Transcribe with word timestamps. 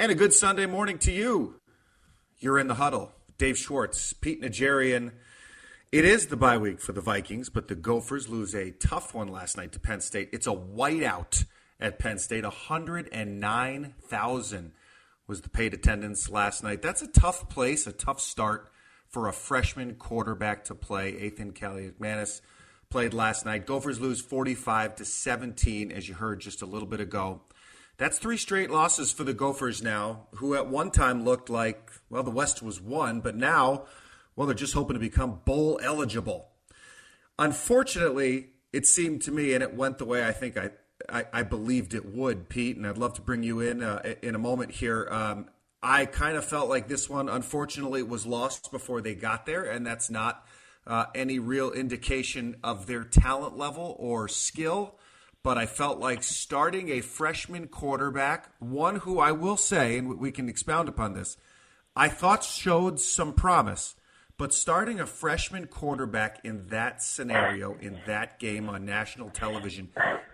And 0.00 0.12
a 0.12 0.14
good 0.14 0.32
Sunday 0.32 0.66
morning 0.66 0.98
to 0.98 1.10
you. 1.10 1.56
You're 2.38 2.60
in 2.60 2.68
the 2.68 2.74
huddle. 2.74 3.10
Dave 3.36 3.58
Schwartz, 3.58 4.12
Pete 4.12 4.40
Najarian. 4.40 5.10
It 5.90 6.04
is 6.04 6.28
the 6.28 6.36
bye 6.36 6.56
week 6.56 6.80
for 6.80 6.92
the 6.92 7.00
Vikings, 7.00 7.48
but 7.48 7.66
the 7.66 7.74
Gophers 7.74 8.28
lose 8.28 8.54
a 8.54 8.70
tough 8.70 9.12
one 9.12 9.26
last 9.26 9.56
night 9.56 9.72
to 9.72 9.80
Penn 9.80 10.00
State. 10.00 10.28
It's 10.32 10.46
a 10.46 10.54
whiteout 10.54 11.46
at 11.80 11.98
Penn 11.98 12.20
State. 12.20 12.44
109,000 12.44 14.72
was 15.26 15.40
the 15.40 15.48
paid 15.48 15.74
attendance 15.74 16.30
last 16.30 16.62
night. 16.62 16.80
That's 16.80 17.02
a 17.02 17.08
tough 17.08 17.48
place, 17.48 17.88
a 17.88 17.92
tough 17.92 18.20
start 18.20 18.70
for 19.08 19.26
a 19.26 19.32
freshman 19.32 19.96
quarterback 19.96 20.62
to 20.66 20.76
play. 20.76 21.14
Athan 21.14 21.54
Kaliakmanis 21.54 22.40
played 22.88 23.14
last 23.14 23.44
night. 23.44 23.66
Gophers 23.66 23.98
lose 23.98 24.20
45 24.20 24.94
to 24.94 25.04
17, 25.04 25.90
as 25.90 26.08
you 26.08 26.14
heard 26.14 26.38
just 26.38 26.62
a 26.62 26.66
little 26.66 26.86
bit 26.86 27.00
ago. 27.00 27.40
That's 27.98 28.18
three 28.20 28.36
straight 28.36 28.70
losses 28.70 29.10
for 29.10 29.24
the 29.24 29.34
Gophers 29.34 29.82
now, 29.82 30.28
who 30.36 30.54
at 30.54 30.68
one 30.68 30.92
time 30.92 31.24
looked 31.24 31.50
like, 31.50 31.90
well, 32.08 32.22
the 32.22 32.30
West 32.30 32.62
was 32.62 32.80
won, 32.80 33.20
but 33.20 33.34
now, 33.34 33.86
well, 34.36 34.46
they're 34.46 34.54
just 34.54 34.74
hoping 34.74 34.94
to 34.94 35.00
become 35.00 35.40
bowl 35.44 35.80
eligible. 35.82 36.48
Unfortunately, 37.40 38.50
it 38.72 38.86
seemed 38.86 39.22
to 39.22 39.32
me, 39.32 39.52
and 39.52 39.64
it 39.64 39.74
went 39.74 39.98
the 39.98 40.04
way 40.04 40.24
I 40.24 40.30
think 40.30 40.56
I, 40.56 40.70
I, 41.08 41.24
I 41.32 41.42
believed 41.42 41.92
it 41.92 42.06
would, 42.06 42.48
Pete, 42.48 42.76
and 42.76 42.86
I'd 42.86 42.98
love 42.98 43.14
to 43.14 43.20
bring 43.20 43.42
you 43.42 43.58
in 43.58 43.82
uh, 43.82 44.14
in 44.22 44.36
a 44.36 44.38
moment 44.38 44.70
here. 44.70 45.08
Um, 45.10 45.46
I 45.82 46.06
kind 46.06 46.36
of 46.36 46.44
felt 46.44 46.68
like 46.68 46.86
this 46.86 47.08
one, 47.08 47.28
unfortunately, 47.28 48.04
was 48.04 48.26
lost 48.26 48.70
before 48.70 49.00
they 49.00 49.16
got 49.16 49.44
there, 49.44 49.64
and 49.64 49.84
that's 49.84 50.08
not 50.08 50.46
uh, 50.86 51.06
any 51.16 51.40
real 51.40 51.72
indication 51.72 52.56
of 52.62 52.86
their 52.86 53.02
talent 53.02 53.56
level 53.56 53.96
or 53.98 54.28
skill 54.28 54.97
but 55.48 55.56
I 55.56 55.64
felt 55.64 55.98
like 55.98 56.22
starting 56.22 56.90
a 56.90 57.00
freshman 57.00 57.68
quarterback, 57.68 58.50
one 58.58 58.96
who 58.96 59.18
I 59.18 59.32
will 59.32 59.56
say, 59.56 59.96
and 59.96 60.18
we 60.18 60.30
can 60.30 60.46
expound 60.46 60.90
upon 60.90 61.14
this, 61.14 61.38
I 61.96 62.08
thought 62.08 62.44
showed 62.44 63.00
some 63.00 63.32
promise. 63.32 63.94
But 64.36 64.52
starting 64.52 65.00
a 65.00 65.06
freshman 65.06 65.66
quarterback 65.66 66.40
in 66.44 66.66
that 66.66 67.02
scenario, 67.02 67.78
in 67.80 67.98
that 68.04 68.38
game 68.38 68.68
on 68.68 68.84
national 68.84 69.30
television, 69.30 69.88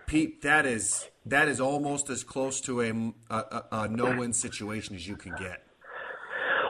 Pete, 0.05 0.41
that 0.41 0.65
is 0.65 1.07
that 1.25 1.47
is 1.47 1.61
almost 1.61 2.09
as 2.09 2.25
close 2.25 2.59
to 2.59 2.81
a, 2.81 3.13
a, 3.33 3.63
a 3.71 3.87
no-win 3.87 4.33
situation 4.33 4.97
as 4.97 5.07
you 5.07 5.15
can 5.15 5.33
get. 5.37 5.64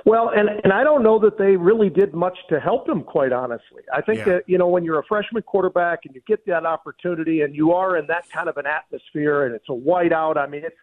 Well, 0.06 0.30
and 0.30 0.50
and 0.64 0.72
I 0.72 0.84
don't 0.84 1.02
know 1.02 1.18
that 1.20 1.40
they 1.40 1.56
really 1.56 1.90
did 1.90 2.14
much 2.14 2.38
to 2.50 2.60
help 2.60 2.88
him, 2.88 3.04
quite 3.04 3.34
honestly. 3.34 3.82
I 3.92 4.02
think 4.02 4.20
yeah. 4.20 4.26
that 4.26 4.44
you 4.46 4.60
know 4.60 4.68
when 4.68 4.84
you're 4.84 5.00
a 5.00 5.06
freshman 5.06 5.42
quarterback 5.42 6.02
and 6.06 6.14
you 6.14 6.22
get 6.28 6.46
that 6.46 6.64
opportunity 6.64 7.42
and 7.42 7.56
you 7.56 7.74
are 7.74 7.98
in 7.98 8.06
that 8.08 8.30
kind 8.30 8.48
of 8.48 8.58
an 8.58 8.68
atmosphere 8.68 9.46
and 9.46 9.56
it's 9.56 9.68
a 9.68 9.72
whiteout. 9.72 10.38
I 10.38 10.46
mean, 10.46 10.64
it's 10.64 10.76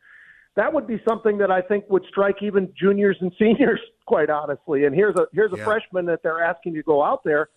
that 0.56 0.73
would 0.73 0.89
be 0.89 1.01
something 1.09 1.39
that 1.39 1.53
I 1.53 1.62
think 1.62 1.84
would 1.89 2.05
strike 2.09 2.42
even 2.42 2.73
juniors 2.77 3.17
and 3.20 3.33
seniors, 3.39 3.81
quite 4.06 4.29
honestly. 4.29 4.87
And 4.87 4.95
here's 4.95 5.14
a 5.14 5.27
here's 5.33 5.53
a 5.53 5.57
yeah. 5.57 5.64
freshman 5.64 6.05
that 6.07 6.25
they're 6.25 6.42
asking 6.42 6.75
you 6.75 6.83
to 6.83 6.86
go 6.86 7.05
out 7.05 7.23
there, 7.25 7.48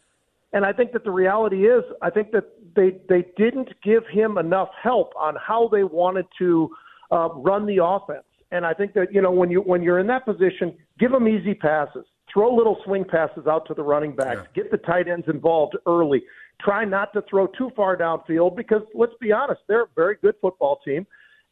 and 0.53 0.63
I 0.65 0.71
think 0.71 0.91
that 0.91 1.03
the 1.03 1.11
reality 1.11 1.65
is, 1.65 1.83
I 2.03 2.11
think 2.11 2.31
that 2.31 2.45
they 2.75 2.97
they 3.09 3.25
didn't 3.37 3.69
give 3.83 4.03
him 4.07 4.37
enough 4.37 4.69
help 4.83 5.13
on 5.19 5.35
how 5.35 5.67
they 5.71 5.83
wanted 5.83 6.27
to 6.37 6.69
uh, 7.11 7.29
run 7.29 7.65
the 7.65 7.83
offense. 7.83 8.25
And 8.51 8.65
I 8.65 8.73
think 8.73 8.93
that 8.93 9.13
you 9.13 9.21
know 9.21 9.31
when 9.31 9.49
you 9.49 9.61
when 9.61 9.81
you're 9.81 9.99
in 9.99 10.07
that 10.07 10.25
position, 10.25 10.75
give 10.99 11.11
them 11.11 11.27
easy 11.27 11.53
passes, 11.53 12.05
throw 12.31 12.53
little 12.53 12.77
swing 12.85 13.03
passes 13.03 13.47
out 13.47 13.65
to 13.67 13.73
the 13.73 13.83
running 13.83 14.15
backs, 14.15 14.41
yeah. 14.43 14.63
get 14.63 14.71
the 14.71 14.77
tight 14.77 15.07
ends 15.07 15.27
involved 15.27 15.75
early. 15.87 16.23
Try 16.61 16.85
not 16.85 17.11
to 17.13 17.23
throw 17.29 17.47
too 17.47 17.71
far 17.75 17.97
downfield 17.97 18.55
because 18.55 18.81
let's 18.93 19.13
be 19.19 19.31
honest, 19.31 19.61
they're 19.67 19.83
a 19.83 19.89
very 19.95 20.17
good 20.21 20.35
football 20.41 20.79
team, 20.85 21.05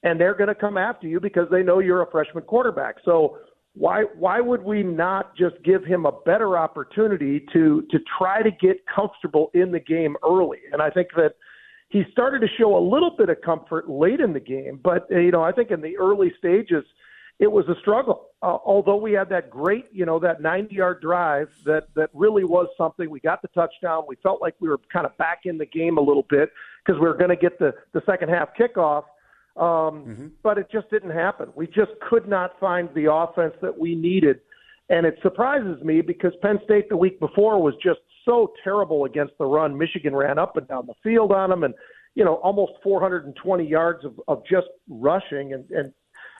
and 0.03 0.19
they're 0.19 0.35
going 0.35 0.49
to 0.49 0.55
come 0.55 0.77
after 0.77 1.07
you 1.07 1.19
because 1.19 1.47
they 1.51 1.63
know 1.63 1.79
you're 1.79 2.03
a 2.03 2.11
freshman 2.11 2.43
quarterback. 2.43 2.95
So 3.03 3.37
why 3.73 4.03
why 4.17 4.39
would 4.39 4.63
we 4.63 4.83
not 4.83 5.35
just 5.35 5.55
give 5.63 5.83
him 5.83 6.05
a 6.05 6.11
better 6.25 6.57
opportunity 6.57 7.45
to 7.53 7.83
to 7.89 7.99
try 8.17 8.43
to 8.43 8.51
get 8.51 8.77
comfortable 8.93 9.49
in 9.53 9.71
the 9.71 9.79
game 9.79 10.15
early? 10.23 10.59
And 10.71 10.81
I 10.81 10.89
think 10.89 11.07
that 11.15 11.33
he 11.93 12.03
started 12.11 12.39
to 12.39 12.47
show 12.57 12.75
a 12.75 12.83
little 12.83 13.15
bit 13.15 13.29
of 13.29 13.39
comfort 13.41 13.87
late 13.87 14.19
in 14.19 14.33
the 14.33 14.39
game, 14.39 14.79
but 14.83 15.05
you 15.11 15.29
know, 15.29 15.43
I 15.43 15.51
think 15.51 15.69
in 15.69 15.79
the 15.79 15.95
early 15.95 16.33
stages, 16.39 16.83
it 17.37 17.51
was 17.51 17.65
a 17.69 17.75
struggle. 17.81 18.29
Uh, 18.41 18.57
although 18.65 18.95
we 18.95 19.13
had 19.13 19.29
that 19.29 19.51
great, 19.51 19.85
you 19.91 20.03
know, 20.03 20.17
that 20.17 20.41
90-yard 20.41 21.01
drive 21.01 21.49
that 21.65 21.89
that 21.95 22.09
really 22.13 22.43
was 22.43 22.67
something. 22.79 23.11
We 23.11 23.19
got 23.19 23.43
the 23.43 23.47
touchdown. 23.49 24.05
We 24.07 24.15
felt 24.23 24.41
like 24.41 24.55
we 24.59 24.69
were 24.69 24.79
kind 24.91 25.05
of 25.05 25.15
back 25.17 25.41
in 25.45 25.59
the 25.59 25.67
game 25.67 25.99
a 25.99 26.01
little 26.01 26.25
bit 26.29 26.49
because 26.83 26.99
we 26.99 27.07
were 27.07 27.17
going 27.17 27.29
to 27.29 27.35
get 27.35 27.59
the 27.59 27.73
the 27.93 28.01
second 28.07 28.29
half 28.29 28.49
kickoff. 28.59 29.03
Um, 29.55 29.63
mm-hmm. 29.63 30.27
But 30.41 30.57
it 30.57 30.71
just 30.71 30.89
didn't 30.89 31.11
happen. 31.11 31.49
We 31.55 31.67
just 31.67 31.91
could 32.09 32.27
not 32.27 32.59
find 32.59 32.89
the 32.95 33.13
offense 33.13 33.53
that 33.61 33.77
we 33.77 33.93
needed, 33.93 34.39
and 34.89 35.05
it 35.05 35.19
surprises 35.21 35.83
me 35.83 36.01
because 36.01 36.33
Penn 36.41 36.59
State 36.65 36.89
the 36.89 36.97
week 36.97 37.19
before 37.19 37.61
was 37.61 37.75
just 37.83 37.99
so 38.25 38.53
terrible 38.63 39.05
against 39.05 39.33
the 39.37 39.45
run. 39.45 39.77
Michigan 39.77 40.15
ran 40.15 40.37
up 40.37 40.57
and 40.57 40.67
down 40.67 40.87
the 40.87 40.93
field 41.03 41.31
on 41.31 41.49
them, 41.49 41.63
and 41.63 41.73
you 42.15 42.23
know 42.23 42.35
almost 42.35 42.73
420 42.83 43.65
yards 43.65 44.05
of, 44.05 44.19
of 44.27 44.43
just 44.49 44.67
rushing, 44.89 45.53
and 45.53 45.69
and 45.71 45.93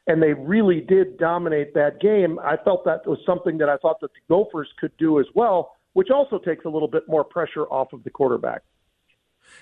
and 0.07 0.21
they 0.21 0.33
really 0.33 0.81
did 0.81 1.17
dominate 1.17 1.73
that 1.73 2.01
game. 2.01 2.39
I 2.39 2.57
felt 2.63 2.85
that 2.85 3.07
was 3.07 3.19
something 3.25 3.57
that 3.59 3.69
I 3.69 3.77
thought 3.77 3.99
that 4.01 4.11
the 4.13 4.33
Gophers 4.33 4.69
could 4.79 4.95
do 4.97 5.19
as 5.19 5.25
well, 5.33 5.75
which 5.93 6.09
also 6.09 6.39
takes 6.39 6.65
a 6.65 6.69
little 6.69 6.89
bit 6.89 7.03
more 7.07 7.23
pressure 7.23 7.63
off 7.63 7.93
of 7.93 8.03
the 8.03 8.09
quarterback. 8.09 8.61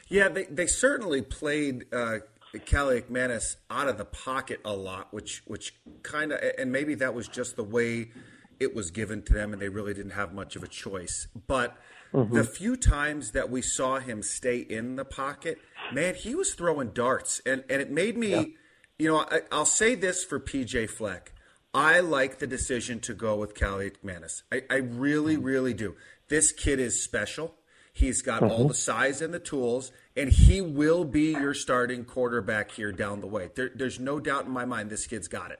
Yeah, 0.07 0.29
they 0.29 0.45
they 0.45 0.67
certainly 0.67 1.21
played. 1.21 1.85
Uh... 1.91 2.19
Kaliakmanis 2.53 3.55
out 3.69 3.87
of 3.87 3.97
the 3.97 4.03
pocket 4.03 4.59
a 4.65 4.73
lot, 4.73 5.13
which 5.13 5.41
which 5.47 5.73
kind 6.03 6.33
of 6.33 6.39
and 6.57 6.69
maybe 6.69 6.95
that 6.95 7.13
was 7.13 7.29
just 7.29 7.55
the 7.55 7.63
way 7.63 8.11
it 8.61 8.75
was 8.75 8.91
given 8.91 9.23
to 9.23 9.33
them, 9.33 9.53
and 9.53 9.61
they 9.61 9.69
really 9.69 9.93
didn't 9.93 10.11
have 10.11 10.33
much 10.33 10.55
of 10.55 10.61
a 10.63 10.67
choice. 10.67 11.27
But 11.47 11.75
Mm-hmm. 12.13 12.35
The 12.35 12.43
few 12.43 12.75
times 12.75 13.31
that 13.31 13.49
we 13.49 13.61
saw 13.61 13.99
him 13.99 14.21
stay 14.21 14.57
in 14.57 14.95
the 14.97 15.05
pocket, 15.05 15.59
man, 15.93 16.15
he 16.15 16.35
was 16.35 16.53
throwing 16.53 16.89
darts, 16.89 17.41
and 17.45 17.63
and 17.69 17.81
it 17.81 17.89
made 17.89 18.17
me, 18.17 18.29
yeah. 18.31 18.43
you 18.99 19.07
know, 19.07 19.25
I, 19.29 19.41
will 19.51 19.65
say 19.65 19.95
this 19.95 20.23
for 20.23 20.39
PJ 20.39 20.89
Fleck. 20.89 21.33
I 21.73 22.01
like 22.01 22.39
the 22.39 22.47
decision 22.47 22.99
to 23.01 23.13
go 23.13 23.37
with 23.37 23.53
Kaliakmanis. 23.53 24.41
I, 24.51 24.63
I 24.69 24.75
really, 24.75 25.35
mm-hmm. 25.35 25.43
really 25.45 25.73
do. 25.73 25.95
This 26.27 26.51
kid 26.51 26.79
is 26.79 27.01
special. 27.01 27.55
He's 27.93 28.21
got 28.21 28.41
mm-hmm. 28.41 28.51
all 28.51 28.67
the 28.67 28.73
size 28.73 29.21
and 29.21 29.33
the 29.33 29.39
tools, 29.39 29.91
and 30.15 30.29
he 30.29 30.59
will 30.59 31.05
be 31.05 31.31
your 31.31 31.53
starting 31.53 32.03
quarterback 32.03 32.71
here 32.71 32.91
down 32.91 33.21
the 33.21 33.27
way. 33.27 33.51
There, 33.55 33.71
there's 33.73 33.99
no 33.99 34.19
doubt 34.19 34.45
in 34.45 34.51
my 34.51 34.65
mind 34.65 34.89
this 34.89 35.07
kid's 35.07 35.27
got 35.27 35.51
it. 35.51 35.59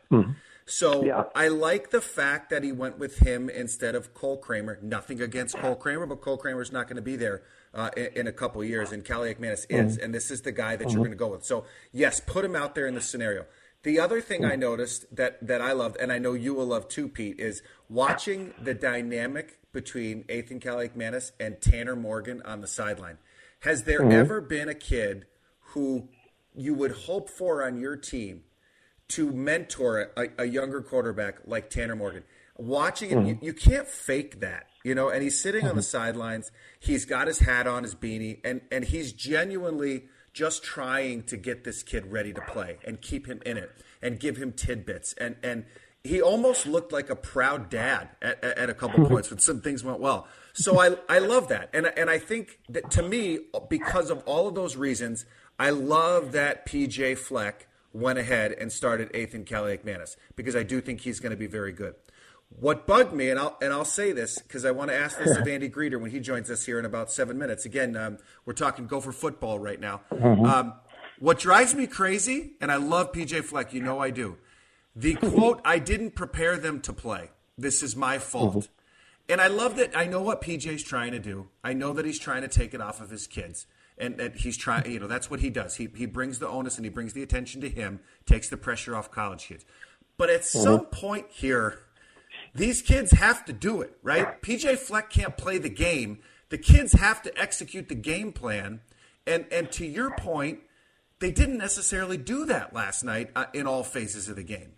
So 0.65 1.03
yeah. 1.03 1.23
I 1.35 1.47
like 1.47 1.89
the 1.89 2.01
fact 2.01 2.49
that 2.49 2.63
he 2.63 2.71
went 2.71 2.97
with 2.97 3.19
him 3.19 3.49
instead 3.49 3.95
of 3.95 4.13
Cole 4.13 4.37
Kramer. 4.37 4.79
Nothing 4.81 5.21
against 5.21 5.57
Cole 5.57 5.75
Kramer, 5.75 6.05
but 6.05 6.21
Cole 6.21 6.37
Kramer's 6.37 6.71
not 6.71 6.87
going 6.87 6.95
to 6.95 7.01
be 7.01 7.15
there 7.15 7.43
uh, 7.73 7.89
in, 7.97 8.05
in, 8.15 8.27
a 8.27 8.31
couple 8.31 8.63
years, 8.63 8.91
and 8.91 9.03
Kaliakmanis 9.03 9.67
mm-hmm. 9.67 9.87
is, 9.87 9.97
and 9.97 10.13
this 10.13 10.31
is 10.31 10.41
the 10.41 10.51
guy 10.51 10.75
that 10.75 10.87
mm-hmm. 10.87 10.93
you're 10.93 11.05
going 11.05 11.11
to 11.11 11.17
go 11.17 11.29
with. 11.29 11.45
So 11.45 11.65
yes, 11.91 12.19
put 12.19 12.45
him 12.45 12.55
out 12.55 12.75
there 12.75 12.87
in 12.87 12.95
the 12.95 13.01
scenario. 13.01 13.45
The 13.83 13.99
other 13.99 14.21
thing 14.21 14.45
I 14.45 14.55
noticed 14.55 15.15
that 15.15 15.45
that 15.45 15.61
I 15.61 15.71
loved, 15.71 15.97
and 15.97 16.11
I 16.11 16.19
know 16.19 16.33
you 16.33 16.53
will 16.53 16.67
love 16.67 16.87
too, 16.87 17.07
Pete, 17.07 17.39
is 17.39 17.63
watching 17.89 18.53
the 18.61 18.73
dynamic 18.73 19.57
between 19.73 20.23
Athan 20.25 20.61
Kaliakmanis 20.61 21.31
and 21.39 21.59
Tanner 21.61 21.95
Morgan 21.95 22.41
on 22.43 22.61
the 22.61 22.67
sideline. 22.67 23.17
Has 23.61 23.83
there 23.83 24.01
mm-hmm. 24.01 24.11
ever 24.11 24.41
been 24.41 24.69
a 24.69 24.75
kid 24.75 25.25
who 25.73 26.09
you 26.53 26.73
would 26.75 26.91
hope 26.91 27.29
for 27.29 27.63
on 27.63 27.79
your 27.79 27.95
team 27.95 28.43
to 29.11 29.31
mentor 29.31 30.11
a, 30.17 30.27
a 30.39 30.45
younger 30.45 30.81
quarterback 30.81 31.39
like 31.45 31.69
Tanner 31.69 31.95
Morgan. 31.95 32.23
Watching 32.57 33.11
it, 33.11 33.17
mm-hmm. 33.17 33.27
you, 33.27 33.37
you, 33.41 33.53
can't 33.53 33.87
fake 33.87 34.41
that, 34.41 34.67
you 34.83 34.93
know. 34.93 35.09
And 35.09 35.23
he's 35.23 35.39
sitting 35.39 35.61
mm-hmm. 35.61 35.69
on 35.69 35.75
the 35.75 35.81
mm-hmm. 35.81 35.97
sidelines. 35.97 36.51
He's 36.79 37.05
got 37.05 37.27
his 37.27 37.39
hat 37.39 37.65
on, 37.65 37.83
his 37.83 37.95
beanie, 37.95 38.39
and 38.43 38.61
and 38.71 38.83
he's 38.85 39.13
genuinely 39.13 40.03
just 40.33 40.63
trying 40.63 41.23
to 41.23 41.37
get 41.37 41.63
this 41.63 41.81
kid 41.81 42.11
ready 42.11 42.33
to 42.33 42.41
play 42.41 42.77
and 42.85 43.01
keep 43.01 43.25
him 43.25 43.41
in 43.45 43.57
it 43.57 43.71
and 44.01 44.19
give 44.19 44.37
him 44.37 44.51
tidbits. 44.51 45.13
And 45.13 45.37
and 45.41 45.65
he 46.03 46.21
almost 46.21 46.65
looked 46.65 46.91
like 46.91 47.09
a 47.09 47.15
proud 47.15 47.69
dad 47.69 48.09
at, 48.21 48.43
at 48.43 48.69
a 48.69 48.73
couple 48.73 49.07
points 49.07 49.29
when 49.29 49.39
some 49.39 49.61
things 49.61 49.83
went 49.83 49.99
well. 49.99 50.27
So 50.53 50.79
I 50.79 50.97
I 51.09 51.19
love 51.19 51.47
that, 51.47 51.69
and 51.73 51.87
and 51.97 52.09
I 52.09 52.19
think 52.19 52.59
that 52.69 52.91
to 52.91 53.01
me 53.01 53.39
because 53.69 54.09
of 54.09 54.21
all 54.25 54.47
of 54.47 54.55
those 54.55 54.75
reasons, 54.75 55.25
I 55.57 55.71
love 55.71 56.33
that 56.33 56.67
PJ 56.67 57.17
Fleck 57.17 57.67
went 57.93 58.19
ahead 58.19 58.53
and 58.53 58.71
started 58.71 59.11
Athan 59.13 59.45
Kaliakmanis 59.45 60.15
because 60.35 60.55
I 60.55 60.63
do 60.63 60.81
think 60.81 61.01
he's 61.01 61.19
going 61.19 61.31
to 61.31 61.37
be 61.37 61.47
very 61.47 61.71
good. 61.71 61.95
What 62.49 62.85
bugged 62.85 63.13
me, 63.13 63.29
and 63.29 63.39
I'll 63.39 63.57
and 63.61 63.71
I'll 63.71 63.85
say 63.85 64.11
this 64.11 64.37
because 64.39 64.65
I 64.65 64.71
want 64.71 64.91
to 64.91 64.97
ask 64.97 65.17
this 65.17 65.37
of 65.37 65.47
Andy 65.47 65.69
Greder 65.69 65.99
when 65.99 66.11
he 66.11 66.19
joins 66.19 66.49
us 66.49 66.65
here 66.65 66.79
in 66.79 66.85
about 66.85 67.11
seven 67.11 67.37
minutes. 67.37 67.65
Again, 67.65 67.95
um, 67.95 68.17
we're 68.45 68.53
talking 68.53 68.87
Gopher 68.87 69.13
football 69.13 69.57
right 69.57 69.79
now. 69.79 70.01
Mm-hmm. 70.11 70.45
Um, 70.45 70.73
what 71.19 71.39
drives 71.39 71.73
me 71.73 71.87
crazy, 71.87 72.53
and 72.59 72.71
I 72.71 72.75
love 72.75 73.13
PJ 73.13 73.45
Fleck, 73.45 73.73
you 73.73 73.81
know 73.81 73.99
I 73.99 74.09
do. 74.09 74.37
The 74.95 75.15
quote, 75.15 75.61
"I 75.63 75.79
didn't 75.79 76.11
prepare 76.11 76.57
them 76.57 76.81
to 76.81 76.91
play. 76.91 77.29
This 77.57 77.81
is 77.81 77.95
my 77.95 78.17
fault." 78.17 78.55
Mm-hmm. 78.55 78.71
And 79.29 79.39
I 79.39 79.47
love 79.47 79.77
that. 79.77 79.95
I 79.95 80.07
know 80.07 80.21
what 80.21 80.41
PJ's 80.41 80.83
trying 80.83 81.13
to 81.13 81.19
do. 81.19 81.47
I 81.63 81.71
know 81.71 81.93
that 81.93 82.05
he's 82.05 82.19
trying 82.19 82.41
to 82.41 82.49
take 82.49 82.73
it 82.73 82.81
off 82.81 82.99
of 82.99 83.11
his 83.11 83.27
kids 83.27 83.65
and 83.97 84.17
that 84.17 84.37
he's 84.37 84.57
trying. 84.57 84.89
You 84.91 84.99
know, 84.99 85.07
that's 85.07 85.29
what 85.29 85.39
he 85.39 85.49
does. 85.49 85.75
He 85.75 85.89
he 85.95 86.05
brings 86.05 86.39
the 86.39 86.47
onus 86.47 86.77
and 86.77 86.85
he 86.85 86.89
brings 86.89 87.13
the 87.13 87.23
attention 87.23 87.61
to 87.61 87.69
him, 87.69 87.99
takes 88.25 88.49
the 88.49 88.57
pressure 88.57 88.95
off 88.95 89.11
college 89.11 89.47
kids. 89.47 89.65
But 90.17 90.29
at 90.29 90.41
mm-hmm. 90.41 90.59
some 90.59 90.85
point 90.85 91.27
here, 91.29 91.79
these 92.53 92.81
kids 92.81 93.11
have 93.11 93.45
to 93.45 93.53
do 93.53 93.81
it, 93.81 93.97
right? 94.03 94.41
PJ 94.41 94.77
Fleck 94.77 95.09
can't 95.09 95.37
play 95.37 95.57
the 95.57 95.69
game. 95.69 96.19
The 96.49 96.57
kids 96.57 96.93
have 96.93 97.21
to 97.23 97.37
execute 97.39 97.89
the 97.89 97.95
game 97.95 98.33
plan. 98.33 98.81
And 99.25 99.45
and 99.51 99.71
to 99.73 99.85
your 99.85 100.11
point, 100.11 100.59
they 101.19 101.31
didn't 101.31 101.57
necessarily 101.57 102.17
do 102.17 102.45
that 102.45 102.73
last 102.73 103.03
night 103.03 103.29
uh, 103.35 103.45
in 103.53 103.67
all 103.67 103.83
phases 103.83 104.27
of 104.27 104.35
the 104.35 104.43
game. 104.43 104.73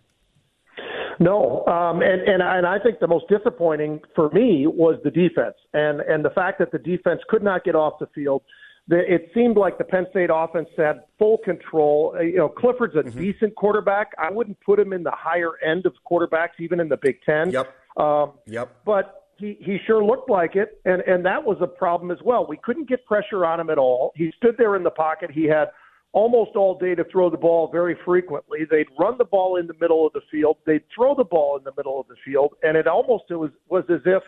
No, 1.18 1.64
um, 1.66 2.02
and 2.02 2.20
and 2.22 2.42
and 2.42 2.66
I 2.66 2.78
think 2.78 2.98
the 2.98 3.06
most 3.06 3.26
disappointing 3.28 4.00
for 4.14 4.30
me 4.30 4.66
was 4.66 4.98
the 5.04 5.10
defense, 5.10 5.54
and 5.72 6.00
and 6.00 6.24
the 6.24 6.30
fact 6.30 6.58
that 6.58 6.72
the 6.72 6.78
defense 6.78 7.20
could 7.28 7.42
not 7.42 7.64
get 7.64 7.74
off 7.74 7.98
the 7.98 8.08
field. 8.14 8.42
The, 8.86 8.98
it 8.98 9.30
seemed 9.34 9.56
like 9.56 9.78
the 9.78 9.84
Penn 9.84 10.06
State 10.10 10.28
offense 10.32 10.68
had 10.76 11.04
full 11.18 11.38
control. 11.38 12.14
Uh, 12.18 12.22
you 12.22 12.36
know, 12.36 12.48
Clifford's 12.48 12.94
a 12.96 12.98
mm-hmm. 12.98 13.18
decent 13.18 13.54
quarterback. 13.56 14.12
I 14.18 14.30
wouldn't 14.30 14.60
put 14.60 14.78
him 14.78 14.92
in 14.92 15.02
the 15.02 15.12
higher 15.12 15.52
end 15.64 15.86
of 15.86 15.94
quarterbacks, 16.10 16.60
even 16.60 16.80
in 16.80 16.88
the 16.88 16.98
Big 16.98 17.22
Ten. 17.22 17.50
Yep. 17.50 17.74
Um, 17.96 18.32
yep. 18.46 18.76
But 18.84 19.24
he 19.38 19.56
he 19.60 19.78
sure 19.86 20.04
looked 20.04 20.30
like 20.30 20.54
it, 20.54 20.80
and 20.84 21.02
and 21.02 21.24
that 21.24 21.42
was 21.42 21.58
a 21.60 21.66
problem 21.66 22.10
as 22.10 22.18
well. 22.24 22.46
We 22.46 22.56
couldn't 22.58 22.88
get 22.88 23.04
pressure 23.06 23.44
on 23.46 23.58
him 23.58 23.70
at 23.70 23.78
all. 23.78 24.12
He 24.16 24.32
stood 24.36 24.56
there 24.58 24.76
in 24.76 24.82
the 24.82 24.90
pocket. 24.90 25.30
He 25.30 25.44
had 25.44 25.68
almost 26.12 26.52
all 26.54 26.78
day 26.78 26.94
to 26.94 27.04
throw 27.04 27.28
the 27.28 27.36
ball 27.36 27.68
very 27.70 27.96
frequently. 28.04 28.60
They'd 28.70 28.86
run 28.98 29.18
the 29.18 29.24
ball 29.24 29.56
in 29.56 29.66
the 29.66 29.74
middle 29.80 30.06
of 30.06 30.12
the 30.12 30.20
field. 30.30 30.58
They'd 30.64 30.84
throw 30.94 31.14
the 31.14 31.24
ball 31.24 31.56
in 31.58 31.64
the 31.64 31.72
middle 31.76 32.00
of 32.00 32.06
the 32.06 32.16
field, 32.24 32.54
and 32.62 32.76
it 32.76 32.86
almost 32.86 33.24
it 33.30 33.36
was 33.36 33.50
was 33.68 33.84
as 33.88 34.00
if 34.06 34.22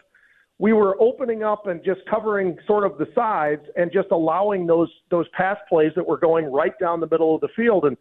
we 0.59 0.73
were 0.73 1.01
opening 1.01 1.43
up 1.43 1.67
and 1.67 1.85
just 1.85 2.01
covering 2.09 2.57
sort 2.67 2.85
of 2.85 2.97
the 2.99 3.07
sides 3.15 3.63
and 3.77 3.93
just 3.93 4.09
allowing 4.11 4.67
those 4.67 4.91
those 5.11 5.27
pass 5.37 5.59
plays 5.69 5.93
that 5.97 6.07
were 6.07 6.17
going 6.17 6.47
right 6.47 6.79
down 6.81 7.01
the 7.01 7.09
middle 7.11 7.35
of 7.35 7.41
the 7.41 7.49
field. 7.55 7.85
And 7.85 7.97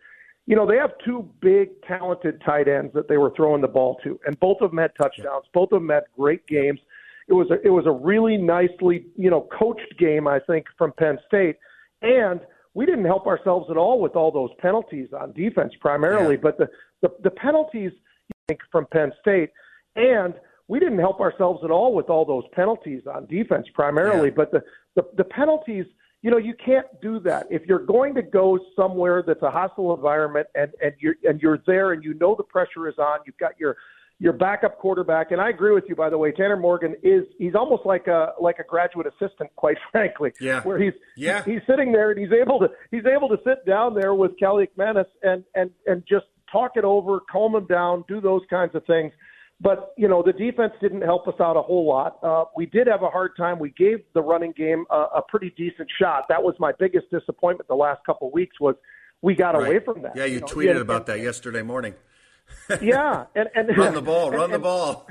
you 0.45 0.55
know 0.55 0.65
they 0.65 0.77
have 0.77 0.91
two 1.03 1.29
big 1.41 1.69
talented 1.87 2.41
tight 2.45 2.67
ends 2.67 2.93
that 2.93 3.07
they 3.09 3.17
were 3.17 3.33
throwing 3.35 3.61
the 3.61 3.67
ball 3.67 3.97
to, 4.03 4.19
and 4.25 4.39
both 4.39 4.61
of 4.61 4.71
them 4.71 4.79
had 4.79 4.91
touchdowns. 4.95 5.45
Both 5.53 5.71
of 5.73 5.81
them 5.81 5.89
had 5.89 6.03
great 6.17 6.47
games. 6.47 6.79
It 7.27 7.33
was 7.33 7.49
a, 7.49 7.55
it 7.65 7.71
was 7.71 7.85
a 7.87 7.91
really 7.91 8.37
nicely 8.37 9.07
you 9.17 9.29
know 9.29 9.47
coached 9.57 9.97
game 9.99 10.27
I 10.27 10.39
think 10.39 10.65
from 10.77 10.93
Penn 10.93 11.19
State, 11.27 11.57
and 12.01 12.39
we 12.73 12.85
didn't 12.85 13.05
help 13.05 13.27
ourselves 13.27 13.69
at 13.69 13.77
all 13.77 13.99
with 13.99 14.15
all 14.15 14.31
those 14.31 14.51
penalties 14.59 15.09
on 15.19 15.33
defense 15.33 15.73
primarily, 15.81 16.35
yeah. 16.35 16.41
but 16.41 16.57
the, 16.57 16.69
the 17.01 17.09
the 17.23 17.31
penalties 17.31 17.91
from 18.71 18.85
Penn 18.91 19.11
State 19.19 19.49
and 19.95 20.35
we 20.67 20.79
didn't 20.79 20.99
help 20.99 21.19
ourselves 21.19 21.61
at 21.63 21.71
all 21.71 21.93
with 21.93 22.09
all 22.09 22.25
those 22.25 22.43
penalties 22.53 23.03
on 23.07 23.25
defense 23.27 23.67
primarily, 23.73 24.29
yeah. 24.29 24.35
but 24.35 24.51
the, 24.51 24.61
the 24.95 25.03
the 25.17 25.23
penalties 25.23 25.85
you 26.21 26.31
know 26.31 26.37
you 26.37 26.55
can't 26.63 26.87
do 27.01 27.19
that 27.19 27.45
if 27.51 27.63
you're 27.67 27.85
going 27.85 28.15
to 28.15 28.21
go 28.21 28.59
somewhere 28.75 29.23
that's 29.25 29.43
a 29.43 29.51
hostile 29.51 29.93
environment 29.93 30.47
and 30.55 30.71
and 30.81 30.93
you're 30.99 31.15
and 31.23 31.41
you're 31.41 31.59
there 31.67 31.91
and 31.91 32.03
you 32.03 32.13
know 32.15 32.35
the 32.35 32.43
pressure 32.43 32.87
is 32.87 32.95
on 32.97 33.19
you've 33.25 33.37
got 33.37 33.59
your 33.59 33.77
your 34.19 34.33
backup 34.33 34.77
quarterback. 34.79 35.31
And 35.31 35.41
I 35.41 35.49
agree 35.49 35.73
with 35.73 35.85
you, 35.87 35.95
by 35.95 36.09
the 36.09 36.17
way. 36.17 36.31
Tanner 36.31 36.55
Morgan 36.55 36.95
is 37.03 37.25
he's 37.37 37.55
almost 37.55 37.85
like 37.85 38.07
a 38.07 38.33
like 38.39 38.59
a 38.59 38.63
graduate 38.63 39.07
assistant, 39.07 39.49
quite 39.55 39.77
frankly. 39.91 40.31
Yeah. 40.39 40.61
Where 40.63 40.79
he's 40.79 40.93
yeah. 41.17 41.43
he's 41.43 41.61
sitting 41.67 41.91
there 41.91 42.11
and 42.11 42.19
he's 42.19 42.31
able 42.31 42.59
to 42.59 42.69
he's 42.91 43.05
able 43.05 43.29
to 43.29 43.37
sit 43.45 43.65
down 43.65 43.93
there 43.93 44.13
with 44.15 44.31
Kaliakmanis 44.39 45.07
and 45.23 45.43
and 45.55 45.71
and 45.85 46.03
just 46.07 46.25
talk 46.51 46.71
it 46.75 46.83
over, 46.83 47.19
calm 47.31 47.55
him 47.55 47.65
down, 47.65 48.03
do 48.07 48.21
those 48.21 48.41
kinds 48.49 48.75
of 48.75 48.85
things. 48.85 49.11
But 49.61 49.93
you 49.97 50.07
know 50.07 50.21
the 50.21 50.33
defense 50.33 50.73
didn't 50.81 51.01
help 51.01 51.27
us 51.27 51.35
out 51.39 51.55
a 51.55 51.61
whole 51.61 51.87
lot. 51.87 52.19
Uh, 52.21 52.45
we 52.55 52.65
did 52.65 52.87
have 52.87 53.03
a 53.03 53.09
hard 53.09 53.37
time. 53.37 53.57
We 53.57 53.69
gave 53.71 53.99
the 54.13 54.21
running 54.21 54.51
game 54.51 54.85
a, 54.89 55.05
a 55.15 55.21
pretty 55.29 55.53
decent 55.55 55.89
shot. 55.99 56.25
That 56.27 56.43
was 56.43 56.55
my 56.59 56.73
biggest 56.77 57.09
disappointment 57.09 57.67
the 57.69 57.75
last 57.75 58.01
couple 58.05 58.27
of 58.27 58.33
weeks 58.33 58.59
was 58.59 58.75
we 59.21 59.33
got 59.33 59.55
right. 59.55 59.65
away 59.65 59.79
from 59.79 60.01
that. 60.01 60.15
Yeah, 60.15 60.25
you, 60.25 60.35
you 60.35 60.39
know, 60.41 60.47
tweeted 60.47 60.81
about 60.81 61.05
that 61.05 61.21
yesterday 61.21 61.61
morning 61.61 61.95
yeah, 62.81 63.25
and, 63.35 63.49
and 63.55 63.77
run 63.77 63.93
the 63.93 64.01
ball, 64.01 64.31
run 64.31 64.45
and, 64.45 64.53
the 64.53 64.59
ball. 64.59 65.07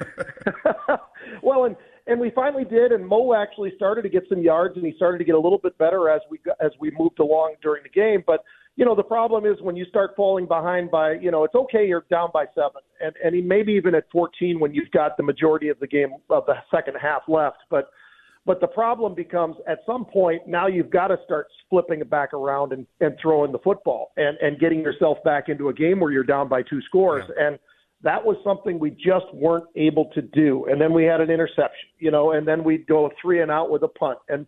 well, 1.42 1.64
and 1.64 1.76
and 2.06 2.20
we 2.20 2.30
finally 2.30 2.64
did, 2.64 2.92
and 2.92 3.06
Mo 3.06 3.32
actually 3.34 3.72
started 3.76 4.02
to 4.02 4.08
get 4.08 4.24
some 4.28 4.42
yards, 4.42 4.76
and 4.76 4.84
he 4.84 4.92
started 4.96 5.18
to 5.18 5.24
get 5.24 5.34
a 5.34 5.40
little 5.40 5.58
bit 5.58 5.76
better 5.78 6.08
as 6.10 6.20
we 6.30 6.38
as 6.60 6.72
we 6.80 6.90
moved 6.98 7.18
along 7.18 7.54
during 7.62 7.82
the 7.82 7.88
game. 7.88 8.22
But 8.26 8.44
you 8.76 8.84
know, 8.84 8.94
the 8.94 9.04
problem 9.04 9.46
is 9.46 9.60
when 9.60 9.76
you 9.76 9.84
start 9.84 10.12
falling 10.16 10.46
behind 10.46 10.90
by, 10.90 11.12
you 11.12 11.30
know, 11.30 11.44
it's 11.44 11.54
okay 11.54 11.86
you're 11.86 12.04
down 12.10 12.30
by 12.32 12.46
seven, 12.54 12.82
and 13.00 13.14
and 13.22 13.46
maybe 13.46 13.72
even 13.72 13.94
at 13.94 14.04
14 14.10 14.58
when 14.58 14.74
you've 14.74 14.90
got 14.90 15.16
the 15.16 15.22
majority 15.22 15.68
of 15.68 15.78
the 15.78 15.86
game 15.86 16.10
of 16.30 16.44
the 16.46 16.54
second 16.72 16.96
half 17.00 17.22
left, 17.28 17.58
but 17.70 17.90
but 18.46 18.60
the 18.60 18.66
problem 18.66 19.14
becomes 19.14 19.56
at 19.66 19.78
some 19.86 20.04
point 20.04 20.46
now 20.46 20.66
you've 20.66 20.90
got 20.90 21.08
to 21.08 21.16
start 21.24 21.46
flipping 21.70 22.00
it 22.00 22.10
back 22.10 22.34
around 22.34 22.72
and, 22.72 22.86
and 23.00 23.16
throwing 23.20 23.52
the 23.52 23.58
football 23.58 24.12
and, 24.16 24.36
and 24.38 24.58
getting 24.58 24.80
yourself 24.80 25.18
back 25.24 25.48
into 25.48 25.68
a 25.68 25.72
game 25.72 26.00
where 26.00 26.12
you're 26.12 26.24
down 26.24 26.48
by 26.48 26.62
two 26.62 26.82
scores. 26.82 27.24
Yeah. 27.36 27.46
And 27.46 27.58
that 28.02 28.22
was 28.22 28.36
something 28.44 28.78
we 28.78 28.90
just 28.90 29.24
weren't 29.32 29.64
able 29.76 30.10
to 30.14 30.20
do. 30.20 30.66
And 30.66 30.78
then 30.78 30.92
we 30.92 31.04
had 31.04 31.22
an 31.22 31.30
interception, 31.30 31.88
you 31.98 32.10
know, 32.10 32.32
and 32.32 32.46
then 32.46 32.62
we'd 32.62 32.86
go 32.86 33.10
three 33.20 33.40
and 33.40 33.50
out 33.50 33.70
with 33.70 33.82
a 33.82 33.88
punt. 33.88 34.18
And 34.28 34.46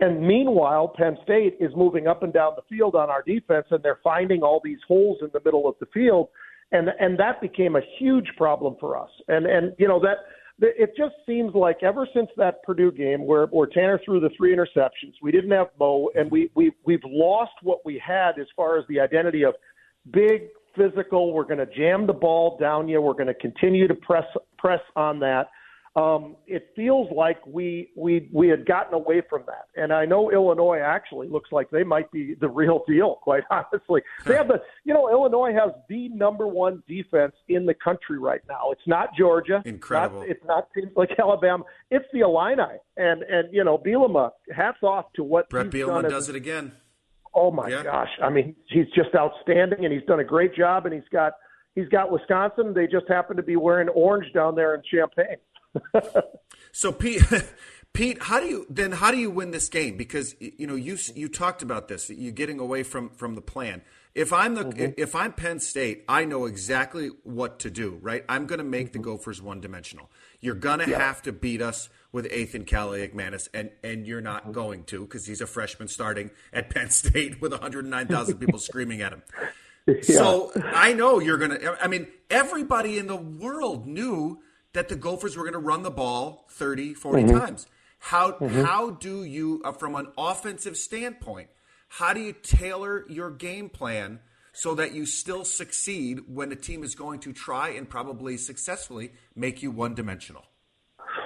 and 0.00 0.20
meanwhile, 0.20 0.88
Penn 0.88 1.16
State 1.24 1.56
is 1.60 1.72
moving 1.76 2.06
up 2.06 2.22
and 2.22 2.32
down 2.32 2.52
the 2.56 2.62
field 2.68 2.94
on 2.94 3.10
our 3.10 3.22
defense, 3.22 3.66
and 3.70 3.82
they're 3.82 3.98
finding 4.04 4.42
all 4.42 4.60
these 4.62 4.78
holes 4.86 5.18
in 5.22 5.28
the 5.32 5.40
middle 5.44 5.68
of 5.68 5.74
the 5.80 5.86
field, 5.86 6.28
and 6.72 6.88
and 7.00 7.18
that 7.18 7.40
became 7.40 7.76
a 7.76 7.80
huge 7.98 8.28
problem 8.36 8.76
for 8.78 8.96
us. 8.96 9.10
And 9.26 9.46
and 9.46 9.74
you 9.78 9.88
know 9.88 10.00
that 10.00 10.18
it 10.60 10.94
just 10.96 11.14
seems 11.26 11.54
like 11.54 11.82
ever 11.82 12.06
since 12.12 12.28
that 12.36 12.62
Purdue 12.64 12.90
game 12.90 13.24
where, 13.24 13.46
where 13.46 13.68
Tanner 13.68 14.00
threw 14.04 14.18
the 14.18 14.30
three 14.36 14.54
interceptions, 14.54 15.14
we 15.22 15.30
didn't 15.30 15.52
have 15.52 15.68
Mo, 15.78 16.10
and 16.16 16.30
we, 16.30 16.50
we 16.54 16.72
we've 16.84 17.04
lost 17.04 17.52
what 17.62 17.84
we 17.84 18.00
had 18.04 18.38
as 18.40 18.46
far 18.56 18.78
as 18.78 18.84
the 18.88 18.98
identity 19.00 19.44
of 19.44 19.54
big 20.12 20.48
physical. 20.76 21.32
We're 21.32 21.44
going 21.44 21.58
to 21.58 21.66
jam 21.66 22.06
the 22.06 22.12
ball 22.12 22.56
down 22.58 22.88
you. 22.88 23.00
We're 23.00 23.12
going 23.12 23.26
to 23.26 23.34
continue 23.34 23.88
to 23.88 23.94
press 23.94 24.26
press 24.58 24.80
on 24.96 25.20
that 25.20 25.48
um, 25.98 26.36
it 26.46 26.70
feels 26.76 27.08
like 27.10 27.44
we 27.44 27.90
we 27.96 28.28
we 28.32 28.48
had 28.48 28.66
gotten 28.66 28.94
away 28.94 29.20
from 29.28 29.42
that. 29.46 29.66
And 29.74 29.92
I 29.92 30.04
know 30.04 30.30
Illinois 30.30 30.78
actually 30.78 31.28
looks 31.28 31.50
like 31.50 31.70
they 31.70 31.82
might 31.82 32.10
be 32.12 32.34
the 32.40 32.48
real 32.48 32.84
deal. 32.86 33.16
Quite 33.22 33.42
honestly, 33.50 34.02
they 34.24 34.34
have 34.34 34.48
the 34.48 34.62
you 34.84 34.94
know 34.94 35.10
Illinois 35.10 35.52
has 35.52 35.72
the 35.88 36.08
number 36.10 36.46
one 36.46 36.82
defense 36.86 37.34
in 37.48 37.66
the 37.66 37.74
country 37.74 38.18
right 38.18 38.42
now. 38.48 38.70
It's 38.70 38.86
not 38.86 39.08
Georgia. 39.18 39.60
Incredible. 39.64 40.20
Not, 40.20 40.28
it's 40.28 40.44
not 40.44 40.68
teams 40.72 40.92
like 40.94 41.10
Alabama. 41.18 41.64
It's 41.90 42.06
the 42.12 42.20
Illini. 42.20 42.78
And 42.96 43.22
and 43.22 43.52
you 43.52 43.64
know 43.64 43.76
Bielema. 43.76 44.30
Hats 44.54 44.82
off 44.82 45.06
to 45.16 45.24
what 45.24 45.50
Bret 45.50 45.70
Bielema 45.70 46.08
does 46.08 46.28
it 46.28 46.36
again. 46.36 46.72
Oh 47.34 47.50
my 47.50 47.68
yeah. 47.68 47.82
gosh! 47.82 48.10
I 48.22 48.30
mean, 48.30 48.54
he's 48.68 48.86
just 48.94 49.14
outstanding, 49.16 49.84
and 49.84 49.92
he's 49.92 50.04
done 50.06 50.20
a 50.20 50.24
great 50.24 50.54
job. 50.54 50.86
And 50.86 50.94
he's 50.94 51.08
got 51.10 51.32
he's 51.74 51.88
got 51.88 52.12
Wisconsin. 52.12 52.72
They 52.72 52.86
just 52.86 53.08
happen 53.08 53.36
to 53.36 53.42
be 53.42 53.56
wearing 53.56 53.88
orange 53.88 54.32
down 54.32 54.54
there 54.54 54.74
in 54.74 54.82
Champaign 54.88 55.36
so 56.72 56.92
Pete, 56.92 57.22
Pete, 57.92 58.22
how 58.22 58.40
do 58.40 58.46
you 58.46 58.66
then? 58.68 58.92
How 58.92 59.10
do 59.10 59.16
you 59.16 59.30
win 59.30 59.50
this 59.50 59.68
game? 59.68 59.96
Because 59.96 60.34
you 60.40 60.66
know 60.66 60.74
you 60.74 60.96
you 61.14 61.28
talked 61.28 61.62
about 61.62 61.88
this. 61.88 62.10
You're 62.10 62.32
getting 62.32 62.60
away 62.60 62.82
from 62.82 63.10
from 63.10 63.34
the 63.34 63.40
plan. 63.40 63.82
If 64.14 64.32
I'm 64.32 64.54
the 64.54 64.64
mm-hmm. 64.64 64.92
if 64.96 65.14
I'm 65.14 65.32
Penn 65.32 65.60
State, 65.60 66.04
I 66.08 66.24
know 66.24 66.46
exactly 66.46 67.10
what 67.22 67.60
to 67.60 67.70
do. 67.70 67.98
Right, 68.02 68.24
I'm 68.28 68.46
going 68.46 68.58
to 68.58 68.64
make 68.64 68.88
mm-hmm. 68.88 69.02
the 69.02 69.04
Gophers 69.04 69.40
one 69.40 69.60
dimensional. 69.60 70.10
You're 70.40 70.54
going 70.54 70.80
to 70.80 70.90
yeah. 70.90 70.98
have 70.98 71.22
to 71.22 71.32
beat 71.32 71.62
us 71.62 71.88
with 72.12 72.30
Athan 72.30 72.66
Kaliakmanis, 72.66 73.48
and 73.54 73.70
and 73.82 74.06
you're 74.06 74.20
not 74.20 74.42
mm-hmm. 74.42 74.52
going 74.52 74.84
to 74.84 75.00
because 75.02 75.26
he's 75.26 75.40
a 75.40 75.46
freshman 75.46 75.88
starting 75.88 76.30
at 76.52 76.70
Penn 76.74 76.90
State 76.90 77.40
with 77.40 77.52
109,000 77.52 78.38
people 78.38 78.58
screaming 78.58 79.02
at 79.02 79.12
him. 79.12 79.22
Yeah. 79.86 80.02
So 80.02 80.52
I 80.56 80.92
know 80.92 81.18
you're 81.18 81.38
going 81.38 81.52
to. 81.52 81.82
I 81.82 81.86
mean, 81.88 82.06
everybody 82.28 82.98
in 82.98 83.06
the 83.06 83.16
world 83.16 83.86
knew 83.86 84.40
that 84.72 84.88
the 84.88 84.96
Gophers 84.96 85.36
were 85.36 85.44
going 85.44 85.54
to 85.54 85.58
run 85.58 85.82
the 85.82 85.90
ball 85.90 86.46
30, 86.50 86.94
40 86.94 87.22
mm-hmm. 87.22 87.38
times. 87.38 87.66
How 87.98 88.32
mm-hmm. 88.32 88.62
how 88.62 88.90
do 88.90 89.24
you, 89.24 89.60
uh, 89.64 89.72
from 89.72 89.94
an 89.96 90.08
offensive 90.16 90.76
standpoint, 90.76 91.48
how 91.88 92.12
do 92.12 92.20
you 92.20 92.32
tailor 92.32 93.04
your 93.08 93.30
game 93.30 93.68
plan 93.68 94.20
so 94.52 94.74
that 94.74 94.92
you 94.92 95.06
still 95.06 95.44
succeed 95.44 96.20
when 96.28 96.52
a 96.52 96.56
team 96.56 96.84
is 96.84 96.94
going 96.94 97.20
to 97.20 97.32
try 97.32 97.70
and 97.70 97.88
probably 97.88 98.36
successfully 98.36 99.12
make 99.34 99.62
you 99.62 99.70
one 99.70 99.94
dimensional? 99.94 100.44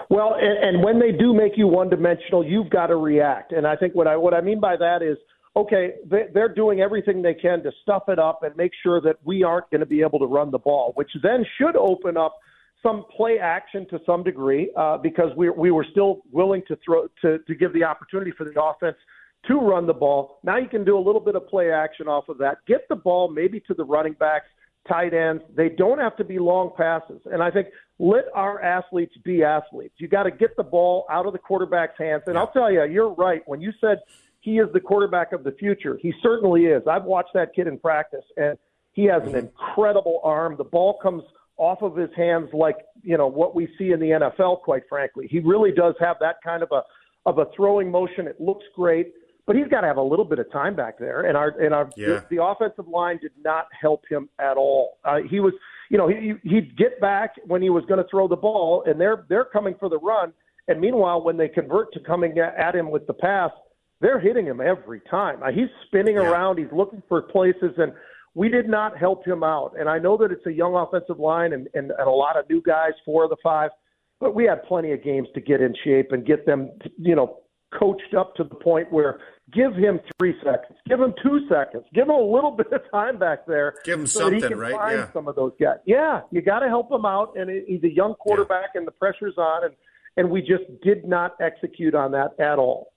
Well, 0.08 0.34
and, 0.34 0.76
and 0.76 0.84
when 0.84 0.98
they 0.98 1.12
do 1.12 1.34
make 1.34 1.52
you 1.56 1.66
one 1.66 1.88
dimensional, 1.88 2.44
you've 2.44 2.70
got 2.70 2.88
to 2.88 2.96
react. 2.96 3.52
And 3.52 3.66
I 3.66 3.76
think 3.76 3.94
what 3.94 4.06
I 4.06 4.16
what 4.16 4.34
I 4.34 4.40
mean 4.40 4.60
by 4.60 4.76
that 4.76 5.02
is 5.02 5.18
okay, 5.54 5.92
they're 6.06 6.48
doing 6.48 6.80
everything 6.80 7.20
they 7.20 7.34
can 7.34 7.62
to 7.62 7.70
stuff 7.82 8.04
it 8.08 8.18
up 8.18 8.42
and 8.42 8.56
make 8.56 8.72
sure 8.82 9.00
that 9.02 9.16
we 9.24 9.42
aren't 9.42 9.68
going 9.70 9.80
to 9.80 9.86
be 9.86 10.00
able 10.00 10.18
to 10.18 10.24
run 10.24 10.50
the 10.50 10.58
ball, 10.58 10.92
which 10.94 11.10
then 11.22 11.44
should 11.58 11.76
open 11.76 12.16
up 12.16 12.38
some 12.82 13.04
play 13.16 13.38
action 13.38 13.86
to 13.90 14.00
some 14.04 14.22
degree 14.22 14.70
uh, 14.76 14.98
because 14.98 15.30
we 15.36 15.50
we 15.50 15.70
were 15.70 15.86
still 15.90 16.22
willing 16.30 16.62
to 16.68 16.76
throw 16.84 17.06
to 17.22 17.38
to 17.38 17.54
give 17.54 17.72
the 17.72 17.84
opportunity 17.84 18.32
for 18.36 18.44
the 18.44 18.62
offense 18.62 18.96
to 19.46 19.54
run 19.54 19.86
the 19.86 19.94
ball. 19.94 20.38
Now 20.44 20.56
you 20.56 20.68
can 20.68 20.84
do 20.84 20.96
a 20.96 21.00
little 21.00 21.20
bit 21.20 21.34
of 21.34 21.46
play 21.48 21.72
action 21.72 22.08
off 22.08 22.28
of 22.28 22.38
that. 22.38 22.58
Get 22.66 22.88
the 22.88 22.96
ball 22.96 23.28
maybe 23.30 23.60
to 23.60 23.74
the 23.74 23.84
running 23.84 24.14
backs, 24.14 24.46
tight 24.88 25.14
ends. 25.14 25.42
They 25.56 25.68
don't 25.68 25.98
have 25.98 26.16
to 26.16 26.24
be 26.24 26.38
long 26.38 26.70
passes. 26.76 27.20
And 27.26 27.42
I 27.42 27.50
think 27.50 27.68
let 27.98 28.24
our 28.34 28.62
athletes 28.62 29.14
be 29.24 29.42
athletes. 29.42 29.94
You 29.98 30.08
got 30.08 30.24
to 30.24 30.30
get 30.30 30.56
the 30.56 30.62
ball 30.62 31.06
out 31.10 31.26
of 31.26 31.32
the 31.32 31.38
quarterback's 31.38 31.98
hands. 31.98 32.22
And 32.26 32.38
I'll 32.38 32.52
tell 32.52 32.70
you, 32.70 32.84
you're 32.84 33.14
right 33.14 33.42
when 33.46 33.60
you 33.60 33.72
said 33.80 33.98
he 34.40 34.58
is 34.58 34.68
the 34.72 34.80
quarterback 34.80 35.32
of 35.32 35.44
the 35.44 35.52
future. 35.52 35.98
He 36.00 36.12
certainly 36.22 36.66
is. 36.66 36.82
I've 36.88 37.04
watched 37.04 37.34
that 37.34 37.54
kid 37.54 37.66
in 37.66 37.78
practice 37.78 38.24
and 38.36 38.56
he 38.92 39.04
has 39.04 39.22
an 39.22 39.34
incredible 39.34 40.20
arm. 40.22 40.56
The 40.56 40.64
ball 40.64 40.98
comes 41.02 41.22
off 41.62 41.80
of 41.80 41.96
his 41.96 42.10
hands 42.16 42.48
like 42.52 42.78
you 43.02 43.16
know 43.16 43.28
what 43.28 43.54
we 43.54 43.68
see 43.78 43.92
in 43.92 44.00
the 44.00 44.06
NFL. 44.06 44.62
Quite 44.62 44.82
frankly, 44.88 45.28
he 45.30 45.38
really 45.38 45.70
does 45.70 45.94
have 46.00 46.16
that 46.20 46.36
kind 46.44 46.62
of 46.62 46.70
a 46.72 46.82
of 47.24 47.38
a 47.38 47.46
throwing 47.54 47.88
motion. 47.88 48.26
It 48.26 48.40
looks 48.40 48.64
great, 48.74 49.12
but 49.46 49.54
he's 49.54 49.68
got 49.68 49.82
to 49.82 49.86
have 49.86 49.96
a 49.96 50.02
little 50.02 50.24
bit 50.24 50.40
of 50.40 50.50
time 50.50 50.74
back 50.74 50.98
there. 50.98 51.26
And 51.26 51.36
our 51.36 51.50
and 51.60 51.72
our 51.72 51.88
yeah. 51.96 52.06
the, 52.06 52.36
the 52.36 52.44
offensive 52.44 52.88
line 52.88 53.18
did 53.18 53.30
not 53.44 53.66
help 53.80 54.02
him 54.10 54.28
at 54.40 54.56
all. 54.56 54.98
Uh, 55.04 55.18
he 55.30 55.38
was, 55.38 55.52
you 55.88 55.98
know, 55.98 56.08
he 56.08 56.34
he'd 56.42 56.76
get 56.76 57.00
back 57.00 57.34
when 57.46 57.62
he 57.62 57.70
was 57.70 57.84
going 57.86 58.02
to 58.02 58.08
throw 58.10 58.26
the 58.26 58.36
ball, 58.36 58.82
and 58.84 59.00
they're 59.00 59.24
they're 59.28 59.44
coming 59.44 59.76
for 59.78 59.88
the 59.88 59.98
run. 59.98 60.32
And 60.66 60.80
meanwhile, 60.80 61.22
when 61.22 61.36
they 61.36 61.48
convert 61.48 61.92
to 61.92 62.00
coming 62.00 62.36
at 62.38 62.74
him 62.74 62.90
with 62.90 63.06
the 63.06 63.14
pass, 63.14 63.52
they're 64.00 64.18
hitting 64.18 64.46
him 64.46 64.60
every 64.60 65.00
time. 65.08 65.40
Uh, 65.44 65.52
he's 65.52 65.68
spinning 65.86 66.16
yeah. 66.16 66.28
around. 66.28 66.58
He's 66.58 66.72
looking 66.72 67.04
for 67.08 67.22
places, 67.22 67.74
and 67.78 67.92
we 68.34 68.48
did 68.48 68.68
not 68.68 68.96
help 68.96 69.26
him 69.26 69.42
out. 69.42 69.74
And 69.78 69.88
I 69.88 69.98
know 69.98 70.16
that 70.18 70.32
it's 70.32 70.46
a 70.46 70.52
young 70.52 70.74
offensive 70.74 71.18
line 71.18 71.52
and, 71.52 71.68
and, 71.74 71.90
and 71.90 72.08
a 72.08 72.10
lot 72.10 72.38
of 72.38 72.48
new 72.48 72.62
guys, 72.62 72.92
four 73.04 73.24
of 73.24 73.30
the 73.30 73.36
five, 73.42 73.70
but 74.20 74.34
we 74.34 74.44
had 74.44 74.62
plenty 74.64 74.92
of 74.92 75.02
games 75.02 75.28
to 75.34 75.40
get 75.40 75.60
in 75.60 75.74
shape 75.84 76.12
and 76.12 76.24
get 76.24 76.46
them, 76.46 76.70
you 76.98 77.14
know, 77.14 77.40
coached 77.78 78.14
up 78.16 78.34
to 78.36 78.44
the 78.44 78.54
point 78.54 78.90
where 78.92 79.20
give 79.52 79.74
him 79.74 79.98
three 80.18 80.34
seconds, 80.44 80.78
give 80.88 81.00
him 81.00 81.14
two 81.22 81.40
seconds, 81.48 81.84
give 81.94 82.04
him 82.04 82.10
a 82.10 82.20
little 82.20 82.50
bit 82.56 82.72
of 82.72 82.80
time 82.90 83.18
back 83.18 83.46
there. 83.46 83.74
Give 83.84 83.98
him 83.98 84.06
so 84.06 84.20
something, 84.20 84.40
that 84.40 84.48
he 84.48 84.54
can 84.54 84.60
right? 84.60 84.72
Find 84.72 84.98
yeah. 84.98 85.12
some 85.12 85.28
of 85.28 85.36
those 85.36 85.52
guys. 85.60 85.78
Yeah, 85.86 86.20
you 86.30 86.42
got 86.42 86.60
to 86.60 86.68
help 86.68 86.90
him 86.90 87.04
out, 87.04 87.36
and 87.36 87.50
he's 87.66 87.82
a 87.84 87.92
young 87.92 88.14
quarterback, 88.14 88.70
yeah. 88.74 88.80
and 88.80 88.86
the 88.86 88.92
pressure's 88.92 89.36
on, 89.36 89.64
and 89.64 89.74
and 90.16 90.30
we 90.30 90.40
just 90.40 90.64
did 90.82 91.06
not 91.06 91.34
execute 91.40 91.94
on 91.94 92.12
that 92.12 92.38
at 92.38 92.58
all. 92.58 92.91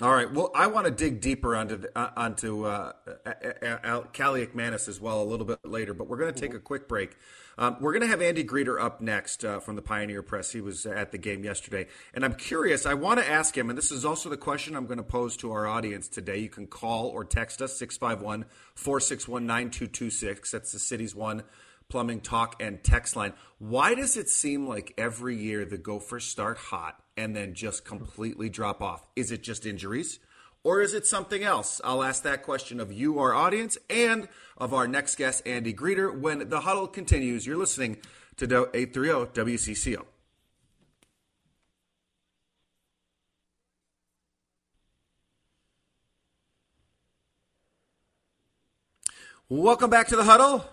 All 0.00 0.10
right. 0.14 0.32
Well, 0.32 0.50
I 0.54 0.68
want 0.68 0.86
to 0.86 0.90
dig 0.90 1.20
deeper 1.20 1.54
onto 1.54 1.76
the, 1.76 1.98
uh, 1.98 2.10
onto 2.16 2.64
uh, 2.64 2.92
Kaliakmanis 3.26 4.88
as 4.88 4.98
well 4.98 5.20
a 5.20 5.24
little 5.24 5.44
bit 5.44 5.58
later, 5.66 5.92
but 5.92 6.08
we're 6.08 6.16
going 6.16 6.32
to 6.32 6.40
take 6.40 6.54
a 6.54 6.58
quick 6.58 6.88
break. 6.88 7.14
Um, 7.58 7.76
we're 7.78 7.92
going 7.92 8.00
to 8.00 8.08
have 8.08 8.22
Andy 8.22 8.42
Greder 8.42 8.80
up 8.80 9.02
next 9.02 9.44
uh, 9.44 9.60
from 9.60 9.76
the 9.76 9.82
Pioneer 9.82 10.22
Press. 10.22 10.50
He 10.50 10.62
was 10.62 10.86
at 10.86 11.12
the 11.12 11.18
game 11.18 11.44
yesterday, 11.44 11.88
and 12.14 12.24
I'm 12.24 12.34
curious. 12.36 12.86
I 12.86 12.94
want 12.94 13.20
to 13.20 13.28
ask 13.28 13.54
him, 13.54 13.68
and 13.68 13.76
this 13.76 13.92
is 13.92 14.06
also 14.06 14.30
the 14.30 14.38
question 14.38 14.74
I'm 14.76 14.86
going 14.86 14.96
to 14.96 15.04
pose 15.04 15.36
to 15.38 15.52
our 15.52 15.66
audience 15.66 16.08
today. 16.08 16.38
You 16.38 16.48
can 16.48 16.68
call 16.68 17.08
or 17.08 17.22
text 17.22 17.60
us 17.60 17.76
651 17.76 18.46
461 18.74 19.46
9226. 19.46 20.52
That's 20.52 20.72
the 20.72 20.78
city's 20.78 21.14
one 21.14 21.42
plumbing 21.90 22.22
talk 22.22 22.62
and 22.62 22.82
text 22.82 23.14
line. 23.14 23.34
Why 23.58 23.94
does 23.94 24.16
it 24.16 24.30
seem 24.30 24.66
like 24.66 24.94
every 24.96 25.36
year 25.36 25.66
the 25.66 25.76
Gophers 25.76 26.24
start 26.24 26.56
hot 26.56 27.01
and 27.16 27.36
then 27.36 27.54
just 27.54 27.84
completely 27.84 28.48
drop 28.48 28.82
off? 28.82 29.06
Is 29.16 29.30
it 29.30 29.42
just 29.42 29.66
injuries? 29.66 30.18
Or 30.64 30.80
is 30.80 30.94
it 30.94 31.06
something 31.06 31.42
else? 31.42 31.80
I'll 31.82 32.04
ask 32.04 32.22
that 32.22 32.44
question 32.44 32.78
of 32.78 32.92
you, 32.92 33.18
our 33.18 33.34
audience, 33.34 33.76
and 33.90 34.28
of 34.56 34.72
our 34.72 34.86
next 34.86 35.16
guest, 35.16 35.42
Andy 35.44 35.74
Greder, 35.74 36.16
when 36.16 36.48
the 36.48 36.60
huddle 36.60 36.86
continues. 36.86 37.46
You're 37.46 37.56
listening 37.56 37.98
to 38.36 38.46
830 38.72 39.32
WCCO. 39.32 40.04
Welcome 49.48 49.90
back 49.90 50.08
to 50.08 50.16
the 50.16 50.24
huddle. 50.24 50.64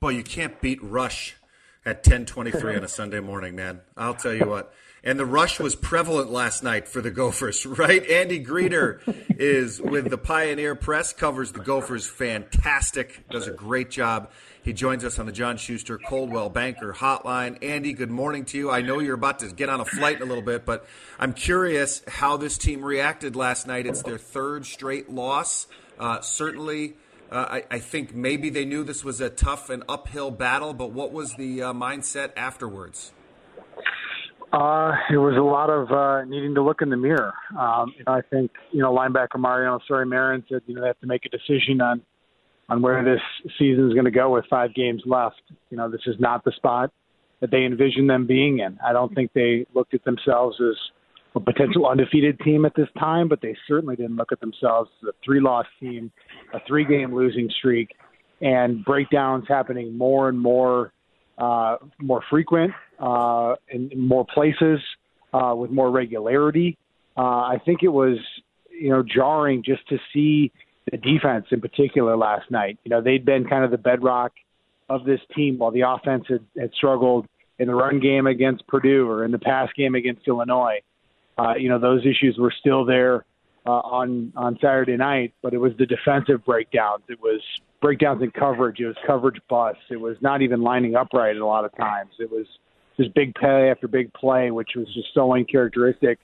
Boy, 0.00 0.10
you 0.10 0.22
can't 0.22 0.60
beat 0.60 0.82
Rush 0.82 1.36
at 1.86 2.04
10:23 2.04 2.76
on 2.76 2.84
a 2.84 2.88
Sunday 2.88 3.20
morning, 3.20 3.56
man. 3.56 3.80
I'll 3.96 4.14
tell 4.14 4.34
you 4.34 4.44
what. 4.44 4.74
And 5.04 5.18
the 5.18 5.26
rush 5.26 5.60
was 5.60 5.74
prevalent 5.74 6.30
last 6.30 6.62
night 6.62 6.88
for 6.88 7.00
the 7.00 7.10
Gophers, 7.10 7.64
right? 7.78 8.04
Andy 8.08 8.44
Greder 8.44 9.00
is 9.38 9.80
with 9.80 10.10
the 10.10 10.18
Pioneer 10.18 10.74
Press, 10.74 11.12
covers 11.12 11.52
the 11.52 11.60
Gophers 11.60 12.06
fantastic, 12.06 13.28
does 13.30 13.46
a 13.46 13.52
great 13.52 13.90
job. 13.90 14.30
He 14.62 14.72
joins 14.72 15.04
us 15.04 15.18
on 15.18 15.26
the 15.26 15.32
John 15.32 15.56
Schuster 15.56 15.98
Coldwell 15.98 16.50
Banker 16.50 16.92
Hotline. 16.92 17.62
Andy, 17.62 17.92
good 17.94 18.10
morning 18.10 18.44
to 18.46 18.58
you. 18.58 18.70
I 18.70 18.82
know 18.82 18.98
you're 18.98 19.14
about 19.14 19.38
to 19.38 19.48
get 19.48 19.68
on 19.68 19.80
a 19.80 19.84
flight 19.84 20.16
in 20.16 20.22
a 20.22 20.26
little 20.26 20.42
bit, 20.42 20.66
but 20.66 20.84
I'm 21.18 21.32
curious 21.32 22.02
how 22.06 22.36
this 22.36 22.58
team 22.58 22.84
reacted 22.84 23.34
last 23.34 23.66
night. 23.66 23.86
It's 23.86 24.02
their 24.02 24.18
third 24.18 24.66
straight 24.66 25.08
loss. 25.08 25.68
Uh, 25.98 26.20
certainly 26.20 26.96
uh, 27.30 27.46
I, 27.50 27.64
I, 27.70 27.78
think 27.78 28.14
maybe 28.14 28.50
they 28.50 28.64
knew 28.64 28.84
this 28.84 29.04
was 29.04 29.20
a 29.20 29.28
tough 29.28 29.68
and 29.68 29.82
uphill 29.88 30.30
battle, 30.30 30.72
but 30.72 30.92
what 30.92 31.12
was 31.12 31.34
the 31.34 31.62
uh, 31.62 31.72
mindset 31.72 32.32
afterwards? 32.36 33.12
Uh, 34.52 34.92
it 35.10 35.18
was 35.18 35.36
a 35.36 35.42
lot 35.42 35.68
of 35.68 35.92
uh, 35.92 36.24
needing 36.24 36.54
to 36.54 36.62
look 36.62 36.80
in 36.80 36.88
the 36.88 36.96
mirror. 36.96 37.34
Um, 37.58 37.92
you 37.98 38.04
know, 38.06 38.12
I 38.14 38.22
think 38.22 38.50
you 38.72 38.80
know 38.80 38.94
linebacker 38.94 39.38
Mariano 39.38 39.78
Sori-Marin 39.90 40.42
said 40.48 40.62
you 40.66 40.74
know 40.74 40.80
they 40.80 40.86
have 40.86 41.00
to 41.00 41.06
make 41.06 41.26
a 41.26 41.28
decision 41.28 41.80
on 41.82 42.00
on 42.70 42.82
where 42.82 43.04
this 43.04 43.20
season 43.58 43.88
is 43.88 43.94
going 43.94 44.06
to 44.06 44.10
go 44.10 44.30
with 44.30 44.44
five 44.48 44.74
games 44.74 45.02
left. 45.04 45.40
You 45.70 45.76
know, 45.76 45.90
this 45.90 46.00
is 46.06 46.16
not 46.18 46.44
the 46.44 46.52
spot 46.52 46.90
that 47.40 47.50
they 47.50 47.64
envisioned 47.64 48.08
them 48.08 48.26
being 48.26 48.58
in. 48.58 48.78
I 48.84 48.92
don't 48.92 49.14
think 49.14 49.32
they 49.34 49.66
looked 49.74 49.94
at 49.94 50.04
themselves 50.04 50.56
as 50.60 50.76
a 51.34 51.40
potential 51.40 51.86
undefeated 51.86 52.40
team 52.40 52.64
at 52.64 52.74
this 52.74 52.88
time, 52.98 53.28
but 53.28 53.40
they 53.40 53.56
certainly 53.66 53.96
didn't 53.96 54.16
look 54.16 54.32
at 54.32 54.40
themselves 54.40 54.90
as 55.02 55.08
a 55.08 55.12
three 55.24 55.40
loss 55.40 55.66
team, 55.78 56.10
a 56.54 56.58
three 56.66 56.84
game 56.84 57.14
losing 57.14 57.50
streak, 57.58 57.90
and 58.40 58.84
breakdowns 58.84 59.44
happening 59.46 59.96
more 59.96 60.28
and 60.28 60.38
more 60.38 60.92
uh, 61.38 61.76
more 62.00 62.22
frequent 62.28 62.72
uh, 62.98 63.54
in, 63.70 63.90
more 63.96 64.26
places 64.32 64.80
uh, 65.32 65.54
with 65.56 65.70
more 65.70 65.90
regularity. 65.90 66.76
Uh, 67.16 67.20
I 67.20 67.60
think 67.64 67.82
it 67.82 67.88
was 67.88 68.18
you 68.70 68.90
know 68.90 69.02
jarring 69.02 69.62
just 69.64 69.86
to 69.88 69.98
see 70.12 70.52
the 70.90 70.96
defense 70.96 71.46
in 71.50 71.60
particular 71.60 72.16
last 72.16 72.50
night. 72.50 72.78
You 72.84 72.90
know 72.90 73.00
they'd 73.02 73.24
been 73.24 73.46
kind 73.46 73.64
of 73.64 73.70
the 73.70 73.78
bedrock 73.78 74.32
of 74.88 75.04
this 75.04 75.20
team 75.36 75.58
while 75.58 75.70
the 75.70 75.82
offense 75.86 76.24
had, 76.28 76.44
had 76.58 76.72
struggled 76.74 77.26
in 77.58 77.66
the 77.68 77.74
run 77.74 78.00
game 78.00 78.26
against 78.26 78.66
Purdue 78.66 79.08
or 79.08 79.24
in 79.24 79.32
the 79.32 79.38
pass 79.38 79.68
game 79.76 79.94
against 79.94 80.26
Illinois 80.26 80.80
uh, 81.38 81.54
you 81.56 81.68
know 81.68 81.78
those 81.78 82.00
issues 82.00 82.36
were 82.38 82.52
still 82.58 82.84
there 82.84 83.24
uh, 83.68 83.82
on 83.84 84.32
on 84.34 84.56
Saturday 84.62 84.96
night, 84.96 85.34
but 85.42 85.52
it 85.52 85.58
was 85.58 85.72
the 85.78 85.84
defensive 85.84 86.42
breakdowns. 86.46 87.02
It 87.10 87.20
was 87.20 87.42
breakdowns 87.82 88.22
in 88.22 88.30
coverage. 88.30 88.80
It 88.80 88.86
was 88.86 88.96
coverage 89.06 89.40
busts. 89.48 89.82
It 89.90 90.00
was 90.00 90.16
not 90.22 90.40
even 90.40 90.62
lining 90.62 90.96
up 90.96 91.08
right 91.12 91.36
a 91.36 91.46
lot 91.46 91.66
of 91.66 91.76
times. 91.76 92.12
It 92.18 92.30
was 92.30 92.46
just 92.96 93.14
big 93.14 93.34
play 93.34 93.70
after 93.70 93.86
big 93.86 94.10
play, 94.14 94.50
which 94.50 94.70
was 94.74 94.86
just 94.94 95.08
so 95.12 95.34
uncharacteristic 95.34 96.18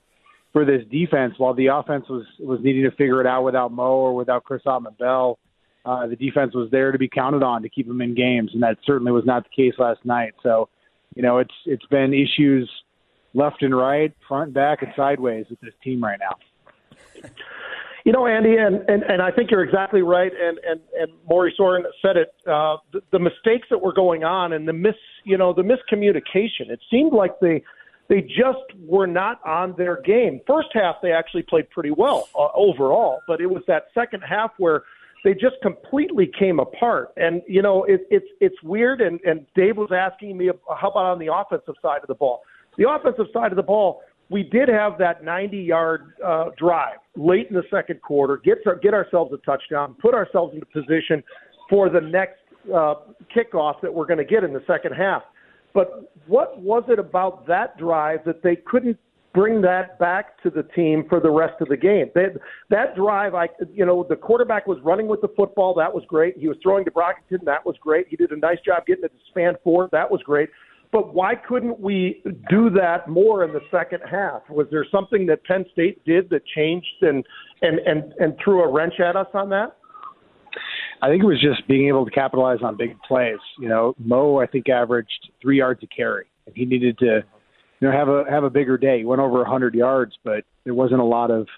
for 0.55 0.65
this 0.65 0.83
defense. 0.91 1.35
While 1.37 1.53
the 1.53 1.67
offense 1.67 2.09
was 2.09 2.25
was 2.41 2.61
needing 2.63 2.85
to 2.85 2.91
figure 2.93 3.21
it 3.21 3.27
out 3.27 3.45
without 3.45 3.73
Mo 3.73 3.93
or 3.93 4.15
without 4.15 4.45
Chris 4.45 4.63
Autman-Bell, 4.65 5.39
uh, 5.85 6.07
the 6.07 6.17
defense 6.17 6.55
was 6.55 6.71
there 6.71 6.93
to 6.93 6.99
be 6.99 7.09
counted 7.09 7.43
on 7.43 7.61
to 7.61 7.69
keep 7.69 7.87
them 7.87 8.01
in 8.01 8.15
games, 8.15 8.53
and 8.55 8.63
that 8.63 8.79
certainly 8.87 9.13
was 9.13 9.27
not 9.27 9.45
the 9.45 9.51
case 9.55 9.79
last 9.79 10.03
night. 10.07 10.33
So, 10.43 10.71
you 11.15 11.23
know, 11.23 11.41
it's 11.41 11.55
it's 11.67 11.87
been 11.87 12.15
issues 12.15 12.71
left 13.35 13.63
and 13.63 13.77
right, 13.77 14.15
front, 14.27 14.45
and 14.45 14.55
back, 14.55 14.81
and 14.81 14.93
sideways 14.97 15.45
with 15.51 15.61
this 15.61 15.75
team 15.83 16.03
right 16.03 16.19
now. 16.19 16.37
You 18.05 18.13
know, 18.13 18.27
Andy, 18.27 18.57
and, 18.57 18.87
and, 18.87 19.03
and 19.05 19.23
I 19.23 19.31
think 19.31 19.51
you're 19.51 19.65
exactly 19.65 20.03
right. 20.03 20.31
And 20.31 20.59
and 20.59 20.81
and 21.01 21.11
Maury 21.29 21.55
Soren 21.57 21.85
said 22.03 22.19
it. 22.19 22.35
Uh, 22.47 22.77
the, 22.93 23.01
the 23.13 23.19
mistakes 23.19 23.69
that 23.71 23.79
were 23.79 23.95
going 23.95 24.25
on 24.25 24.53
and 24.53 24.69
the 24.69 24.75
mis, 24.75 24.95
you 25.25 25.39
know, 25.39 25.55
the 25.55 25.63
miscommunication. 25.63 26.69
It 26.69 26.81
seemed 26.91 27.15
like 27.15 27.41
they 27.41 27.63
they 28.09 28.21
just 28.21 28.79
were 28.87 29.07
not 29.07 29.41
on 29.47 29.75
their 29.79 30.03
game. 30.03 30.43
First 30.47 30.69
half, 30.75 30.97
they 31.03 31.13
actually 31.13 31.45
played 31.45 31.71
pretty 31.71 31.93
well 31.93 32.29
uh, 32.39 32.49
overall, 32.55 33.21
but 33.27 33.41
it 33.41 33.47
was 33.47 33.63
that 33.69 33.87
second 33.95 34.21
half 34.21 34.51
where 34.59 34.83
they 35.25 35.33
just 35.33 35.57
completely 35.63 36.31
came 36.39 36.61
apart. 36.61 37.09
And 37.17 37.41
you 37.49 37.63
know, 37.63 37.85
it, 37.85 38.07
it's 38.11 38.29
it's 38.39 38.63
weird. 38.63 39.01
And 39.01 39.19
and 39.23 39.47
Dave 39.55 39.79
was 39.79 39.93
asking 39.97 40.37
me 40.37 40.51
how 40.79 40.91
about 40.91 41.07
on 41.07 41.19
the 41.19 41.33
offensive 41.33 41.77
side 41.81 42.03
of 42.03 42.09
the 42.09 42.15
ball 42.15 42.43
the 42.77 42.89
offensive 42.89 43.27
side 43.33 43.53
of 43.53 43.57
the 43.57 43.63
ball, 43.63 44.03
we 44.35 44.43
did 44.43 44.69
have 44.69 44.99
that 44.99 45.23
90 45.23 45.57
yard 45.59 46.13
uh, 46.27 46.47
drive 46.59 46.99
late 47.15 47.47
in 47.51 47.55
the 47.55 47.63
second 47.71 48.03
quarter, 48.03 48.41
get, 48.45 48.59
get 48.83 48.93
ourselves 48.93 49.33
a 49.33 49.37
touchdown, 49.47 49.95
put 50.03 50.13
ourselves 50.13 50.53
into 50.55 50.67
position 50.67 51.23
for 51.71 51.89
the 51.89 52.01
next 52.01 52.41
uh, 52.75 52.95
kickoff 53.33 53.81
that 53.81 53.95
we're 53.95 54.07
going 54.07 54.19
to 54.19 54.25
get 54.25 54.43
in 54.43 54.53
the 54.53 54.65
second 54.67 54.93
half. 54.93 55.23
But 55.73 56.13
what 56.27 56.61
was 56.61 56.83
it 56.89 56.99
about 56.99 57.47
that 57.47 57.79
drive 57.79 58.25
that 58.27 58.43
they 58.43 58.57
couldn't 58.57 58.99
bring 59.33 59.61
that 59.63 60.01
back 60.01 60.43
to 60.43 60.51
the 60.51 60.65
team 60.65 61.05
for 61.09 61.21
the 61.21 61.31
rest 61.31 61.61
of 61.61 61.69
the 61.69 61.77
game? 61.77 62.11
They, 62.17 62.27
that 62.71 62.97
drive, 62.97 63.37
I, 63.37 63.47
you 63.73 63.87
know, 63.87 64.05
the 64.09 64.17
quarterback 64.17 64.67
was 64.67 64.79
running 64.83 65.07
with 65.07 65.21
the 65.21 65.31
football. 65.37 65.75
That 65.75 65.95
was 65.95 66.03
great. 66.09 66.37
He 66.37 66.49
was 66.49 66.57
throwing 66.61 66.85
to 66.87 66.91
Brockington. 66.91 67.45
That 67.45 67.65
was 67.65 67.77
great. 67.81 68.09
He 68.09 68.17
did 68.17 68.33
a 68.33 68.37
nice 68.37 68.59
job 68.67 68.85
getting 68.85 69.05
it 69.05 69.13
to 69.13 69.33
Spann-Ford. 69.33 69.91
That 69.93 70.11
was 70.11 70.21
great. 70.25 70.49
But 70.95 71.13
why 71.13 71.35
couldn't 71.35 71.81
we 71.81 72.23
do 72.49 72.71
that 72.71 73.09
more 73.09 73.43
in 73.43 73.53
the 73.53 73.63
second 73.69 73.99
half? 74.09 74.43
Was 74.49 74.69
there 74.71 74.87
something 74.93 75.27
that 75.27 75.43
Penn 75.43 75.65
State 75.73 76.05
did 76.05 76.31
that 76.31 76.43
changed 76.55 76.87
and 77.03 77.25
and 77.63 77.81
and, 77.81 78.13
and 78.21 78.35
threw 78.43 78.63
a 78.63 78.73
wrench 78.73 79.01
at 79.01 79.17
us 79.17 79.27
on 79.35 79.49
that? 79.49 79.77
I 81.03 81.09
think 81.09 81.25
it 81.25 81.27
was 81.27 81.43
just 81.43 81.67
being 81.67 81.89
able 81.89 82.05
to 82.05 82.13
capitalize 82.13 82.59
on 82.63 82.77
big 82.77 82.97
plays. 83.09 83.41
You 83.59 83.69
know, 83.69 83.97
Mo 83.99 84.39
I 84.39 84.47
think 84.47 84.69
averaged 84.69 85.31
three 85.43 85.59
yards 85.59 85.83
a 85.83 85.89
carry, 85.89 86.27
and 86.47 86.55
he 86.57 86.65
needed 86.65 86.97
to, 86.99 87.25
you 87.81 87.89
know, 87.89 87.91
have 87.91 88.09
a 88.09 88.23
have 88.31 88.45
a 88.45 88.51
bigger 88.51 88.79
day. 88.79 88.99
He 88.99 89.05
went 89.05 89.21
over 89.21 89.45
hundred 89.45 89.75
yards, 89.75 90.13
but 90.23 90.45
there 90.63 90.75
wasn't 90.75 91.01
a 91.01 91.05
lot 91.05 91.33
of 91.33 91.49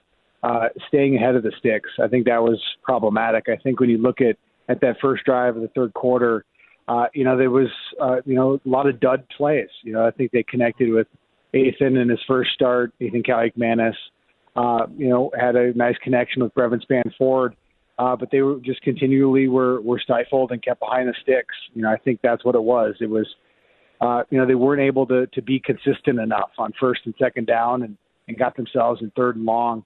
uh, 0.45 0.69
staying 0.89 1.15
ahead 1.15 1.35
of 1.35 1.43
the 1.43 1.53
sticks. 1.59 1.91
I 2.03 2.09
think 2.09 2.25
that 2.25 2.43
was 2.43 2.59
problematic. 2.83 3.51
I 3.51 3.57
think 3.63 3.81
when 3.81 3.91
you 3.91 3.99
look 3.99 4.23
at 4.23 4.37
at 4.71 4.81
that 4.81 4.97
first 5.03 5.25
drive 5.27 5.57
of 5.57 5.61
the 5.61 5.69
third 5.77 5.93
quarter, 5.93 6.47
uh, 6.89 7.07
you 7.15 7.25
know, 7.25 7.37
there 7.37 7.51
was, 7.51 7.69
uh, 8.01 8.17
you 8.25 8.35
know, 8.35 8.61
a 8.65 8.69
lot 8.69 8.89
of 8.89 9.01
dud 9.01 9.25
plays. 9.37 9.69
You 9.83 9.93
know, 9.93 10.07
I 10.07 10.11
think 10.11 10.31
they 10.31 10.43
connected 10.43 10.91
with 10.93 11.09
Ethan 11.53 11.97
in 11.97 12.09
his 12.09 12.21
first 12.27 12.51
start. 12.53 12.93
Ethan 13.01 13.23
Kaliakmanis, 13.23 13.95
uh, 14.55 14.87
you 14.97 15.09
know, 15.09 15.31
had 15.39 15.57
a 15.57 15.73
nice 15.73 15.97
connection 16.03 16.43
with 16.43 16.55
Brevyn 16.55 16.81
Spann-Ford. 16.89 17.57
Uh, 17.99 18.15
but 18.15 18.31
they 18.31 18.43
were 18.43 18.59
just 18.61 18.83
continually 18.83 19.49
were, 19.49 19.81
were 19.81 19.99
stifled 19.99 20.53
and 20.53 20.63
kept 20.63 20.81
behind 20.81 21.09
the 21.09 21.15
sticks. 21.23 21.55
You 21.73 21.81
know, 21.83 21.91
I 21.91 21.97
think 21.97 22.21
that's 22.23 22.45
what 22.45 22.55
it 22.55 22.63
was. 22.63 22.95
It 23.01 23.09
was, 23.09 23.27
uh, 24.03 24.23
you 24.29 24.37
know, 24.39 24.47
they 24.47 24.55
weren't 24.55 24.83
able 24.83 25.07
to, 25.07 25.27
to 25.29 25.41
be 25.41 25.59
consistent 25.59 26.21
enough 26.21 26.51
on 26.59 26.73
first 26.79 27.01
and 27.07 27.15
second 27.19 27.47
down 27.47 27.83
and, 27.83 27.97
and 28.29 28.39
got 28.39 28.55
themselves 28.55 29.01
in 29.01 29.11
third 29.17 29.37
and 29.37 29.47
long. 29.47 29.83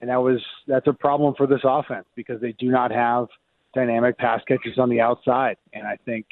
And 0.00 0.10
that 0.10 0.20
was, 0.20 0.40
that's 0.66 0.88
a 0.88 0.92
problem 0.92 1.34
for 1.36 1.46
this 1.46 1.60
offense 1.62 2.06
because 2.16 2.40
they 2.40 2.50
do 2.58 2.68
not 2.68 2.90
have 2.90 3.28
dynamic 3.74 4.18
pass 4.18 4.40
catchers 4.48 4.76
on 4.78 4.90
the 4.90 5.00
outside. 5.00 5.56
And 5.72 5.86
I 5.86 5.98
think, 6.04 6.26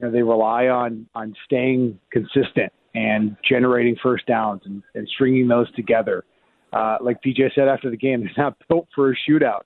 you 0.00 0.06
know, 0.06 0.12
they 0.12 0.22
rely 0.22 0.68
on 0.68 1.06
on 1.14 1.34
staying 1.44 1.98
consistent 2.10 2.72
and 2.94 3.36
generating 3.48 3.96
first 4.02 4.26
downs 4.26 4.62
and, 4.64 4.82
and 4.94 5.08
stringing 5.14 5.48
those 5.48 5.70
together. 5.74 6.24
Uh, 6.72 6.96
like 7.00 7.22
PJ 7.22 7.54
said 7.54 7.68
after 7.68 7.90
the 7.90 7.96
game, 7.96 8.20
they're 8.36 8.44
not 8.44 8.56
built 8.68 8.88
for 8.94 9.10
a 9.10 9.14
shootout. 9.28 9.62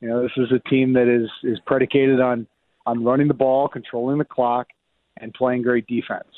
You 0.00 0.08
know, 0.08 0.22
this 0.22 0.32
is 0.36 0.52
a 0.52 0.68
team 0.68 0.92
that 0.94 1.08
is 1.08 1.30
is 1.42 1.58
predicated 1.66 2.20
on 2.20 2.46
on 2.86 3.04
running 3.04 3.28
the 3.28 3.34
ball, 3.34 3.68
controlling 3.68 4.18
the 4.18 4.24
clock, 4.24 4.66
and 5.18 5.32
playing 5.32 5.62
great 5.62 5.86
defense. 5.86 6.28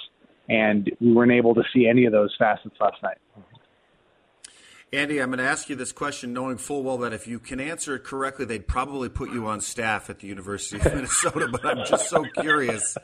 And 0.49 0.91
we 1.01 1.13
weren't 1.13 1.33
able 1.33 1.55
to 1.55 1.63
see 1.75 1.89
any 1.89 2.05
of 2.05 2.13
those 2.13 2.35
facets 2.39 2.77
last 2.81 3.03
night. 3.03 3.19
Andy, 4.93 5.21
I'm 5.21 5.31
going 5.31 5.39
to 5.39 5.45
ask 5.45 5.69
you 5.69 5.75
this 5.75 5.91
question 5.91 6.33
knowing 6.33 6.59
full 6.59 6.85
well 6.85 6.99
that 6.99 7.13
if 7.13 7.27
you 7.27 7.41
can 7.41 7.59
answer 7.59 7.97
it 7.97 8.05
correctly, 8.05 8.45
they'd 8.45 8.69
probably 8.69 9.09
put 9.09 9.33
you 9.33 9.47
on 9.47 9.61
staff 9.61 10.09
at 10.09 10.21
the 10.21 10.29
University 10.29 10.79
of 10.79 10.85
Minnesota. 10.95 11.49
but 11.51 11.67
I'm 11.67 11.85
just 11.85 12.09
so 12.09 12.25
curious 12.41 12.97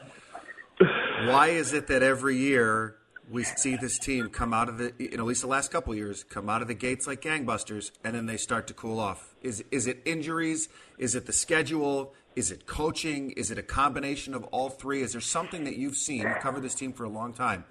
why 1.28 1.48
is 1.48 1.72
it 1.72 1.86
that 1.88 2.02
every 2.02 2.36
year 2.36 2.96
we 3.30 3.44
see 3.44 3.76
this 3.76 3.98
team 3.98 4.28
come 4.28 4.52
out 4.52 4.68
of 4.68 4.78
the, 4.78 4.92
you 4.98 5.16
know, 5.16 5.22
at 5.22 5.26
least 5.26 5.42
the 5.42 5.46
last 5.46 5.70
couple 5.70 5.94
years, 5.94 6.24
come 6.24 6.48
out 6.48 6.62
of 6.62 6.68
the 6.68 6.74
gates 6.74 7.06
like 7.06 7.22
gangbusters, 7.22 7.90
and 8.04 8.14
then 8.14 8.26
they 8.26 8.36
start 8.36 8.66
to 8.66 8.74
cool 8.74 8.98
off? 8.98 9.34
Is 9.42 9.64
is 9.70 9.86
it 9.86 10.02
injuries? 10.04 10.68
Is 10.98 11.14
it 11.14 11.26
the 11.26 11.32
schedule? 11.32 12.14
Is 12.34 12.50
it 12.50 12.66
coaching? 12.66 13.30
Is 13.32 13.50
it 13.50 13.58
a 13.58 13.62
combination 13.62 14.34
of 14.34 14.44
all 14.44 14.70
three? 14.70 15.02
Is 15.02 15.12
there 15.12 15.20
something 15.20 15.64
that 15.64 15.76
you've 15.76 15.96
seen? 15.96 16.22
You've 16.22 16.40
covered 16.40 16.62
this 16.62 16.74
team 16.74 16.92
for 16.92 17.04
a 17.04 17.08
long 17.08 17.32
time, 17.32 17.64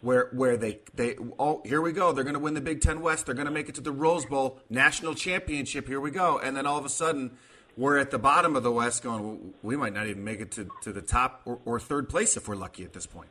where 0.00 0.28
where 0.32 0.56
they 0.56 0.80
they 0.94 1.16
oh 1.38 1.62
here 1.64 1.80
we 1.80 1.92
go, 1.92 2.12
they're 2.12 2.24
going 2.24 2.34
to 2.34 2.40
win 2.40 2.54
the 2.54 2.60
Big 2.60 2.80
Ten 2.80 3.00
West, 3.00 3.26
they're 3.26 3.34
going 3.34 3.46
to 3.46 3.52
make 3.52 3.68
it 3.68 3.74
to 3.76 3.80
the 3.80 3.92
Rose 3.92 4.26
Bowl 4.26 4.60
national 4.68 5.14
championship. 5.14 5.88
Here 5.88 6.00
we 6.00 6.10
go, 6.10 6.38
and 6.38 6.56
then 6.56 6.66
all 6.66 6.78
of 6.78 6.84
a 6.84 6.90
sudden 6.90 7.32
we're 7.76 7.98
at 7.98 8.10
the 8.10 8.18
bottom 8.18 8.56
of 8.56 8.62
the 8.62 8.72
West 8.72 9.02
going, 9.02 9.22
well, 9.22 9.38
we 9.62 9.76
might 9.76 9.94
not 9.94 10.06
even 10.06 10.24
make 10.24 10.40
it 10.40 10.50
to, 10.52 10.68
to 10.82 10.92
the 10.92 11.02
top 11.02 11.42
or, 11.44 11.58
or, 11.64 11.80
third 11.80 12.08
place 12.08 12.36
if 12.36 12.48
we're 12.48 12.56
lucky 12.56 12.84
at 12.84 12.92
this 12.92 13.06
point. 13.06 13.30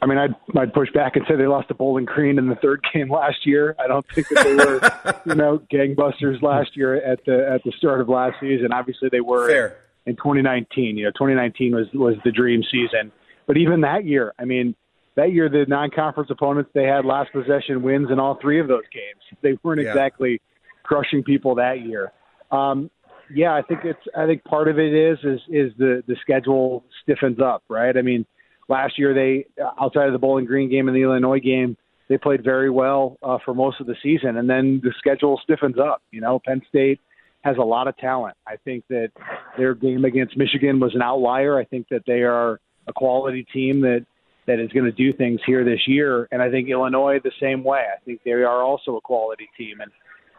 I 0.00 0.06
mean, 0.06 0.18
I'd, 0.18 0.34
I'd 0.58 0.72
push 0.72 0.90
back 0.92 1.14
and 1.14 1.24
say 1.28 1.36
they 1.36 1.46
lost 1.46 1.68
to 1.68 1.74
Bowling 1.74 2.06
Green 2.06 2.38
in 2.38 2.48
the 2.48 2.56
third 2.56 2.84
game 2.92 3.10
last 3.10 3.46
year. 3.46 3.76
I 3.78 3.86
don't 3.86 4.04
think 4.12 4.28
that 4.30 4.44
they 4.44 4.54
were, 4.54 5.22
you 5.26 5.34
know, 5.34 5.58
gangbusters 5.72 6.42
last 6.42 6.76
year 6.76 6.96
at 6.96 7.24
the 7.24 7.48
at 7.48 7.62
the 7.64 7.72
start 7.78 8.00
of 8.00 8.08
last 8.08 8.36
season. 8.40 8.72
Obviously, 8.72 9.08
they 9.12 9.20
were 9.20 9.48
Fair. 9.48 9.76
in 10.06 10.16
2019. 10.16 10.96
You 10.96 11.04
know, 11.04 11.10
2019 11.10 11.74
was 11.74 11.86
was 11.94 12.16
the 12.24 12.32
dream 12.32 12.62
season. 12.68 13.12
But 13.46 13.58
even 13.58 13.82
that 13.82 14.04
year, 14.04 14.32
I 14.38 14.44
mean, 14.44 14.74
that 15.14 15.32
year 15.32 15.48
the 15.48 15.66
non-conference 15.68 16.30
opponents 16.30 16.70
they 16.74 16.84
had 16.84 17.04
last 17.04 17.32
possession 17.32 17.82
wins 17.82 18.10
in 18.10 18.18
all 18.18 18.38
three 18.40 18.58
of 18.58 18.66
those 18.66 18.84
games. 18.92 19.20
They 19.40 19.56
weren't 19.62 19.82
yeah. 19.82 19.90
exactly 19.90 20.40
crushing 20.82 21.22
people 21.22 21.56
that 21.56 21.80
year. 21.80 22.12
Um, 22.50 22.90
yeah, 23.34 23.54
I 23.54 23.62
think 23.62 23.80
it's. 23.84 24.00
I 24.16 24.26
think 24.26 24.44
part 24.44 24.68
of 24.68 24.78
it 24.78 24.92
is 24.92 25.18
is 25.22 25.40
is 25.48 25.72
the 25.78 26.02
the 26.06 26.16
schedule 26.20 26.84
stiffens 27.02 27.38
up, 27.40 27.62
right? 27.68 27.96
I 27.96 28.02
mean, 28.02 28.26
last 28.68 28.98
year 28.98 29.14
they 29.14 29.46
outside 29.80 30.06
of 30.06 30.12
the 30.12 30.18
Bowling 30.18 30.46
Green 30.46 30.70
game 30.70 30.88
and 30.88 30.96
the 30.96 31.02
Illinois 31.02 31.40
game, 31.40 31.76
they 32.08 32.18
played 32.18 32.44
very 32.44 32.70
well 32.70 33.18
uh, 33.22 33.38
for 33.44 33.54
most 33.54 33.80
of 33.80 33.86
the 33.86 33.96
season, 34.02 34.36
and 34.36 34.48
then 34.48 34.80
the 34.82 34.92
schedule 34.98 35.40
stiffens 35.42 35.78
up. 35.78 36.02
You 36.10 36.20
know, 36.20 36.40
Penn 36.44 36.62
State 36.68 37.00
has 37.42 37.56
a 37.58 37.62
lot 37.62 37.88
of 37.88 37.96
talent. 37.96 38.36
I 38.46 38.56
think 38.56 38.84
that 38.88 39.10
their 39.58 39.74
game 39.74 40.04
against 40.04 40.36
Michigan 40.36 40.78
was 40.80 40.94
an 40.94 41.02
outlier. 41.02 41.58
I 41.58 41.64
think 41.64 41.88
that 41.90 42.02
they 42.06 42.22
are 42.22 42.60
a 42.86 42.92
quality 42.92 43.46
team 43.52 43.80
that 43.82 44.06
that 44.46 44.58
is 44.58 44.70
going 44.72 44.86
to 44.86 44.92
do 44.92 45.12
things 45.12 45.40
here 45.46 45.64
this 45.64 45.86
year, 45.86 46.28
and 46.32 46.42
I 46.42 46.50
think 46.50 46.68
Illinois 46.68 47.20
the 47.22 47.30
same 47.40 47.62
way. 47.62 47.80
I 47.80 48.00
think 48.04 48.20
they 48.24 48.32
are 48.32 48.62
also 48.62 48.96
a 48.96 49.00
quality 49.00 49.48
team, 49.56 49.80
and 49.80 49.90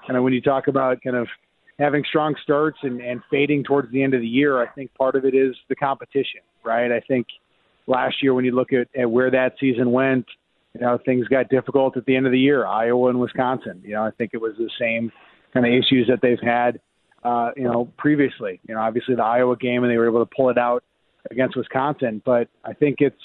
kind 0.06 0.18
of 0.18 0.24
when 0.24 0.34
you 0.34 0.42
talk 0.42 0.68
about 0.68 1.02
kind 1.02 1.16
of 1.16 1.28
having 1.80 2.04
strong 2.08 2.36
starts 2.44 2.78
and, 2.84 3.02
and 3.02 3.22
fading 3.30 3.64
towards 3.64 3.92
the 3.92 4.04
end 4.04 4.14
of 4.14 4.22
the 4.22 4.28
year, 4.28 4.62
I 4.62 4.68
think 4.68 4.94
part 4.96 5.16
of 5.16 5.26
it 5.26 5.34
is 5.34 5.56
the 5.70 5.76
competition, 5.76 6.42
right? 6.64 6.92
I 6.92 7.00
think 7.00 7.28
last 7.88 8.22
year 8.22 8.34
when 8.34 8.46
you 8.46 8.52
look 8.52 8.72
at, 8.74 8.88
at 9.00 9.10
where 9.10 9.32
that 9.32 9.54
season 9.60 9.92
went, 9.92 10.26
you 10.74 10.82
know, 10.82 10.98
things 11.06 11.28
got 11.28 11.50
difficult 11.50 11.98
at 11.98 12.06
the 12.06 12.16
end 12.16 12.26
of 12.26 12.32
the 12.32 12.40
year, 12.40 12.66
Iowa 12.66 13.10
and 13.10 13.20
Wisconsin. 13.20 13.82
You 13.84 13.94
know, 13.94 14.04
I 14.04 14.12
think 14.12 14.32
it 14.34 14.42
was 14.42 14.54
the 14.58 14.70
same 14.80 15.12
kind 15.54 15.66
of 15.66 15.72
issues 15.72 16.08
that 16.10 16.20
they've 16.22 16.40
had, 16.42 16.80
uh, 17.24 17.52
you 17.56 17.64
know, 17.64 17.92
previously. 17.98 18.60
You 18.68 18.76
know, 18.76 18.82
obviously 18.82 19.16
the 19.16 19.24
Iowa 19.24 19.56
game 19.56 19.84
and 19.84 19.92
they 19.92 19.98
were 19.98 20.08
able 20.08 20.26
to 20.26 20.32
pull 20.36 20.50
it 20.50 20.58
out 20.58 20.84
against 21.30 21.56
Wisconsin, 21.56 22.22
but 22.26 22.50
I 22.64 22.74
think 22.74 22.98
it's 23.00 23.16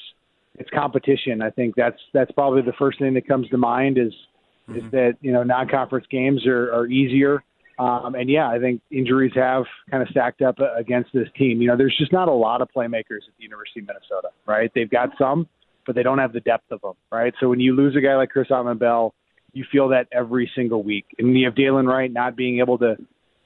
it's 0.59 0.71
competition. 0.71 1.41
I 1.41 1.51
think 1.51 1.75
that's 1.77 1.99
that's 2.13 2.31
probably 2.33 2.63
the 2.63 2.73
first 2.79 2.99
thing 2.99 3.15
that 3.15 3.27
comes 3.27 3.49
to 3.51 3.57
mind 3.57 3.97
is 3.99 4.13
mm-hmm. 4.69 4.87
is 4.87 4.93
that 4.93 5.17
you 5.21 5.33
know 5.33 5.43
non-conference 5.43 6.07
games 6.11 6.47
are, 6.47 6.73
are 6.73 6.87
easier 6.87 7.43
um, 7.79 8.15
and 8.15 8.29
yeah, 8.29 8.49
I 8.49 8.59
think 8.59 8.81
injuries 8.91 9.33
have 9.37 9.65
kind 9.91 10.03
of 10.03 10.09
stacked 10.09 10.43
up 10.43 10.57
against 10.77 11.11
this 11.13 11.29
team. 11.37 11.63
You 11.63 11.69
know, 11.69 11.77
there's 11.77 11.97
just 11.97 12.13
not 12.13 12.29
a 12.29 12.33
lot 12.33 12.61
of 12.61 12.69
playmakers 12.75 13.27
at 13.27 13.37
the 13.37 13.45
University 13.45 13.81
of 13.81 13.87
Minnesota, 13.87 14.29
right? 14.47 14.71
They've 14.75 14.91
got 14.91 15.11
some, 15.19 15.47
but 15.87 15.95
they 15.95 16.03
don't 16.03 16.19
have 16.19 16.33
the 16.33 16.41
depth 16.41 16.73
of 16.73 16.81
them, 16.81 16.95
right? 17.13 17.33
So 17.41 17.49
when 17.49 17.61
you 17.61 17.75
lose 17.75 17.95
a 17.97 18.01
guy 18.01 18.17
like 18.17 18.31
Chris 18.31 18.49
Autman-Bell, 18.49 19.15
you 19.53 19.65
feel 19.71 19.89
that 19.89 20.09
every 20.13 20.51
single 20.55 20.83
week. 20.83 21.07
And 21.19 21.39
you 21.39 21.47
have 21.47 21.55
Dylan 21.55 21.87
Wright 21.87 22.13
not 22.13 22.37
being 22.37 22.59
able 22.59 22.79
to 22.79 22.97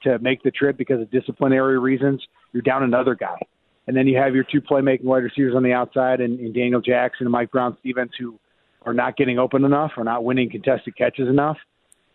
to 0.03 0.19
make 0.19 0.43
the 0.43 0.51
trip 0.51 0.77
because 0.77 0.99
of 0.99 1.09
disciplinary 1.11 1.79
reasons, 1.79 2.21
you're 2.51 2.61
down 2.61 2.83
another 2.83 3.15
guy. 3.15 3.39
And 3.87 3.95
then 3.95 4.07
you 4.07 4.17
have 4.17 4.35
your 4.35 4.43
two 4.43 4.61
playmaking 4.61 5.05
wide 5.05 5.23
receivers 5.23 5.53
on 5.55 5.63
the 5.63 5.71
outside 5.71 6.21
and, 6.21 6.39
and 6.39 6.53
Daniel 6.53 6.81
Jackson 6.81 7.25
and 7.25 7.31
Mike 7.31 7.51
Brown 7.51 7.77
Stevens 7.79 8.11
who 8.19 8.37
are 8.85 8.93
not 8.93 9.15
getting 9.17 9.39
open 9.39 9.63
enough 9.63 9.91
or 9.97 10.03
not 10.03 10.23
winning 10.23 10.49
contested 10.49 10.97
catches 10.97 11.27
enough 11.27 11.57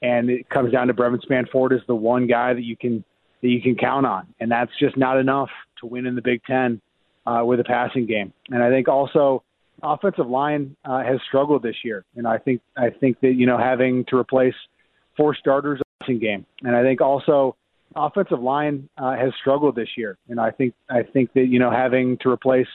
and 0.03 0.31
it 0.31 0.49
comes 0.49 0.73
down 0.73 0.87
to 0.89 0.95
Brevyn 0.95 1.21
Spann-Ford 1.21 1.73
is 1.73 1.81
the 1.87 1.95
one 1.95 2.27
guy 2.27 2.55
that 2.55 2.65
you 2.65 2.77
can 2.77 3.05
that 3.43 3.49
you 3.49 3.63
can 3.63 3.77
count 3.77 4.05
on, 4.07 4.27
and 4.41 4.51
that's 4.51 4.73
just 4.81 4.97
not 4.97 5.19
enough 5.19 5.51
to 5.81 5.87
win 5.87 6.07
in 6.07 6.15
the 6.15 6.23
Big 6.23 6.43
Ten 6.45 6.81
uh, 7.27 7.45
with 7.45 7.61
a 7.61 7.65
passing 7.65 8.07
game. 8.07 8.33
And 8.51 8.63
I 8.63 8.71
think 8.71 8.89
also 8.89 9.45
offensive 9.83 10.27
line 10.27 10.77
uh, 10.85 11.03
has 11.03 11.21
struggled 11.29 11.63
this 11.63 11.77
year, 11.85 12.05
and 12.17 12.27
I 12.27 12.39
think 12.39 12.61
I 12.77 12.91
think 12.91 13.21
that 13.21 13.35
you 13.35 13.47
know 13.47 13.59
having 13.59 14.05
to 14.09 14.17
replace 14.17 14.55
four 15.17 15.35
starters 15.35 15.81
passing 16.01 16.19
game, 16.19 16.47
and 16.63 16.75
I 16.75 16.83
think 16.83 17.01
also 17.01 17.57
offensive 17.95 18.41
line 18.41 18.89
uh, 18.99 19.17
has 19.17 19.33
struggled 19.41 19.77
this 19.77 19.89
year, 19.97 20.17
and 20.29 20.41
I 20.41 20.51
think 20.51 20.75
I 20.89 21.03
think 21.03 21.33
that 21.35 21.47
you 21.47 21.59
know 21.59 21.71
having 21.71 22.19
to 22.23 22.31
replace 22.31 22.67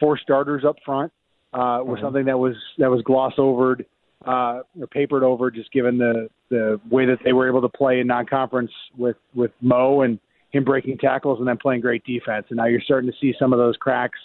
four 0.00 0.18
starters 0.18 0.64
up 0.64 0.76
front 0.84 1.12
uh, 1.52 1.80
was 1.82 1.96
mm-hmm. 1.96 2.06
something 2.06 2.24
that 2.26 2.38
was 2.38 2.54
that 2.78 2.90
was 2.90 3.02
glossed 3.02 3.38
over 3.38 3.78
uh, 4.26 4.60
or 4.78 4.86
papered 4.90 5.22
over, 5.22 5.50
just 5.50 5.72
given 5.72 5.98
the 5.98 6.28
the 6.50 6.80
way 6.90 7.06
that 7.06 7.18
they 7.24 7.32
were 7.32 7.48
able 7.48 7.60
to 7.60 7.68
play 7.68 8.00
in 8.00 8.06
non-conference 8.06 8.70
with 8.96 9.16
with 9.34 9.52
Mo 9.60 10.02
and 10.02 10.18
him 10.50 10.64
breaking 10.64 10.98
tackles 10.98 11.38
and 11.38 11.48
then 11.48 11.58
playing 11.58 11.80
great 11.80 12.04
defense. 12.04 12.46
And 12.48 12.56
now 12.56 12.66
you're 12.66 12.80
starting 12.80 13.10
to 13.10 13.16
see 13.20 13.34
some 13.38 13.52
of 13.52 13.58
those 13.58 13.76
cracks 13.76 14.18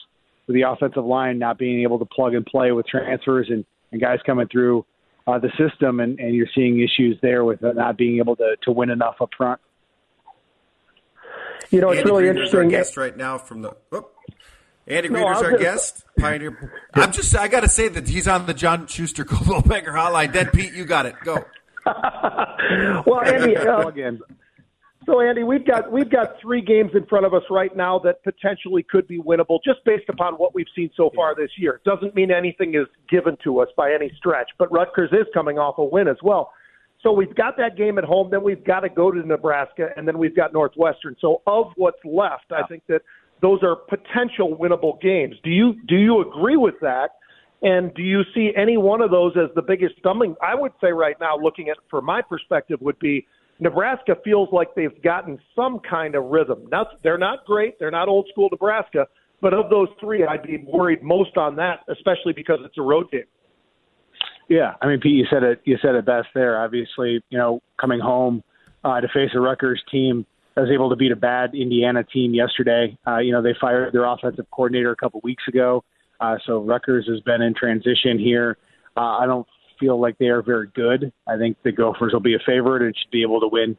with 0.48 0.56
the 0.56 0.62
offensive 0.62 1.06
line 1.06 1.38
not 1.38 1.58
being 1.58 1.84
able 1.84 2.00
to 2.00 2.06
plug 2.06 2.34
and 2.34 2.46
play 2.46 2.72
with 2.72 2.88
transfers 2.88 3.48
and, 3.50 3.66
and 3.92 4.02
guys 4.02 4.20
coming 4.26 4.48
through 4.48 4.86
uh, 5.28 5.40
the 5.40 5.50
system, 5.58 6.00
and, 6.00 6.20
and 6.20 6.36
you're 6.36 6.48
seeing 6.54 6.80
issues 6.80 7.18
there 7.22 7.46
with 7.46 7.62
not 7.62 7.98
being 7.98 8.18
able 8.20 8.36
to 8.36 8.56
to 8.64 8.72
win 8.72 8.90
enough 8.90 9.16
up 9.22 9.30
front. 9.38 9.60
You 11.70 11.82
know, 11.82 11.90
it's 11.92 12.06
really 12.06 12.24
Greener's 12.24 12.54
interesting. 12.54 12.60
Our 12.60 12.70
guest 12.70 12.98
right 12.98 13.18
now 13.18 13.38
from 13.38 13.62
the. 13.62 13.76
Oh, 13.92 14.10
Andy 14.88 15.10
no, 15.10 15.20
Reeder's 15.20 15.42
our 15.42 15.52
just, 15.52 15.64
guest, 15.64 16.06
Pioneer. 16.20 16.74
I'm 16.94 17.12
just, 17.12 17.36
I 17.36 17.48
got 17.48 17.62
to 17.62 17.70
say 17.70 17.88
that 17.88 18.08
he's 18.08 18.28
on 18.28 18.46
the 18.46 18.54
John 18.54 18.88
Schuster 18.88 19.24
Coldwell 19.26 19.62
Banker 19.62 19.92
Hotline. 19.92 20.34
Dead 20.34 20.52
Pete, 20.52 20.74
you 20.74 20.86
got 20.86 21.06
it. 21.06 21.16
Go. 21.24 21.46
well, 21.86 23.22
Andy, 23.22 23.56
uh, 23.58 23.92
so 25.06 25.20
Andy, 25.20 25.44
we've 25.44 25.66
got 25.66 25.92
we've 25.92 26.10
got 26.10 26.40
three 26.42 26.62
games 26.62 26.92
in 26.94 27.06
front 27.06 27.26
of 27.26 27.34
us 27.34 27.44
right 27.50 27.76
now 27.76 28.00
that 28.00 28.24
potentially 28.24 28.84
could 28.84 29.08
be 29.08 29.20
winnable, 29.20 29.60
just 29.64 29.84
based 29.86 30.08
upon 30.08 30.36
what 30.36 30.56
we've 30.56 30.68
seen 30.76 30.90
so 30.96 31.12
far 31.16 31.36
this 31.36 31.52
year. 31.58 31.82
Doesn't 31.86 32.16
mean 32.16 32.32
anything 32.32 32.76
is 32.76 32.88
given 33.10 33.38
to 33.44 33.60
us 33.60 33.68
by 33.76 33.92
any 33.94 34.12
stretch, 34.18 34.50
but 34.58 34.72
Rutgers 34.72 35.12
is 35.12 35.28
coming 35.34 35.60
off 35.60 35.78
a 35.78 35.84
win 35.84 36.08
as 36.08 36.18
well. 36.24 36.54
So 37.02 37.12
we've 37.12 37.36
got 37.36 37.58
that 37.58 37.76
game 37.76 37.98
at 37.98 38.06
home, 38.06 38.30
then 38.32 38.44
we've 38.44 38.64
got 38.64 38.82
to 38.82 38.90
go 38.90 39.12
to 39.12 39.28
Nebraska, 39.28 39.90
and 39.98 40.08
then 40.08 40.18
we've 40.18 40.36
got 40.36 40.54
Northwestern. 40.54 41.18
So 41.20 41.42
of 41.46 41.74
what's 41.76 42.00
left, 42.06 42.52
I 42.52 42.66
think 42.68 42.84
that 42.88 43.02
those 43.44 43.60
are 43.62 43.76
potential 43.76 44.58
winnable 44.58 45.00
games. 45.02 45.36
Do 45.44 45.50
you 45.50 45.74
do 45.88 45.96
you 45.96 46.22
agree 46.22 46.56
with 46.58 46.76
that? 46.82 47.10
And 47.62 47.94
do 47.94 48.02
you 48.02 48.22
see 48.34 48.52
any 48.58 48.78
one 48.78 49.02
of 49.02 49.12
those 49.12 49.34
as 49.38 49.54
the 49.56 49.62
biggest 49.62 49.96
stumbling? 50.00 50.36
I 50.42 50.56
would 50.56 50.72
say 50.82 50.92
right 50.92 51.16
now, 51.20 51.38
looking 51.38 51.70
at 51.70 51.78
from 51.90 52.06
my 52.06 52.22
perspective, 52.22 52.80
would 52.82 53.00
be 53.00 53.28
Nebraska 53.60 54.16
feels 54.24 54.50
like 54.52 54.70
they've 54.76 55.02
gotten 55.02 55.40
some 55.56 55.80
kind 55.80 56.16
of 56.16 56.26
rhythm. 56.26 56.68
Now 56.72 56.88
they're 57.04 57.18
not 57.18 57.46
great, 57.46 57.78
they're 57.80 57.92
not 57.92 58.08
old 58.08 58.28
school 58.32 58.50
Nebraska, 58.52 59.08
But 59.42 59.54
of 59.54 59.70
those 59.70 59.90
three, 60.00 60.26
I'd 60.26 60.44
be 60.44 60.64
worried 60.66 61.04
most 61.04 61.36
on 61.36 61.58
that, 61.58 61.82
especially 61.90 62.32
because 62.34 62.60
it's 62.64 62.78
a 62.78 62.82
road 62.82 63.12
game. 63.12 63.24
Yeah, 64.48 64.74
I 64.82 64.88
mean, 64.88 65.02
Pete, 65.02 65.16
you 65.16 65.26
said 65.30 65.44
it. 65.44 65.62
You 65.66 65.78
said 65.82 65.96
it 65.96 66.06
best 66.06 66.28
there. 66.34 66.64
Obviously, 66.64 67.22
you 67.30 67.38
know, 67.38 67.62
coming 67.80 68.00
home 68.00 68.42
uh, 68.86 69.02
to 69.02 69.08
face 69.10 69.32
a 69.36 69.40
Rutgers 69.40 69.82
team 69.92 70.26
that 70.56 70.62
was 70.62 70.70
able 70.72 70.90
to 70.90 70.96
beat 70.96 71.12
a 71.12 71.16
bad 71.16 71.56
Indiana 71.56 72.04
team 72.04 72.34
yesterday. 72.34 72.98
Uh, 73.08 73.18
you 73.18 73.32
know, 73.32 73.42
they 73.42 73.56
fired 73.60 73.94
their 73.94 74.06
offensive 74.06 74.46
coordinator 74.52 74.92
a 74.92 74.96
couple 74.96 75.20
weeks 75.24 75.44
ago, 75.48 75.84
uh, 76.20 76.38
so 76.46 76.64
Rutgers 76.64 77.08
has 77.08 77.20
been 77.22 77.42
in 77.42 77.54
transition 77.54 78.20
here. 78.20 78.58
Uh, 78.96 79.18
I 79.18 79.26
don't 79.26 79.48
feel 79.80 80.00
like 80.00 80.18
they 80.18 80.28
are 80.28 80.42
very 80.42 80.68
good. 80.74 81.12
I 81.28 81.38
think 81.38 81.58
the 81.64 81.72
Gophers 81.72 82.14
will 82.14 82.20
be 82.20 82.36
a 82.36 82.40
favorite 82.46 82.84
and 82.84 82.96
should 82.96 83.12
be 83.12 83.24
able 83.24 83.40
to 83.42 83.48
win 83.48 83.78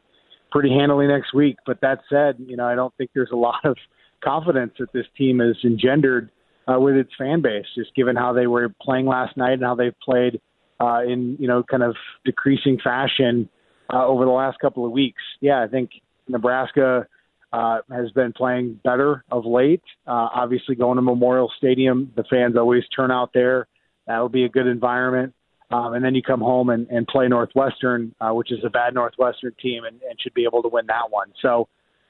pretty 0.51 0.69
handily 0.69 1.07
next 1.07 1.33
week. 1.33 1.57
But 1.65 1.81
that 1.81 1.99
said, 2.09 2.35
you 2.39 2.57
know, 2.57 2.65
I 2.65 2.75
don't 2.75 2.93
think 2.97 3.11
there's 3.13 3.31
a 3.31 3.37
lot 3.37 3.63
of 3.63 3.77
confidence 4.23 4.73
that 4.79 4.91
this 4.93 5.05
team 5.17 5.39
has 5.39 5.55
engendered 5.63 6.29
uh, 6.67 6.79
with 6.79 6.95
its 6.95 7.11
fan 7.17 7.41
base, 7.41 7.65
just 7.75 7.95
given 7.95 8.15
how 8.15 8.33
they 8.33 8.47
were 8.47 8.69
playing 8.81 9.05
last 9.05 9.37
night 9.37 9.53
and 9.53 9.63
how 9.63 9.75
they've 9.75 9.99
played 10.03 10.41
uh, 10.79 11.01
in 11.07 11.37
you 11.39 11.47
know 11.47 11.63
kind 11.63 11.83
of 11.83 11.95
decreasing 12.25 12.79
fashion 12.83 13.49
uh, 13.93 14.05
over 14.05 14.25
the 14.25 14.31
last 14.31 14.59
couple 14.59 14.85
of 14.85 14.91
weeks. 14.91 15.21
Yeah, 15.41 15.63
I 15.63 15.67
think 15.67 15.91
Nebraska 16.27 17.07
uh, 17.53 17.79
has 17.89 18.11
been 18.11 18.33
playing 18.33 18.79
better 18.83 19.23
of 19.31 19.45
late. 19.45 19.83
Uh, 20.05 20.27
obviously, 20.33 20.75
going 20.75 20.97
to 20.97 21.01
Memorial 21.01 21.51
Stadium, 21.57 22.11
the 22.15 22.23
fans 22.29 22.57
always 22.57 22.83
turn 22.95 23.11
out 23.11 23.31
there. 23.33 23.67
That'll 24.07 24.29
be 24.29 24.43
a 24.43 24.49
good 24.49 24.67
environment. 24.67 25.33
Um, 25.71 25.93
and 25.93 26.05
then 26.05 26.13
you 26.13 26.21
come 26.21 26.41
home 26.41 26.69
and, 26.69 26.87
and 26.89 27.07
play 27.07 27.27
Northwestern, 27.27 28.13
uh, 28.21 28.31
which 28.31 28.51
is 28.51 28.59
a 28.63 28.69
bad 28.69 28.93
Northwestern 28.93 29.53
team, 29.61 29.83
and, 29.83 29.99
and 30.07 30.19
should 30.21 30.33
be 30.33 30.43
able 30.43 30.61
to 30.61 30.67
win 30.67 30.85
that 30.87 31.09
one. 31.09 31.33
So, 31.41 31.67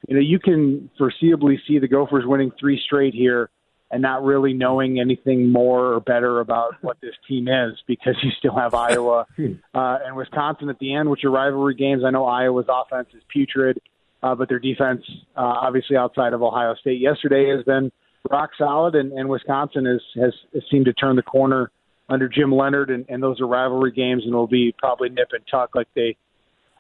you 0.07 0.15
know, 0.15 0.21
you 0.21 0.39
can 0.39 0.89
foreseeably 0.99 1.57
see 1.67 1.79
the 1.79 1.87
Gophers 1.87 2.25
winning 2.25 2.51
three 2.59 2.81
straight 2.83 3.13
here 3.13 3.49
and 3.91 4.01
not 4.01 4.23
really 4.23 4.53
knowing 4.53 4.99
anything 4.99 5.51
more 5.51 5.93
or 5.93 5.99
better 5.99 6.39
about 6.39 6.75
what 6.81 6.97
this 7.01 7.13
team 7.27 7.47
is 7.47 7.73
because 7.87 8.15
you 8.23 8.31
still 8.37 8.55
have 8.55 8.73
Iowa 8.73 9.25
uh, 9.39 9.97
and 10.05 10.15
Wisconsin 10.15 10.69
at 10.69 10.79
the 10.79 10.93
end, 10.93 11.09
which 11.09 11.23
are 11.23 11.31
rivalry 11.31 11.75
games. 11.75 12.03
I 12.05 12.09
know 12.09 12.25
Iowa's 12.25 12.65
offense 12.67 13.09
is 13.13 13.21
putrid, 13.29 13.79
uh, 14.25 14.33
but 14.33 14.49
their 14.49 14.59
defense, 14.59 15.03
uh, 15.37 15.41
obviously 15.41 15.95
outside 15.95 16.33
of 16.33 16.41
Ohio 16.41 16.73
State 16.81 16.99
yesterday, 16.99 17.53
has 17.55 17.63
been 17.63 17.91
rock 18.31 18.49
solid, 18.57 18.95
and, 18.95 19.11
and 19.13 19.29
Wisconsin 19.29 19.85
has, 19.85 20.01
has, 20.19 20.63
seemed 20.71 20.85
to 20.85 20.93
turn 20.93 21.15
the 21.15 21.21
corner 21.21 21.69
under 22.09 22.27
Jim 22.27 22.51
Leonhard, 22.51 22.89
and, 22.89 23.05
and 23.07 23.21
those 23.21 23.39
are 23.39 23.45
rivalry 23.45 23.91
games, 23.91 24.23
and 24.25 24.33
will 24.33 24.47
be 24.47 24.73
probably 24.79 25.09
nip 25.09 25.27
and 25.31 25.43
tuck 25.49 25.75
like 25.75 25.87
they 25.95 26.17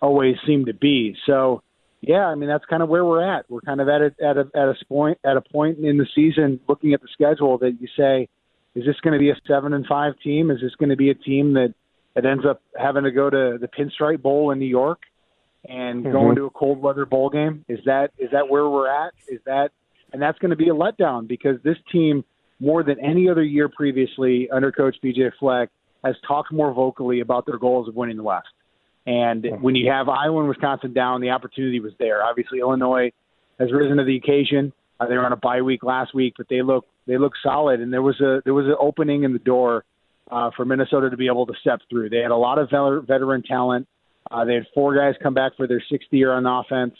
always 0.01 0.35
seem 0.47 0.65
to 0.65 0.73
be. 0.73 1.15
So 1.27 1.61
yeah, 2.01 2.25
I 2.25 2.33
mean 2.33 2.49
that's 2.49 2.65
kind 2.65 2.81
of 2.81 2.89
where 2.89 3.05
we're 3.05 3.23
at. 3.23 3.45
We're 3.49 3.61
kind 3.61 3.79
of 3.79 3.89
at 3.89 4.01
a 4.01 4.05
at 4.23 4.37
a 4.37 4.49
at 4.55 4.67
a 4.67 4.75
point 4.87 5.19
at 5.23 5.37
a 5.37 5.41
point 5.41 5.77
in 5.77 5.97
the 5.97 6.07
season, 6.15 6.59
looking 6.67 6.93
at 6.93 7.01
the 7.01 7.07
schedule, 7.13 7.59
that 7.59 7.77
you 7.79 7.87
say, 7.97 8.27
is 8.73 8.85
this 8.85 8.99
going 9.01 9.13
to 9.13 9.19
be 9.19 9.29
a 9.29 9.35
seven 9.47 9.73
and 9.73 9.85
five 9.85 10.13
team? 10.23 10.49
Is 10.49 10.61
this 10.61 10.73
going 10.75 10.89
to 10.89 10.95
be 10.95 11.11
a 11.11 11.15
team 11.15 11.53
that 11.53 11.73
that 12.15 12.25
ends 12.25 12.43
up 12.47 12.61
having 12.75 13.03
to 13.03 13.11
go 13.11 13.29
to 13.29 13.57
the 13.59 13.67
Pinstripe 13.67 14.21
Bowl 14.21 14.51
in 14.51 14.57
New 14.57 14.65
York 14.65 14.99
and 15.67 16.03
mm-hmm. 16.03 16.11
going 16.11 16.35
to 16.35 16.45
a 16.45 16.49
cold 16.49 16.81
weather 16.81 17.05
bowl 17.05 17.29
game? 17.29 17.65
Is 17.67 17.79
that 17.85 18.11
is 18.17 18.31
that 18.31 18.49
where 18.49 18.67
we're 18.69 18.89
at? 18.89 19.13
Is 19.27 19.39
that 19.45 19.69
and 20.13 20.21
that's 20.21 20.39
going 20.39 20.51
to 20.51 20.55
be 20.55 20.69
a 20.69 20.73
letdown 20.73 21.27
because 21.27 21.57
this 21.63 21.77
team, 21.91 22.23
more 22.59 22.83
than 22.83 22.99
any 22.99 23.29
other 23.29 23.43
year 23.43 23.67
previously 23.69 24.49
under 24.49 24.71
Coach 24.71 24.95
PJ 25.03 25.31
Fleck, 25.39 25.69
has 26.03 26.15
talked 26.27 26.53
more 26.53 26.73
vocally 26.73 27.19
about 27.19 27.45
their 27.45 27.57
goals 27.57 27.87
of 27.87 27.95
winning 27.95 28.17
the 28.17 28.23
West. 28.23 28.47
And 29.05 29.45
when 29.61 29.75
you 29.75 29.91
have 29.91 30.09
Iowa 30.09 30.39
and 30.39 30.49
Wisconsin 30.49 30.93
down, 30.93 31.21
the 31.21 31.29
opportunity 31.29 31.79
was 31.79 31.93
there. 31.99 32.23
Obviously, 32.23 32.59
Illinois 32.59 33.11
has 33.59 33.71
risen 33.71 33.97
to 33.97 34.03
the 34.03 34.17
occasion. 34.17 34.73
Uh, 34.99 35.07
they 35.07 35.15
were 35.15 35.25
on 35.25 35.33
a 35.33 35.37
bye 35.37 35.61
week 35.61 35.83
last 35.83 36.15
week, 36.15 36.33
but 36.37 36.47
they 36.49 36.61
look 36.61 36.87
they 37.05 37.17
look 37.17 37.33
solid. 37.43 37.81
And 37.81 37.93
there 37.93 38.01
was 38.01 38.19
a 38.21 38.41
there 38.45 38.53
was 38.53 38.65
an 38.65 38.75
opening 38.79 39.23
in 39.23 39.33
the 39.33 39.39
door 39.39 39.83
uh, 40.31 40.51
for 40.55 40.65
Minnesota 40.65 41.09
to 41.09 41.17
be 41.17 41.27
able 41.27 41.45
to 41.45 41.53
step 41.61 41.81
through. 41.89 42.09
They 42.09 42.19
had 42.19 42.31
a 42.31 42.37
lot 42.37 42.57
of 42.57 42.69
veteran 43.05 43.43
talent. 43.43 43.87
Uh, 44.31 44.45
they 44.45 44.55
had 44.55 44.65
four 44.73 44.95
guys 44.95 45.15
come 45.21 45.33
back 45.33 45.55
for 45.55 45.67
their 45.67 45.83
sixth 45.89 46.07
year 46.11 46.33
on 46.33 46.45
offense, 46.45 46.95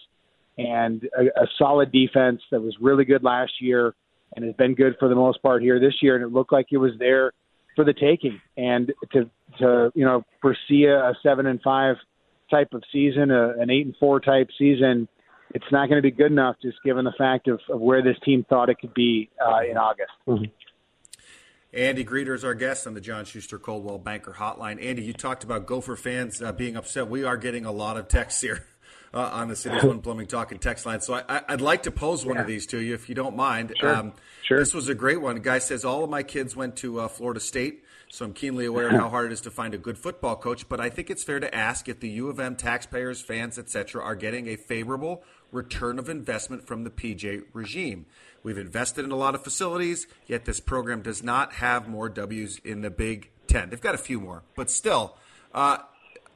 and 0.58 1.04
a, 1.18 1.42
a 1.42 1.48
solid 1.58 1.92
defense 1.92 2.42
that 2.52 2.62
was 2.62 2.76
really 2.80 3.06
good 3.06 3.24
last 3.24 3.54
year 3.60 3.94
and 4.36 4.46
has 4.46 4.56
been 4.56 4.76
good 4.76 4.96
for 5.00 5.08
the 5.08 5.16
most 5.16 5.42
part 5.42 5.62
here 5.62 5.80
this 5.80 5.96
year. 6.02 6.16
And 6.16 6.24
it 6.24 6.32
looked 6.32 6.52
like 6.52 6.68
it 6.72 6.78
was 6.78 6.92
there 7.00 7.32
for 7.76 7.84
the 7.84 7.94
taking. 7.94 8.40
And 8.58 8.94
to 9.14 9.30
to 9.60 9.92
you 9.96 10.06
know 10.06 10.24
foresee 10.42 10.86
a, 10.86 11.10
a 11.10 11.14
seven 11.24 11.46
and 11.46 11.62
five 11.62 11.96
type 12.50 12.70
of 12.74 12.84
season, 12.92 13.32
a, 13.32 13.60
an 13.60 13.70
eight 13.70 13.86
and 13.86 13.96
four 14.00 14.20
type 14.20 14.50
season, 14.58 15.08
it's 15.54 15.66
not 15.72 15.90
going 15.90 15.98
to 15.98 16.02
be 16.02 16.12
good 16.12 16.32
enough 16.32 16.56
just 16.62 16.78
given 16.84 17.06
the 17.06 17.14
fact 17.18 17.48
of, 17.48 17.60
of 17.70 17.80
where 17.80 18.04
this 18.04 18.18
team 18.24 18.46
thought 18.48 18.70
it 18.70 18.78
could 18.80 18.94
be 18.94 19.30
uh, 19.44 19.62
in 19.70 19.78
August. 19.78 20.12
Mm-hmm. 20.28 20.46
Andy 21.76 22.06
Greder 22.06 22.34
is 22.34 22.46
our 22.46 22.54
guest 22.54 22.88
on 22.88 22.94
the 22.94 23.02
John 23.02 23.26
Schuster 23.26 23.60
Coldwell 23.60 23.98
Banker 23.98 24.32
Hotline. 24.32 24.84
Andy, 24.84 25.04
you 25.04 25.12
talked 25.12 25.44
about 25.44 25.66
Gopher 25.66 25.98
fans 25.98 26.42
uh, 26.42 26.54
being 26.54 26.78
upset. 26.78 27.10
We 27.10 27.26
are 27.26 27.36
getting 27.36 27.66
a 27.66 27.72
lot 27.72 27.98
of 27.98 28.08
texts 28.08 28.40
here 28.40 28.66
uh, 29.14 29.30
on 29.34 29.50
the 29.50 29.58
Cities 29.58 29.84
One 29.84 30.00
Plumbing 30.00 30.28
Talk 30.28 30.54
and 30.54 30.62
text 30.62 30.86
line. 30.86 31.02
So 31.02 31.22
I, 31.28 31.42
would 31.50 31.60
like 31.60 31.84
to 31.84 31.92
pose 31.92 32.26
one 32.26 32.36
yeah. 32.36 32.42
of 32.42 32.48
these 32.48 32.66
to 32.68 32.80
you 32.80 32.94
if 32.94 33.10
you 33.10 33.16
don't 33.16 33.36
mind. 33.36 33.74
Sure. 33.78 33.94
Um, 33.94 34.14
sure. 34.44 34.58
This 34.58 34.74
was 34.74 34.88
a 34.88 34.96
great 34.96 35.20
one. 35.20 35.36
A 35.36 35.42
guy 35.42 35.60
says, 35.60 35.84
All 35.84 36.06
of 36.06 36.10
my 36.10 36.24
kids 36.24 36.56
went 36.56 36.78
to 36.78 37.02
uh, 37.02 37.08
Florida 37.10 37.42
State. 37.42 37.84
So 38.16 38.24
I'm 38.24 38.32
keenly 38.32 38.66
aware 38.66 38.88
of 38.88 38.94
how 38.94 39.10
hard 39.16 39.26
it 39.26 39.34
is 39.34 39.42
to 39.42 39.52
find 39.52 39.74
a 39.74 39.78
good 39.78 39.98
football 39.98 40.38
coach, 40.38 40.70
but 40.70 40.80
I 40.80 40.90
think 40.90 41.10
it's 41.10 41.22
fair 41.22 41.42
to 41.42 41.54
ask 41.54 41.90
if 41.90 42.00
the 42.00 42.08
U 42.12 42.30
of 42.30 42.40
M 42.40 42.56
taxpayers, 42.56 43.20
fans, 43.20 43.60
etc., 43.60 44.02
are 44.02 44.16
getting 44.16 44.48
a 44.48 44.56
favorable 44.56 45.22
return 45.52 46.00
of 46.00 46.08
investment 46.08 46.66
from 46.66 46.86
the 46.86 46.90
PJ 46.90 47.44
regime. 47.52 48.06
We've 48.42 48.58
invested 48.58 49.04
in 49.04 49.12
a 49.12 49.18
lot 49.18 49.36
of 49.36 49.44
facilities, 49.44 50.08
yet 50.28 50.46
this 50.46 50.62
program 50.62 51.02
does 51.02 51.24
not 51.24 51.56
have 51.56 51.90
more 51.90 52.08
W's 52.08 52.58
in 52.64 52.80
the 52.80 52.90
Big 52.90 53.32
Ten. 53.48 53.70
They've 53.70 53.82
got 53.82 53.96
a 53.96 53.98
few 53.98 54.22
more, 54.22 54.44
but 54.56 54.70
still, 54.70 55.18
uh, 55.54 55.80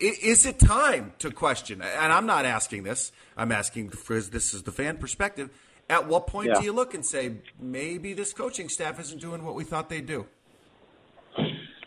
is 0.01 0.45
it 0.45 0.59
time 0.59 1.13
to 1.19 1.31
question? 1.31 1.81
And 1.81 2.11
I'm 2.11 2.25
not 2.25 2.43
asking 2.43 2.83
this. 2.83 3.13
I'm 3.37 3.53
asking 3.53 3.87
because 3.87 4.31
this 4.31 4.53
is 4.53 4.63
the 4.63 4.73
fan 4.73 4.97
perspective. 4.97 5.49
At 5.89 6.09
what 6.09 6.27
point 6.27 6.49
yeah. 6.49 6.59
do 6.59 6.65
you 6.65 6.73
look 6.73 6.93
and 6.93 7.05
say 7.05 7.37
maybe 7.57 8.13
this 8.13 8.33
coaching 8.33 8.67
staff 8.67 8.99
isn't 8.99 9.21
doing 9.21 9.45
what 9.45 9.55
we 9.55 9.63
thought 9.63 9.87
they'd 9.87 10.05
do? 10.05 10.27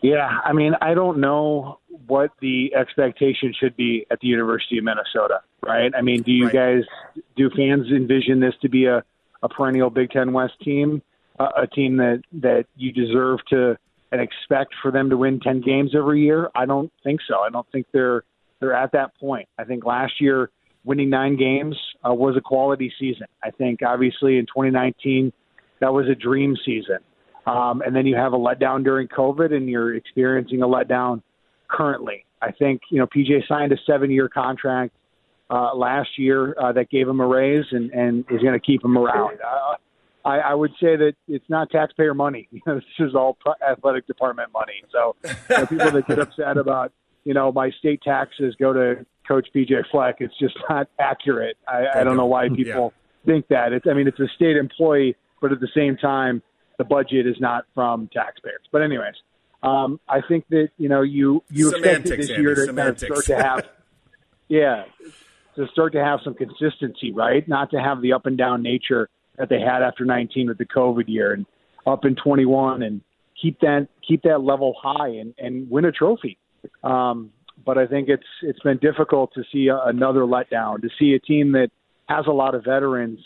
Yeah, 0.03 0.41
I 0.45 0.53
mean, 0.53 0.75
I 0.81 0.95
don't 0.95 1.19
know 1.19 1.79
what 2.09 2.33
the 2.41 2.75
expectation 2.75 3.55
should 3.59 3.77
be 3.77 4.05
at 4.11 4.19
the 4.21 4.27
University 4.27 4.79
of 4.79 4.85
Minnesota, 4.85 5.41
right? 5.63 5.93
I 5.97 6.03
mean, 6.03 6.23
do 6.23 6.33
you 6.33 6.47
right. 6.47 6.53
guys, 6.53 7.25
do 7.37 7.49
fans 7.51 7.87
envision 7.89 8.41
this 8.41 8.55
to 8.63 8.69
be 8.69 8.87
a, 8.87 9.05
a 9.43 9.49
perennial 9.49 9.91
Big 9.91 10.11
Ten 10.11 10.33
West 10.33 10.55
team, 10.61 11.03
uh, 11.39 11.51
a 11.57 11.67
team 11.69 11.99
that 11.99 12.23
that 12.33 12.67
you 12.77 12.93
deserve 12.93 13.39
to 13.51 13.79
and 14.11 14.21
expect 14.21 14.75
for 14.83 14.91
them 14.91 15.09
to 15.11 15.17
win 15.17 15.39
ten 15.39 15.61
games 15.61 15.95
every 15.95 16.23
year? 16.23 16.51
I 16.55 16.67
don't 16.67 16.93
think 17.05 17.21
so. 17.29 17.39
I 17.39 17.51
don't 17.51 17.67
think 17.71 17.87
they're 17.93 18.25
they're 18.59 18.75
at 18.75 18.93
that 18.93 19.17
point. 19.19 19.49
I 19.57 19.65
think 19.65 19.85
last 19.85 20.21
year 20.21 20.51
winning 20.85 21.11
nine 21.11 21.37
games 21.37 21.77
uh, 22.05 22.13
was 22.13 22.37
a 22.37 22.41
quality 22.41 22.93
season. 22.99 23.29
I 23.43 23.51
think 23.51 23.81
obviously 23.87 24.39
in 24.39 24.47
2019 24.47 25.33
that 25.81 25.93
was 25.93 26.09
a 26.09 26.15
dream 26.15 26.57
season. 26.65 26.99
Um, 27.47 27.83
and 27.83 27.95
then 27.95 28.07
you 28.07 28.17
have 28.17 28.33
a 28.33 28.39
letdown 28.39 28.85
during 28.85 29.09
COVID, 29.09 29.53
and 29.53 29.69
you're 29.69 29.95
experiencing 29.95 30.63
a 30.63 30.67
letdown 30.67 31.23
currently. 31.69 32.25
I 32.41 32.53
think 32.53 32.83
you 32.91 32.99
know 32.99 33.07
PJ 33.07 33.47
signed 33.49 33.73
a 33.73 33.77
seven-year 33.87 34.29
contract 34.29 34.95
uh, 35.51 35.75
last 35.75 36.11
year 36.19 36.57
uh, 36.61 36.73
that 36.73 36.91
gave 36.91 37.09
him 37.09 37.21
a 37.21 37.27
raise 37.27 37.65
and, 37.73 37.91
and 37.91 38.25
is 38.31 38.41
going 38.41 38.55
to 38.55 38.61
keep 38.61 38.85
him 38.85 38.97
around. 38.97 39.39
Uh, 39.41 39.77
I, 40.25 40.39
I 40.39 40.55
would 40.55 40.71
say 40.81 40.97
that 40.97 41.15
it's 41.29 41.45
not 41.49 41.71
taxpayer 41.71 42.15
money. 42.15 42.49
You 42.53 42.61
know, 42.67 42.75
this 42.77 42.85
is 43.01 43.15
all 43.15 43.37
athletic 43.69 44.07
department 44.07 44.51
money. 44.53 44.83
So 44.93 45.17
you 45.25 45.59
know, 45.59 45.67
people 45.67 45.91
that 45.91 46.07
get 46.07 46.19
upset 46.19 46.57
about 46.57 46.93
you 47.25 47.35
know 47.35 47.53
my 47.53 47.71
state 47.79 48.03
taxes 48.03 48.55
go 48.59 48.73
to 48.73 49.05
Coach 49.27 49.49
PJ 49.55 49.73
Fleck, 49.91 50.17
it's 50.21 50.37
just 50.39 50.57
not 50.69 50.89
accurate. 50.99 51.57
I, 51.67 52.01
I 52.01 52.05
don't 52.05 52.17
know 52.17 52.27
why 52.27 52.49
people 52.55 52.93
yeah. 52.95 53.33
think 53.33 53.49
that. 53.49 53.73
It's 53.73 53.87
I 53.89 53.95
mean 53.95 54.07
it's 54.07 54.21
a 54.21 54.29
state 54.35 54.57
employee, 54.57 55.17
but 55.41 55.53
at 55.53 55.61
the 55.61 55.69
same 55.75 55.97
time 55.97 56.43
the 56.83 56.89
budget 56.89 57.27
is 57.27 57.37
not 57.39 57.65
from 57.75 58.09
taxpayers. 58.13 58.63
But 58.73 58.83
anyways, 58.83 59.15
um, 59.63 60.01
I 60.09 60.21
think 60.27 60.47
that 60.51 60.71
you 60.79 60.89
know 60.89 61.03
you 61.03 61.43
you 61.51 61.71
expect 61.71 62.05
this 62.05 62.29
year 62.29 62.55
to 62.55 62.67
kind 62.67 62.89
of 62.89 62.99
start 62.99 63.25
to 63.27 63.37
have 63.37 63.69
yeah 64.49 64.85
to 65.55 65.67
start 65.69 65.93
to 65.93 66.03
have 66.03 66.21
some 66.25 66.35
consistency, 66.35 67.13
right? 67.13 67.47
Not 67.47 67.71
to 67.71 67.81
have 67.81 68.03
the 68.03 68.15
up 68.15 68.27
and 68.27 68.37
down 68.37 68.63
nature 68.63 69.09
that 69.39 69.49
they 69.49 69.61
had 69.61 69.83
after 69.83 70.05
19 70.05 70.49
with 70.49 70.59
the 70.59 70.67
COVID 70.67 71.05
year 71.07 71.33
and 71.33 71.47
up 71.87 72.05
in 72.05 72.17
21 72.17 72.83
and 72.83 73.01
keep 73.41 73.61
that 73.61 73.89
keep 74.07 74.23
that 74.23 74.41
level 74.41 74.75
high 74.83 75.09
and, 75.09 75.35
and 75.39 75.71
win 75.71 75.85
a 75.85 75.93
trophy. 75.93 76.39
Um, 76.83 77.31
but 77.65 77.79
I 77.79 77.87
think 77.87 78.09
it's 78.09 78.27
it's 78.43 78.61
been 78.61 78.79
difficult 78.79 79.33
to 79.35 79.45
see 79.53 79.69
a, 79.69 79.79
another 79.85 80.21
letdown 80.21 80.83
to 80.83 80.89
see 80.99 81.15
a 81.15 81.21
team 81.21 81.53
that 81.53 81.71
has 82.09 82.27
a 82.27 82.33
lot 82.33 82.57
of 82.57 82.65
veterans 82.65 83.21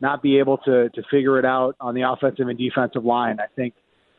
not 0.00 0.22
be 0.22 0.38
able 0.38 0.58
to 0.58 0.88
to 0.90 1.02
figure 1.10 1.38
it 1.38 1.44
out 1.44 1.76
on 1.80 1.94
the 1.94 2.02
offensive 2.02 2.48
and 2.48 2.58
defensive 2.58 3.04
line. 3.04 3.38
I 3.40 3.46
think 3.54 3.74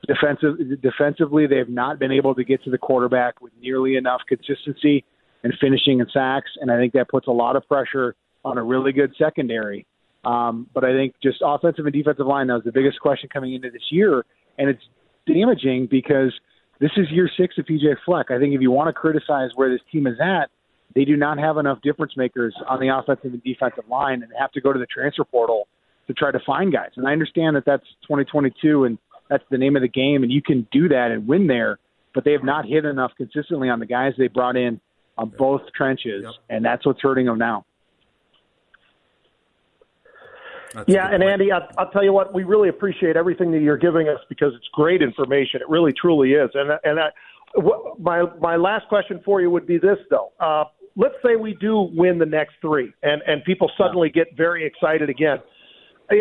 defensive 0.08 0.82
defensively 0.82 1.48
they've 1.48 1.70
not 1.70 2.00
been 2.00 2.12
able 2.12 2.36
to 2.36 2.44
get 2.44 2.64
to 2.64 2.72
the 2.72 2.78
quarterback 2.78 3.42
with 3.42 3.54
nearly 3.62 3.96
enough 3.96 4.22
consistency 4.28 5.04
and 5.44 5.54
finishing 5.60 6.00
in 6.00 6.08
sacks, 6.14 6.52
and 6.60 6.72
I 6.72 6.78
think 6.78 6.94
that 6.94 7.10
puts 7.10 7.28
a 7.28 7.32
lot 7.32 7.56
of 7.56 7.68
pressure 7.68 8.16
on 8.46 8.58
a 8.58 8.64
really 8.64 8.92
good 8.92 9.14
secondary. 9.18 9.86
Um, 10.24 10.68
but 10.74 10.84
I 10.84 10.94
think 10.94 11.16
just 11.22 11.38
offensive 11.44 11.86
and 11.86 11.94
defensive 11.94 12.28
line 12.28 12.48
that 12.48 12.54
was 12.54 12.64
the 12.64 12.72
biggest 12.72 13.00
question 13.00 13.28
coming 13.32 13.56
into 13.56 13.72
this 13.72 13.82
year, 13.90 14.24
and 14.58 14.70
it's 14.70 14.84
damaging 15.26 15.88
because 15.90 16.32
this 16.80 16.92
is 16.96 17.08
year 17.12 17.30
six 17.38 17.58
of 17.58 17.66
PJ 17.66 17.96
Fleck. 18.06 18.30
I 18.30 18.40
think 18.40 18.54
if 18.54 18.62
you 18.62 18.72
want 18.72 18.88
to 18.88 18.94
criticize 18.94 19.50
where 19.56 19.72
this 19.72 19.82
team 19.92 20.06
is 20.06 20.18
at, 20.20 20.50
they 20.96 21.06
do 21.06 21.16
not 21.16 21.38
have 21.40 21.58
enough 21.58 21.82
difference 21.82 22.14
makers 22.18 22.56
on 22.68 22.80
the 22.80 22.90
offensive 22.90 23.34
and 23.34 23.44
defensive 23.44 23.88
line, 23.90 24.24
and 24.24 24.32
have 24.40 24.52
to 24.54 24.62
go 24.62 24.74
to 24.74 24.80
the 24.80 24.86
transfer 24.86 25.24
portal 25.24 25.68
to 26.08 26.14
try 26.14 26.32
to 26.32 26.40
find 26.46 26.72
guys. 26.72 26.92
And 26.96 27.08
I 27.08 27.12
understand 27.12 27.56
that 27.56 27.66
that's 27.66 27.86
2022 28.04 28.86
and 28.86 28.98
that's 29.30 29.44
the 29.50 29.58
name 29.58 29.78
of 29.78 29.82
the 29.82 29.88
game, 29.88 30.24
and 30.24 30.32
you 30.32 30.42
can 30.42 30.68
do 30.72 30.90
that 30.90 31.12
and 31.12 31.26
win 31.26 31.48
there. 31.48 31.80
But 32.14 32.26
they 32.26 32.34
have 32.34 32.44
not 32.44 32.66
hit 32.66 32.84
enough 32.84 33.12
consistently 33.16 33.70
on 33.70 33.80
the 33.80 33.86
guys 33.86 34.12
they 34.18 34.28
brought 34.28 34.58
in 34.58 34.82
on 35.18 35.32
both 35.38 35.62
trenches, 35.74 36.24
yep. 36.24 36.34
and 36.50 36.66
that's 36.66 36.86
what's 36.86 37.00
hurting 37.02 37.28
them 37.28 37.38
now. 37.38 37.66
That's 40.74 40.90
yeah, 40.90 41.08
and 41.10 41.24
Andy, 41.24 41.52
I'll, 41.52 41.68
I'll, 41.78 41.90
tell 41.92 42.04
you 42.04 42.12
what, 42.12 42.34
we 42.34 42.44
really 42.44 42.70
appreciate 42.70 43.16
everything 43.16 43.52
that 43.52 43.62
you're 43.62 43.78
giving 43.78 44.08
us 44.10 44.20
because 44.30 44.54
it's 44.56 44.68
great 44.74 45.02
information. 45.02 45.62
It 45.62 45.70
really, 45.70 45.94
truly 45.94 46.34
is. 46.34 46.50
And 46.54 46.72
and 46.84 47.00
I, 47.00 47.10
my 48.00 48.24
my 48.40 48.56
last 48.58 48.88
question 48.88 49.22
for 49.24 49.42
you 49.42 49.50
would 49.50 49.66
be 49.66 49.78
this 49.78 49.98
though. 50.10 50.32
Uh, 50.40 50.66
let's 50.96 51.16
say 51.24 51.36
we 51.36 51.56
do 51.60 51.90
win 51.94 52.18
the 52.18 52.26
next 52.26 52.56
three, 52.62 52.94
and 53.04 53.22
and 53.26 53.44
people 53.44 53.70
suddenly 53.78 54.10
get 54.10 54.28
very 54.36 54.66
excited 54.66 55.10
again. 55.10 55.38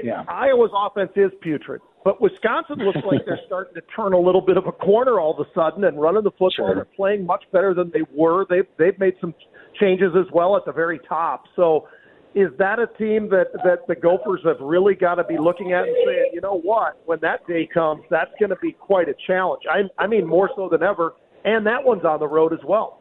Yeah. 0.04 0.24
Iowa's 0.28 0.70
offense 0.74 1.10
is 1.16 1.32
putrid, 1.42 1.80
but 2.04 2.20
Wisconsin 2.20 2.78
looks 2.78 3.00
like 3.10 3.22
they're 3.26 3.40
starting 3.46 3.74
to 3.74 3.82
turn 3.94 4.12
a 4.12 4.18
little 4.18 4.40
bit 4.40 4.56
of 4.56 4.66
a 4.66 4.72
corner 4.72 5.18
all 5.18 5.38
of 5.38 5.44
a 5.44 5.50
sudden 5.54 5.84
and 5.84 6.00
running 6.00 6.22
the 6.22 6.30
football. 6.30 6.50
Sure. 6.54 6.74
They're 6.74 6.84
playing 6.84 7.26
much 7.26 7.44
better 7.52 7.74
than 7.74 7.90
they 7.92 8.02
were. 8.14 8.46
They've 8.48 8.66
they've 8.78 8.98
made 8.98 9.14
some 9.20 9.34
changes 9.80 10.12
as 10.16 10.30
well 10.32 10.56
at 10.56 10.64
the 10.64 10.72
very 10.72 11.00
top. 11.08 11.44
So, 11.56 11.88
is 12.34 12.50
that 12.58 12.78
a 12.78 12.86
team 12.98 13.28
that 13.30 13.46
that 13.64 13.86
the 13.88 13.96
Gophers 13.96 14.40
have 14.44 14.60
really 14.60 14.94
got 14.94 15.16
to 15.16 15.24
be 15.24 15.38
looking 15.38 15.72
at 15.72 15.84
and 15.84 15.96
saying, 16.06 16.30
you 16.32 16.40
know 16.40 16.60
what, 16.60 17.00
when 17.06 17.18
that 17.22 17.46
day 17.46 17.68
comes, 17.72 18.02
that's 18.10 18.30
going 18.38 18.50
to 18.50 18.58
be 18.62 18.72
quite 18.72 19.08
a 19.08 19.14
challenge. 19.26 19.62
I 19.68 19.82
I 20.02 20.06
mean 20.06 20.26
more 20.26 20.50
so 20.54 20.68
than 20.70 20.82
ever, 20.82 21.14
and 21.44 21.66
that 21.66 21.82
one's 21.82 22.04
on 22.04 22.20
the 22.20 22.28
road 22.28 22.52
as 22.52 22.60
well. 22.64 22.99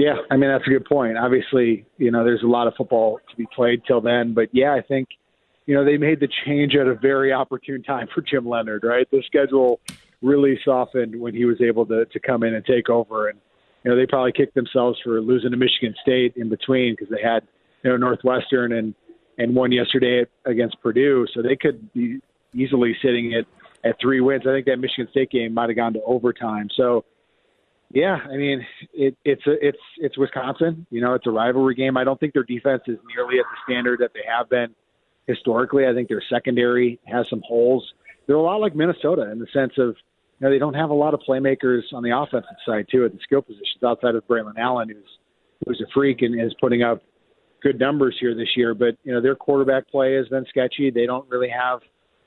Yeah, 0.00 0.16
I 0.30 0.36
mean 0.36 0.50
that's 0.50 0.66
a 0.66 0.70
good 0.70 0.86
point. 0.86 1.18
Obviously, 1.18 1.84
you 1.98 2.10
know, 2.10 2.24
there's 2.24 2.42
a 2.42 2.46
lot 2.46 2.66
of 2.66 2.74
football 2.76 3.20
to 3.30 3.36
be 3.36 3.46
played 3.54 3.82
till 3.86 4.00
then, 4.00 4.32
but 4.34 4.48
yeah, 4.52 4.72
I 4.72 4.80
think 4.80 5.08
you 5.70 5.76
know, 5.76 5.84
they 5.84 5.96
made 5.98 6.18
the 6.18 6.28
change 6.44 6.74
at 6.74 6.88
a 6.88 6.96
very 6.96 7.32
opportune 7.32 7.84
time 7.84 8.08
for 8.12 8.22
Jim 8.22 8.44
Leonhard. 8.44 8.82
right? 8.82 9.08
The 9.12 9.22
schedule 9.24 9.78
really 10.20 10.58
softened 10.64 11.14
when 11.20 11.32
he 11.32 11.44
was 11.44 11.60
able 11.60 11.86
to, 11.86 12.06
to 12.06 12.18
come 12.18 12.42
in 12.42 12.54
and 12.54 12.64
take 12.64 12.88
over. 12.88 13.28
And, 13.28 13.38
you 13.84 13.90
know, 13.92 13.96
they 13.96 14.04
probably 14.04 14.32
kicked 14.32 14.56
themselves 14.56 14.98
for 15.04 15.20
losing 15.20 15.52
to 15.52 15.56
Michigan 15.56 15.94
State 16.02 16.34
in 16.34 16.48
between 16.48 16.94
because 16.94 17.08
they 17.08 17.22
had, 17.22 17.46
you 17.84 17.90
know, 17.90 17.96
Northwestern 17.96 18.72
and, 18.72 18.96
and 19.38 19.54
won 19.54 19.70
yesterday 19.70 20.24
against 20.44 20.80
Purdue. 20.82 21.26
So 21.32 21.40
they 21.40 21.54
could 21.54 21.92
be 21.92 22.20
easily 22.52 22.96
sitting 23.00 23.34
at, 23.34 23.46
at 23.88 23.94
three 24.00 24.20
wins. 24.20 24.42
I 24.48 24.52
think 24.52 24.66
that 24.66 24.78
Michigan 24.78 25.06
State 25.12 25.30
game 25.30 25.54
might 25.54 25.68
have 25.68 25.76
gone 25.76 25.92
to 25.92 26.02
overtime. 26.02 26.68
So, 26.76 27.04
yeah, 27.92 28.18
I 28.30 28.36
mean, 28.36 28.64
it, 28.92 29.16
it's 29.24 29.44
a, 29.46 29.54
it's 29.60 29.78
it's 29.98 30.16
Wisconsin. 30.16 30.86
You 30.90 31.00
know, 31.00 31.14
it's 31.14 31.26
a 31.26 31.30
rivalry 31.30 31.74
game. 31.74 31.96
I 31.96 32.04
don't 32.04 32.18
think 32.20 32.34
their 32.34 32.44
defense 32.44 32.82
is 32.86 32.98
nearly 33.14 33.38
at 33.40 33.46
the 33.50 33.58
standard 33.64 33.98
that 34.00 34.12
they 34.14 34.20
have 34.28 34.48
been 34.48 34.74
historically. 35.26 35.86
I 35.86 35.92
think 35.92 36.08
their 36.08 36.22
secondary 36.30 37.00
has 37.06 37.26
some 37.28 37.42
holes. 37.46 37.84
They're 38.26 38.36
a 38.36 38.42
lot 38.42 38.60
like 38.60 38.76
Minnesota 38.76 39.30
in 39.32 39.40
the 39.40 39.48
sense 39.52 39.72
of 39.78 39.96
you 40.38 40.46
know 40.46 40.50
they 40.50 40.58
don't 40.58 40.74
have 40.74 40.90
a 40.90 40.94
lot 40.94 41.14
of 41.14 41.20
playmakers 41.28 41.82
on 41.92 42.04
the 42.04 42.16
offensive 42.16 42.56
side 42.64 42.86
too 42.90 43.04
at 43.04 43.12
the 43.12 43.18
skill 43.24 43.42
positions 43.42 43.82
outside 43.84 44.14
of 44.14 44.26
Braylon 44.28 44.56
Allen, 44.56 44.88
who's 44.88 45.18
who's 45.66 45.80
a 45.80 45.90
freak 45.92 46.22
and 46.22 46.40
is 46.40 46.54
putting 46.60 46.84
up 46.84 47.02
good 47.60 47.80
numbers 47.80 48.16
here 48.20 48.36
this 48.36 48.56
year. 48.56 48.72
But 48.72 48.98
you 49.02 49.12
know 49.12 49.20
their 49.20 49.34
quarterback 49.34 49.88
play 49.88 50.14
has 50.14 50.28
been 50.28 50.46
sketchy. 50.48 50.90
They 50.90 51.06
don't 51.06 51.28
really 51.28 51.50
have 51.50 51.80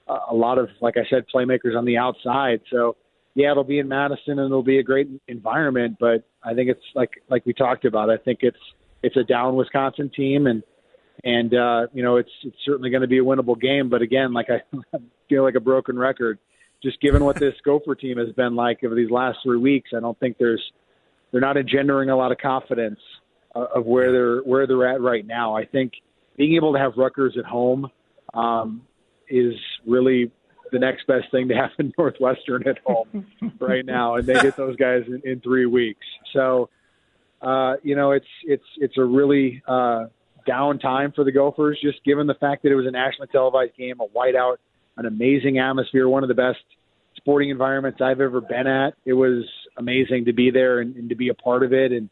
a 0.07 0.35
lot 0.35 0.57
of, 0.57 0.67
like 0.81 0.95
I 0.97 1.09
said, 1.09 1.23
playmakers 1.33 1.77
on 1.77 1.85
the 1.85 1.97
outside. 1.97 2.59
So 2.69 2.97
yeah, 3.35 3.51
it'll 3.51 3.63
be 3.63 3.79
in 3.79 3.87
Madison 3.87 4.39
and 4.39 4.45
it'll 4.45 4.63
be 4.63 4.79
a 4.79 4.83
great 4.83 5.09
environment. 5.27 5.97
But 5.99 6.27
I 6.43 6.53
think 6.53 6.69
it's 6.69 6.83
like 6.95 7.11
like 7.29 7.45
we 7.45 7.53
talked 7.53 7.85
about. 7.85 8.09
I 8.09 8.17
think 8.17 8.39
it's 8.41 8.57
it's 9.01 9.17
a 9.17 9.23
down 9.23 9.55
Wisconsin 9.55 10.11
team 10.15 10.47
and 10.47 10.63
and 11.23 11.53
uh, 11.53 11.87
you 11.93 12.03
know 12.03 12.17
it's 12.17 12.31
it's 12.43 12.57
certainly 12.65 12.89
going 12.89 13.01
to 13.01 13.07
be 13.07 13.19
a 13.19 13.23
winnable 13.23 13.59
game. 13.59 13.89
But 13.89 14.01
again, 14.01 14.33
like 14.33 14.47
I 14.49 14.61
feel 15.29 15.43
like 15.43 15.55
a 15.55 15.59
broken 15.59 15.97
record, 15.97 16.39
just 16.81 16.99
given 17.01 17.23
what 17.23 17.37
this 17.37 17.55
Gopher 17.63 17.95
team 17.95 18.17
has 18.17 18.31
been 18.33 18.55
like 18.55 18.83
over 18.83 18.95
these 18.95 19.11
last 19.11 19.39
three 19.43 19.57
weeks, 19.57 19.91
I 19.95 19.99
don't 19.99 20.19
think 20.19 20.37
there's 20.37 20.63
they're 21.31 21.41
not 21.41 21.57
engendering 21.57 22.09
a 22.09 22.15
lot 22.15 22.31
of 22.31 22.37
confidence 22.37 22.99
uh, 23.55 23.65
of 23.75 23.85
where 23.85 24.11
they're 24.11 24.39
where 24.41 24.67
they're 24.67 24.87
at 24.87 25.01
right 25.01 25.25
now. 25.25 25.55
I 25.55 25.65
think 25.65 25.93
being 26.37 26.55
able 26.55 26.73
to 26.73 26.79
have 26.79 26.93
Rutgers 26.97 27.35
at 27.37 27.45
home 27.45 27.89
um, 28.33 28.83
is 29.29 29.53
really 29.85 30.31
the 30.73 30.79
next 30.79 31.07
best 31.07 31.31
thing 31.31 31.47
to 31.47 31.55
happen 31.55 31.93
Northwestern 31.97 32.67
at 32.67 32.79
home 32.79 33.25
right 33.59 33.85
now, 33.85 34.15
and 34.15 34.27
they 34.27 34.33
get 34.33 34.57
those 34.57 34.75
guys 34.75 35.03
in, 35.07 35.21
in 35.23 35.39
three 35.39 35.65
weeks. 35.65 36.05
So, 36.33 36.69
uh, 37.41 37.75
you 37.83 37.95
know, 37.95 38.11
it's 38.11 38.27
it's 38.43 38.65
it's 38.77 38.97
a 38.97 39.03
really 39.03 39.63
uh, 39.65 40.07
down 40.45 40.79
time 40.79 41.13
for 41.13 41.23
the 41.23 41.31
Gophers, 41.31 41.79
just 41.81 42.03
given 42.03 42.27
the 42.27 42.33
fact 42.33 42.63
that 42.63 42.71
it 42.71 42.75
was 42.75 42.87
a 42.87 42.91
nationally 42.91 43.29
televised 43.31 43.77
game, 43.77 44.01
a 44.01 44.07
whiteout, 44.07 44.57
an 44.97 45.05
amazing 45.05 45.59
atmosphere, 45.59 46.09
one 46.09 46.23
of 46.23 46.27
the 46.27 46.35
best 46.35 46.59
sporting 47.15 47.49
environments 47.49 48.01
I've 48.01 48.19
ever 48.19 48.41
been 48.41 48.67
at. 48.67 48.95
It 49.05 49.13
was 49.13 49.45
amazing 49.77 50.25
to 50.25 50.33
be 50.33 50.51
there 50.51 50.79
and, 50.79 50.95
and 50.95 51.09
to 51.09 51.15
be 51.15 51.29
a 51.29 51.33
part 51.33 51.63
of 51.63 51.71
it, 51.71 51.91
and 51.91 52.09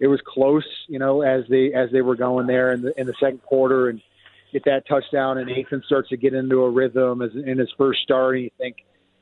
it 0.00 0.06
was 0.06 0.20
close, 0.26 0.66
you 0.88 0.98
know, 0.98 1.20
as 1.20 1.44
they 1.48 1.74
as 1.74 1.90
they 1.92 2.00
were 2.00 2.16
going 2.16 2.46
there 2.46 2.72
in 2.72 2.82
the 2.82 2.98
in 2.98 3.06
the 3.06 3.14
second 3.20 3.42
quarter 3.42 3.90
and 3.90 4.00
get 4.52 4.64
that 4.64 4.86
touchdown, 4.88 5.38
and 5.38 5.46
Nathan 5.46 5.82
starts 5.86 6.08
to 6.10 6.16
get 6.16 6.34
into 6.34 6.62
a 6.62 6.70
rhythm 6.70 7.22
as 7.22 7.30
in 7.34 7.58
his 7.58 7.68
first 7.76 8.00
start, 8.02 8.36
and 8.36 8.44
you 8.44 8.50
think, 8.58 8.76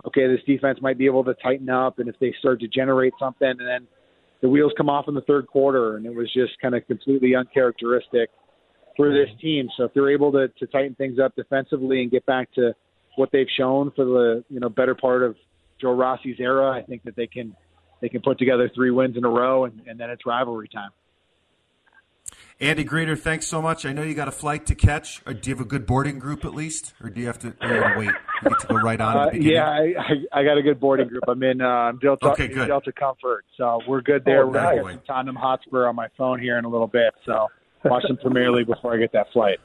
okay, 0.06 0.26
this 0.26 0.40
defense 0.46 0.78
might 0.80 0.98
be 0.98 1.06
able 1.06 1.24
to 1.24 1.34
tighten 1.34 1.68
up, 1.68 1.98
and 1.98 2.08
if 2.08 2.16
they 2.20 2.34
start 2.38 2.60
to 2.60 2.68
generate 2.68 3.12
something, 3.18 3.48
and 3.48 3.60
then 3.60 3.86
the 4.42 4.48
wheels 4.48 4.72
come 4.76 4.88
off 4.88 5.06
in 5.08 5.14
the 5.14 5.22
third 5.22 5.46
quarter, 5.46 5.96
and 5.96 6.06
it 6.06 6.14
was 6.14 6.32
just 6.32 6.52
kind 6.60 6.74
of 6.74 6.86
completely 6.86 7.34
uncharacteristic 7.34 8.30
for 8.96 9.10
this 9.10 9.28
team. 9.40 9.68
So 9.76 9.84
if 9.84 9.94
they're 9.94 10.10
able 10.10 10.32
to, 10.32 10.48
to 10.48 10.66
tighten 10.66 10.94
things 10.94 11.18
up 11.18 11.34
defensively 11.36 12.02
and 12.02 12.10
get 12.10 12.24
back 12.26 12.52
to 12.54 12.72
what 13.16 13.30
they've 13.32 13.46
shown 13.56 13.90
for 13.96 14.04
the 14.04 14.44
you 14.48 14.60
know 14.60 14.68
better 14.68 14.94
part 14.94 15.22
of 15.22 15.36
Joe 15.80 15.94
Rossi's 15.94 16.38
era, 16.38 16.70
I 16.70 16.82
think 16.82 17.02
that 17.04 17.16
they 17.16 17.26
can 17.26 17.54
they 18.00 18.08
can 18.08 18.20
put 18.20 18.38
together 18.38 18.70
three 18.74 18.90
wins 18.90 19.16
in 19.16 19.24
a 19.24 19.28
row, 19.28 19.64
and, 19.64 19.80
and 19.86 19.98
then 19.98 20.10
it's 20.10 20.26
rivalry 20.26 20.68
time. 20.68 20.90
Andy 22.58 22.84
Greder, 22.84 23.18
thanks 23.18 23.46
so 23.46 23.60
much. 23.60 23.84
I 23.84 23.92
know 23.92 24.02
you 24.02 24.14
got 24.14 24.28
a 24.28 24.32
flight 24.32 24.64
to 24.66 24.74
catch. 24.74 25.20
Or 25.26 25.34
do 25.34 25.50
you 25.50 25.54
have 25.54 25.64
a 25.64 25.68
good 25.68 25.86
boarding 25.86 26.18
group 26.18 26.44
at 26.46 26.54
least, 26.54 26.94
or 27.02 27.10
do 27.10 27.20
you 27.20 27.26
have 27.26 27.38
to, 27.40 27.48
you 27.60 27.82
wait? 27.98 28.10
You 28.42 28.50
get 28.50 28.60
to 28.60 28.66
go 28.68 28.76
right 28.76 29.00
on. 29.00 29.16
Uh, 29.16 29.30
yeah, 29.34 29.68
I, 29.68 29.94
I, 29.98 30.40
I, 30.40 30.44
got 30.44 30.56
a 30.56 30.62
good 30.62 30.80
boarding 30.80 31.08
group. 31.08 31.24
I'm 31.28 31.42
in 31.42 31.60
uh, 31.60 31.92
Delta, 32.00 32.30
okay, 32.30 32.48
good. 32.48 32.68
Delta 32.68 32.92
Comfort, 32.92 33.44
so 33.58 33.80
we're 33.86 34.00
good 34.00 34.24
there. 34.24 34.44
Oh, 34.44 34.46
we're 34.46 34.52
going 34.52 34.86
to 34.86 34.92
get 34.94 35.06
Tottenham 35.06 35.36
Hotspur 35.36 35.86
on 35.86 35.96
my 35.96 36.08
phone 36.16 36.40
here 36.40 36.56
in 36.58 36.64
a 36.64 36.68
little 36.68 36.86
bit. 36.86 37.12
So 37.26 37.48
watch 37.84 38.04
some 38.06 38.16
Premier 38.16 38.50
League 38.50 38.68
before 38.68 38.94
I 38.94 38.98
get 38.98 39.12
that 39.12 39.30
flight. 39.32 39.58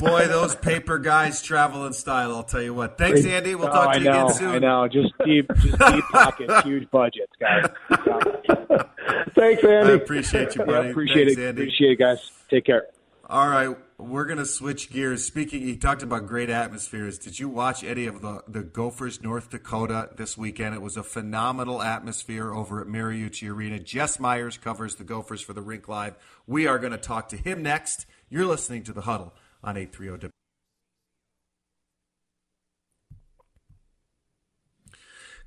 Boy, 0.00 0.26
those 0.26 0.56
paper 0.56 0.98
guys 0.98 1.40
travel 1.40 1.86
in 1.86 1.92
style. 1.92 2.34
I'll 2.34 2.42
tell 2.42 2.62
you 2.62 2.74
what. 2.74 2.98
Thanks, 2.98 3.24
Andy. 3.24 3.54
We'll 3.54 3.68
talk 3.68 3.90
oh, 3.90 3.92
to 3.92 3.98
you 3.98 4.04
know, 4.06 4.24
again 4.24 4.34
soon. 4.34 4.50
I 4.50 4.58
know. 4.58 4.88
Just 4.88 5.12
deep, 5.24 5.48
just 5.60 5.78
deep 5.78 6.04
pockets, 6.10 6.62
huge 6.64 6.90
budgets, 6.90 7.32
guys. 7.38 7.68
Thanks, 9.44 9.64
Andy. 9.64 9.92
I 9.92 9.94
appreciate 9.94 10.54
you, 10.56 10.64
buddy. 10.66 10.90
Appreciate 10.90 11.26
Thanks, 11.26 11.40
it. 11.40 11.48
Andy. 11.48 11.62
Appreciate 11.62 11.92
it, 11.92 11.98
guys. 11.98 12.30
Take 12.48 12.64
care. 12.66 12.86
All 13.28 13.48
right, 13.48 13.74
we're 13.96 14.26
gonna 14.26 14.44
switch 14.44 14.90
gears. 14.90 15.24
Speaking, 15.24 15.62
he 15.62 15.76
talked 15.76 16.02
about 16.02 16.26
great 16.26 16.50
atmospheres. 16.50 17.18
Did 17.18 17.38
you 17.38 17.48
watch 17.48 17.82
any 17.82 18.06
of 18.06 18.20
the 18.20 18.42
the 18.46 18.62
Gophers 18.62 19.22
North 19.22 19.50
Dakota 19.50 20.10
this 20.16 20.36
weekend? 20.36 20.74
It 20.74 20.82
was 20.82 20.98
a 20.98 21.02
phenomenal 21.02 21.80
atmosphere 21.80 22.52
over 22.52 22.82
at 22.82 22.86
Mariucci 22.86 23.50
Arena. 23.50 23.78
Jess 23.78 24.20
Myers 24.20 24.58
covers 24.58 24.96
the 24.96 25.04
Gophers 25.04 25.40
for 25.40 25.54
the 25.54 25.62
Rink 25.62 25.88
Live. 25.88 26.16
We 26.46 26.66
are 26.66 26.78
going 26.78 26.92
to 26.92 26.98
talk 26.98 27.30
to 27.30 27.36
him 27.38 27.62
next. 27.62 28.04
You're 28.28 28.46
listening 28.46 28.82
to 28.84 28.92
the 28.92 29.02
Huddle 29.02 29.32
on 29.62 29.78
830 29.78 30.28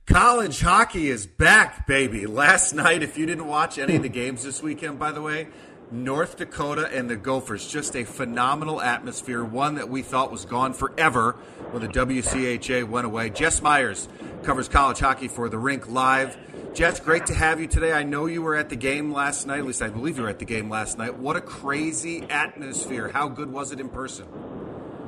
College 0.07 0.61
hockey 0.61 1.09
is 1.09 1.27
back, 1.27 1.85
baby. 1.85 2.27
Last 2.27 2.73
night, 2.73 3.03
if 3.03 3.17
you 3.17 3.25
didn't 3.25 3.45
watch 3.45 3.77
any 3.77 3.97
of 3.97 4.03
the 4.03 4.09
games 4.09 4.41
this 4.41 4.63
weekend, 4.63 4.97
by 4.97 5.11
the 5.11 5.21
way, 5.21 5.49
North 5.91 6.37
Dakota 6.37 6.89
and 6.93 7.09
the 7.09 7.17
Gophers. 7.17 7.67
Just 7.67 7.93
a 7.93 8.05
phenomenal 8.05 8.81
atmosphere, 8.81 9.43
one 9.43 9.75
that 9.75 9.89
we 9.89 10.01
thought 10.01 10.31
was 10.31 10.45
gone 10.45 10.71
forever 10.71 11.33
when 11.71 11.81
the 11.81 11.89
WCHA 11.89 12.87
went 12.87 13.05
away. 13.05 13.29
Jess 13.29 13.61
Myers 13.61 14.07
covers 14.43 14.69
college 14.69 14.99
hockey 14.99 15.27
for 15.27 15.49
the 15.49 15.57
Rink 15.57 15.89
Live. 15.89 16.37
Jess, 16.73 17.01
great 17.01 17.25
to 17.25 17.33
have 17.33 17.59
you 17.59 17.67
today. 17.67 17.91
I 17.91 18.03
know 18.03 18.27
you 18.27 18.41
were 18.41 18.55
at 18.55 18.69
the 18.69 18.77
game 18.77 19.11
last 19.11 19.45
night, 19.45 19.59
at 19.59 19.65
least 19.65 19.81
I 19.81 19.89
believe 19.89 20.15
you 20.15 20.23
were 20.23 20.29
at 20.29 20.39
the 20.39 20.45
game 20.45 20.69
last 20.69 20.97
night. 20.97 21.17
What 21.17 21.35
a 21.35 21.41
crazy 21.41 22.23
atmosphere. 22.29 23.09
How 23.09 23.27
good 23.27 23.51
was 23.51 23.73
it 23.73 23.81
in 23.81 23.89
person? 23.89 24.25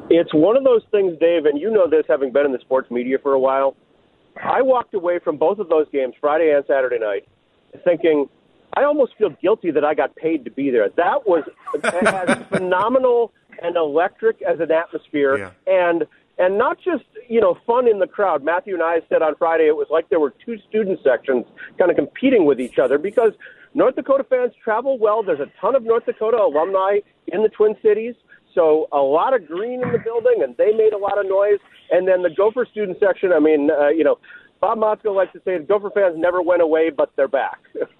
It's 0.09 0.33
one 0.33 0.57
of 0.57 0.65
those 0.65 0.83
things, 0.91 1.17
Dave, 1.21 1.45
and 1.45 1.57
you 1.57 1.71
know 1.71 1.89
this 1.89 2.03
having 2.09 2.33
been 2.33 2.45
in 2.45 2.51
the 2.51 2.59
sports 2.59 2.91
media 2.91 3.17
for 3.23 3.31
a 3.31 3.39
while. 3.39 3.77
I 4.41 4.61
walked 4.61 4.93
away 4.93 5.19
from 5.19 5.37
both 5.37 5.59
of 5.59 5.69
those 5.69 5.87
games, 5.91 6.13
Friday 6.19 6.51
and 6.55 6.63
Saturday 6.67 6.99
night, 6.99 7.27
thinking 7.83 8.27
I 8.75 8.83
almost 8.83 9.15
feel 9.17 9.31
guilty 9.41 9.71
that 9.71 9.83
I 9.83 9.93
got 9.93 10.15
paid 10.15 10.45
to 10.45 10.51
be 10.51 10.69
there. 10.69 10.89
That 10.95 11.27
was 11.27 11.43
as 11.83 12.37
phenomenal 12.49 13.31
and 13.61 13.75
electric 13.75 14.41
as 14.41 14.59
an 14.59 14.71
atmosphere, 14.71 15.37
Yeah. 15.37 15.51
and 15.67 16.05
and 16.37 16.57
not 16.57 16.77
just 16.79 17.03
you 17.27 17.41
know 17.41 17.57
fun 17.65 17.87
in 17.87 17.99
the 17.99 18.07
crowd. 18.07 18.43
Matthew 18.43 18.73
and 18.73 18.83
I 18.83 19.01
said 19.09 19.21
on 19.21 19.35
Friday 19.35 19.67
it 19.67 19.75
was 19.75 19.87
like 19.89 20.09
there 20.09 20.19
were 20.19 20.33
two 20.45 20.57
student 20.69 20.99
sections 21.03 21.45
kind 21.77 21.91
of 21.91 21.97
competing 21.97 22.45
with 22.45 22.61
each 22.61 22.79
other 22.79 22.97
because 22.97 23.33
North 23.73 23.95
Dakota 23.95 24.23
fans 24.23 24.53
travel 24.63 24.97
well. 24.97 25.21
There's 25.23 25.39
a 25.41 25.51
ton 25.59 25.75
of 25.75 25.83
North 25.83 26.05
Dakota 26.05 26.37
alumni 26.37 26.99
in 27.27 27.43
the 27.43 27.49
Twin 27.49 27.75
Cities. 27.83 28.15
So 28.55 28.87
a 28.91 28.97
lot 28.97 29.33
of 29.33 29.47
green 29.47 29.81
in 29.83 29.91
the 29.91 29.99
building, 29.99 30.41
and 30.43 30.55
they 30.57 30.71
made 30.73 30.93
a 30.93 30.97
lot 30.97 31.17
of 31.19 31.27
noise. 31.27 31.59
And 31.91 32.07
then 32.07 32.21
the 32.23 32.29
Gopher 32.29 32.65
student 32.69 32.97
section. 32.99 33.31
I 33.33 33.39
mean, 33.39 33.69
uh, 33.71 33.89
you 33.89 34.03
know, 34.03 34.17
Bob 34.59 34.77
Motzko 34.77 35.15
likes 35.15 35.33
to 35.33 35.39
say 35.45 35.57
the 35.57 35.63
Gopher 35.63 35.91
fans 35.93 36.15
never 36.17 36.41
went 36.41 36.61
away, 36.61 36.89
but 36.89 37.11
they're 37.15 37.27
back. 37.27 37.59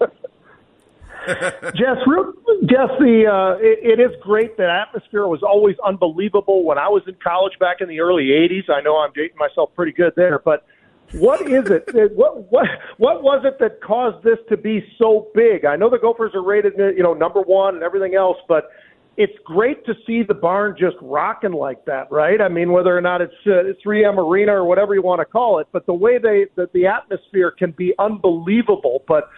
Jess, 1.26 1.98
real, 2.06 2.32
Jess, 2.62 2.88
the 2.98 3.24
uh, 3.30 3.58
it, 3.60 3.98
it 3.98 4.02
is 4.02 4.10
great. 4.22 4.56
The 4.56 4.70
atmosphere 4.70 5.26
was 5.26 5.42
always 5.42 5.76
unbelievable 5.84 6.64
when 6.64 6.78
I 6.78 6.88
was 6.88 7.02
in 7.06 7.14
college 7.22 7.58
back 7.58 7.80
in 7.80 7.88
the 7.88 8.00
early 8.00 8.28
'80s. 8.28 8.70
I 8.70 8.80
know 8.80 8.96
I'm 8.96 9.12
dating 9.14 9.36
myself 9.36 9.70
pretty 9.74 9.92
good 9.92 10.14
there, 10.16 10.38
but 10.38 10.64
what 11.12 11.42
is 11.42 11.68
it? 11.70 11.84
It- 11.88 12.12
What 12.16 12.50
what 12.50 12.66
what 12.96 13.22
was 13.22 13.44
it 13.44 13.58
that 13.58 13.82
caused 13.82 14.24
this 14.24 14.38
to 14.48 14.56
be 14.56 14.82
so 14.98 15.28
big? 15.34 15.66
I 15.66 15.76
know 15.76 15.90
the 15.90 15.98
Gophers 15.98 16.34
are 16.34 16.42
rated, 16.42 16.74
you 16.78 17.02
know, 17.02 17.12
number 17.12 17.40
one 17.42 17.74
and 17.74 17.82
everything 17.82 18.14
else, 18.14 18.38
but 18.48 18.70
it's 19.16 19.36
great 19.44 19.84
to 19.86 19.94
see 20.06 20.22
the 20.26 20.34
barn 20.34 20.76
just 20.78 20.96
rocking 21.02 21.52
like 21.52 21.84
that, 21.84 22.10
right? 22.10 22.40
I 22.40 22.48
mean, 22.48 22.72
whether 22.72 22.96
or 22.96 23.00
not 23.00 23.20
it's 23.20 23.34
uh, 23.46 23.72
3M 23.84 24.16
Arena 24.16 24.52
or 24.52 24.64
whatever 24.64 24.94
you 24.94 25.02
want 25.02 25.20
to 25.20 25.24
call 25.24 25.58
it, 25.58 25.66
but 25.72 25.84
the 25.86 25.94
way 25.94 26.18
they 26.18 26.46
that 26.56 26.72
the 26.72 26.86
atmosphere 26.86 27.50
can 27.50 27.72
be 27.72 27.92
unbelievable. 27.98 29.02
But 29.06 29.28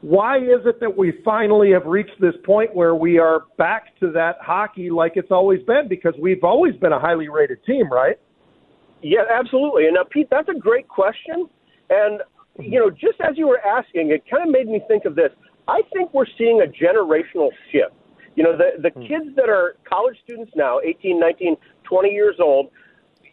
why 0.00 0.38
is 0.38 0.64
it 0.64 0.80
that 0.80 0.96
we 0.96 1.12
finally 1.24 1.72
have 1.72 1.86
reached 1.86 2.20
this 2.20 2.34
point 2.44 2.74
where 2.74 2.94
we 2.94 3.18
are 3.18 3.44
back 3.58 3.98
to 4.00 4.10
that 4.12 4.36
hockey 4.40 4.90
like 4.90 5.12
it's 5.16 5.30
always 5.30 5.62
been? 5.64 5.88
Because 5.88 6.14
we've 6.20 6.44
always 6.44 6.74
been 6.76 6.92
a 6.92 7.00
highly 7.00 7.28
rated 7.28 7.64
team, 7.64 7.90
right? 7.92 8.18
Yeah, 9.02 9.22
absolutely. 9.30 9.86
And 9.86 9.94
now, 9.94 10.04
Pete, 10.08 10.28
that's 10.30 10.48
a 10.48 10.58
great 10.58 10.88
question. 10.88 11.48
And, 11.90 12.20
you 12.60 12.78
know, 12.78 12.90
just 12.90 13.20
as 13.20 13.36
you 13.36 13.46
were 13.48 13.60
asking, 13.60 14.10
it 14.10 14.22
kind 14.30 14.48
of 14.48 14.52
made 14.52 14.66
me 14.66 14.80
think 14.88 15.04
of 15.04 15.14
this. 15.14 15.30
I 15.66 15.82
think 15.92 16.14
we're 16.14 16.26
seeing 16.36 16.62
a 16.62 16.66
generational 16.66 17.50
shift. 17.70 17.94
You 18.38 18.44
know, 18.44 18.56
the, 18.56 18.80
the 18.80 18.92
kids 18.92 19.34
that 19.34 19.48
are 19.48 19.74
college 19.82 20.16
students 20.22 20.52
now, 20.54 20.78
18, 20.78 21.18
19, 21.18 21.56
20 21.82 22.08
years 22.10 22.36
old, 22.38 22.70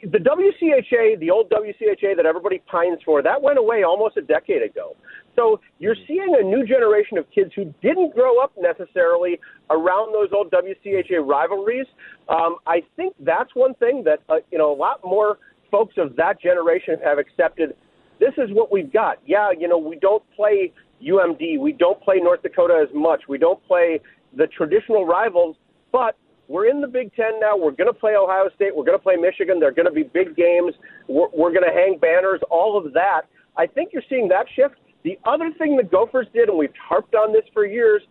the 0.01 0.17
WCHA, 0.17 1.19
the 1.19 1.29
old 1.29 1.47
WCHA 1.51 2.15
that 2.15 2.25
everybody 2.25 2.57
pines 2.65 2.97
for, 3.05 3.21
that 3.21 3.39
went 3.39 3.59
away 3.59 3.83
almost 3.83 4.17
a 4.17 4.23
decade 4.23 4.63
ago. 4.63 4.95
So 5.35 5.61
you're 5.77 5.95
seeing 6.07 6.35
a 6.39 6.43
new 6.43 6.65
generation 6.65 7.19
of 7.19 7.29
kids 7.29 7.51
who 7.55 7.71
didn't 7.83 8.15
grow 8.15 8.41
up 8.41 8.53
necessarily 8.57 9.39
around 9.69 10.11
those 10.11 10.29
old 10.33 10.49
WCHA 10.49 11.23
rivalries. 11.23 11.85
Um, 12.27 12.55
I 12.65 12.81
think 12.95 13.13
that's 13.19 13.53
one 13.53 13.75
thing 13.75 14.03
that 14.05 14.23
uh, 14.27 14.37
you 14.51 14.57
know 14.57 14.73
a 14.73 14.75
lot 14.75 15.01
more 15.03 15.37
folks 15.69 15.93
of 15.99 16.15
that 16.15 16.41
generation 16.41 16.95
have 17.03 17.19
accepted. 17.19 17.75
This 18.19 18.33
is 18.39 18.49
what 18.53 18.71
we've 18.71 18.91
got. 18.91 19.19
Yeah, 19.27 19.51
you 19.55 19.67
know 19.67 19.77
we 19.77 19.97
don't 19.97 20.23
play 20.35 20.73
UMD, 21.03 21.59
we 21.59 21.73
don't 21.73 22.01
play 22.01 22.15
North 22.17 22.41
Dakota 22.41 22.83
as 22.87 22.91
much, 22.95 23.23
we 23.29 23.37
don't 23.37 23.63
play 23.67 23.99
the 24.35 24.47
traditional 24.47 25.05
rivals, 25.05 25.55
but 25.91 26.17
we're 26.47 26.67
in 26.67 26.81
the 26.81 26.87
Big 26.87 27.13
Ten 27.15 27.39
now. 27.39 27.57
We're 27.57 27.71
going 27.71 27.91
to 27.91 27.99
play 27.99 28.15
Ohio 28.15 28.49
State. 28.55 28.75
We're 28.75 28.83
going 28.83 28.97
to 28.97 29.03
play 29.03 29.15
Michigan. 29.15 29.59
They're 29.59 29.71
going 29.71 29.87
to 29.87 29.91
be 29.91 30.03
big 30.03 30.35
games. 30.35 30.73
We're, 31.07 31.29
we're 31.33 31.51
going 31.51 31.65
to 31.65 31.73
hang 31.73 31.97
banners. 31.99 32.39
All 32.51 32.77
of 32.77 32.93
that. 32.93 33.23
I 33.57 33.65
think 33.65 33.91
you're 33.93 34.03
seeing 34.09 34.27
that 34.29 34.45
shift. 34.55 34.75
The 35.03 35.17
other 35.25 35.51
thing 35.57 35.77
the 35.77 35.83
Gophers 35.83 36.27
did, 36.33 36.49
and 36.49 36.57
we've 36.57 36.73
harped 36.87 37.15
on 37.15 37.31
this 37.31 37.43
for 37.53 37.65
years, 37.65 38.01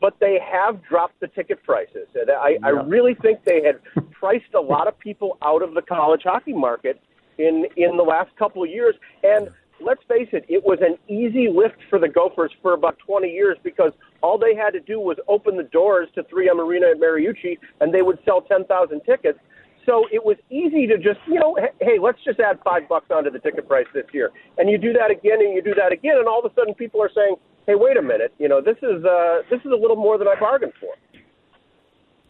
but 0.00 0.16
they 0.20 0.38
have 0.52 0.82
dropped 0.84 1.18
the 1.20 1.28
ticket 1.28 1.62
prices. 1.62 2.08
And 2.14 2.30
I, 2.30 2.56
I 2.62 2.70
really 2.70 3.14
think 3.14 3.44
they 3.44 3.62
had 3.62 3.80
priced 4.12 4.54
a 4.54 4.60
lot 4.60 4.88
of 4.88 4.98
people 4.98 5.38
out 5.42 5.62
of 5.62 5.74
the 5.74 5.82
college 5.82 6.22
hockey 6.24 6.52
market 6.52 7.00
in 7.38 7.66
in 7.76 7.96
the 7.96 8.02
last 8.02 8.34
couple 8.36 8.62
of 8.62 8.70
years. 8.70 8.94
And 9.22 9.48
let's 9.80 10.02
face 10.08 10.28
it, 10.32 10.44
it 10.48 10.64
was 10.64 10.78
an 10.80 10.96
easy 11.08 11.48
lift 11.48 11.78
for 11.90 11.98
the 11.98 12.08
Gophers 12.08 12.52
for 12.62 12.74
about 12.74 12.98
20 12.98 13.28
years 13.28 13.56
because 13.62 13.92
all 14.22 14.38
they 14.38 14.54
had 14.54 14.70
to 14.70 14.80
do 14.80 14.98
was 14.98 15.16
open 15.28 15.56
the 15.56 15.64
doors 15.64 16.08
to 16.14 16.22
3M 16.24 16.58
Arena 16.58 16.88
at 16.90 16.98
Mariucci, 16.98 17.58
and 17.80 17.92
they 17.92 18.02
would 18.02 18.18
sell 18.24 18.42
10,000 18.42 19.00
tickets. 19.02 19.38
So 19.84 20.04
it 20.10 20.24
was 20.24 20.36
easy 20.50 20.86
to 20.88 20.98
just, 20.98 21.20
you 21.28 21.38
know, 21.38 21.56
hey, 21.80 21.98
let's 22.00 22.18
just 22.24 22.40
add 22.40 22.58
five 22.64 22.88
bucks 22.88 23.06
onto 23.10 23.30
the 23.30 23.38
ticket 23.38 23.68
price 23.68 23.86
this 23.94 24.06
year. 24.12 24.32
And 24.58 24.68
you 24.68 24.78
do 24.78 24.92
that 24.94 25.10
again, 25.10 25.40
and 25.40 25.54
you 25.54 25.62
do 25.62 25.74
that 25.74 25.92
again, 25.92 26.18
and 26.18 26.26
all 26.26 26.44
of 26.44 26.50
a 26.50 26.54
sudden 26.54 26.74
people 26.74 27.00
are 27.00 27.10
saying, 27.14 27.36
hey, 27.66 27.74
wait 27.76 27.96
a 27.96 28.02
minute, 28.02 28.34
you 28.38 28.48
know, 28.48 28.60
this 28.60 28.76
is 28.82 29.04
uh, 29.04 29.42
this 29.50 29.60
is 29.60 29.70
a 29.72 29.76
little 29.76 29.96
more 29.96 30.18
than 30.18 30.28
I 30.28 30.38
bargained 30.38 30.72
for. 30.80 30.94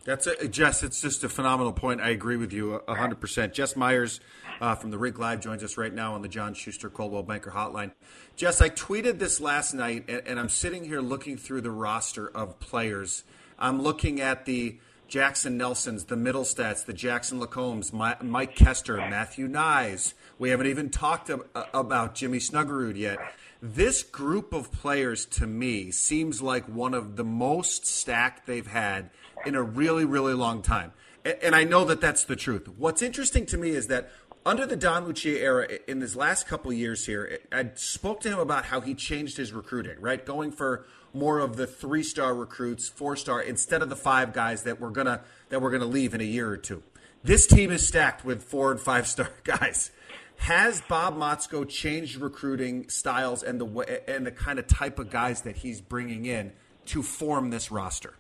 That's 0.07 0.29
a, 0.29 0.45
uh, 0.45 0.47
Jess. 0.47 0.85
It's 0.85 1.01
just 1.01 1.25
a 1.25 1.29
phenomenal 1.29 1.73
point. 1.73 2.01
I 2.01 2.11
agree 2.11 2.37
with 2.37 2.53
you 2.53 2.77
uh, 2.77 2.92
a 2.92 2.95
hundred 2.95 3.21
percent. 3.21 3.53
Jess 3.53 3.75
Myers 3.75 4.21
uh, 4.61 4.77
from 4.77 4.92
the 4.92 4.99
Rink 4.99 5.19
Live 5.19 5.40
joins 5.40 5.64
us 5.64 5.77
right 5.77 5.92
now 5.92 6.14
on 6.14 6.23
the 6.23 6.29
John 6.29 6.55
Schuster 6.55 6.88
Coldwell 6.88 7.25
Banker 7.25 7.51
Hotline. 7.51 7.90
Jess, 8.37 8.62
I 8.62 8.71
tweeted 8.71 9.19
this 9.19 9.40
last 9.40 9.75
night, 9.75 10.05
and, 10.09 10.23
and 10.25 10.40
I'm 10.40 10.49
sitting 10.49 10.85
here 10.85 11.01
looking 11.01 11.37
through 11.37 11.62
the 11.62 11.73
roster 11.73 12.29
of 12.29 12.61
players. 12.61 13.25
I'm 13.59 13.83
looking 13.83 14.21
at 14.21 14.47
the 14.47 14.79
Jaxon 15.09 15.53
Nelsons, 15.53 16.05
the 16.05 16.16
Mittelstadts, 16.16 16.85
the 16.85 16.92
Jackson 16.92 17.40
LaCombes, 17.40 17.92
Mi- 17.92 18.27
Mike 18.27 18.57
Koster, 18.57 18.97
Matthew 18.97 19.49
Knies. 19.49 20.14
We 20.38 20.51
haven't 20.51 20.69
even 20.69 20.90
talked 20.90 21.31
ab- 21.31 21.49
uh, 21.55 21.64
about 21.75 22.14
Jimmy 22.14 22.38
Snuggerud 22.38 22.97
yet. 22.97 23.19
This 23.62 24.03
group 24.03 24.53
of 24.53 24.71
players, 24.71 25.25
to 25.27 25.47
me, 25.47 25.90
seems 25.90 26.42
like 26.42 26.69
one 26.69 26.92
of 26.92 27.16
the 27.16 27.25
most 27.25 27.87
stacked 27.87 28.47
they've 28.47 28.66
had 28.66 29.11
in 29.44 29.55
a 29.55 29.62
really, 29.62 30.05
really 30.05 30.35
long 30.35 30.62
time. 30.62 30.92
And, 31.25 31.37
and 31.42 31.55
I 31.55 31.64
know 31.64 31.85
that 31.85 32.01
that's 32.01 32.25
the 32.25 32.37
truth. 32.37 32.68
What's 32.77 33.03
interesting 33.03 33.46
to 33.46 33.59
me 33.59 33.70
is 33.70 33.88
that 33.88 34.11
under 34.46 34.64
the 34.64 34.77
Don 34.77 35.07
Lucia 35.07 35.40
era, 35.40 35.68
in 35.88 36.01
his 36.01 36.14
last 36.14 36.46
couple 36.46 36.72
years 36.72 37.05
here, 37.05 37.40
I 37.51 37.70
spoke 37.75 38.20
to 38.20 38.29
him 38.29 38.38
about 38.38 38.64
how 38.64 38.81
he 38.81 38.94
changed 38.94 39.37
his 39.37 39.53
recruiting, 39.53 40.01
right? 40.01 40.25
Going 40.25 40.53
for 40.53 40.87
more 41.12 41.40
of 41.40 41.57
the 41.57 41.66
three 41.66 42.05
star 42.05 42.33
recruits, 42.33 42.88
four 42.88 43.16
star, 43.16 43.42
instead 43.42 43.83
of 43.83 43.88
the 43.88 43.96
five 43.96 44.33
guys 44.33 44.62
that 44.62 44.81
we're 44.81 44.90
gonna 44.90 45.22
that 45.49 45.61
we're 45.61 45.72
gonna 45.72 45.85
leave 45.85 46.14
in 46.14 46.20
a 46.20 46.25
year 46.25 46.49
or 46.49 46.57
two. 46.57 46.83
This 47.25 47.49
team 47.49 47.72
is 47.72 47.87
stacked 47.87 48.25
with 48.25 48.44
four 48.44 48.70
and 48.70 48.79
five 48.79 49.09
star 49.09 49.31
guys. 49.44 49.90
Has 50.37 50.81
Bob 50.83 51.16
Motzko 51.16 51.68
changed 51.68 52.16
recruiting 52.20 52.88
styles 52.88 53.42
and 53.42 53.61
the 53.61 53.64
way, 53.64 54.01
and 54.07 54.25
the 54.25 54.31
kind 54.31 54.61
of 54.61 54.68
type 54.68 54.99
of 54.99 55.11
guys 55.11 55.42
that 55.42 55.57
he's 55.57 55.81
bringing 55.81 56.27
in 56.27 56.53
to 56.87 57.03
form 57.03 57.51
this 57.51 57.72
roster? 57.72 58.14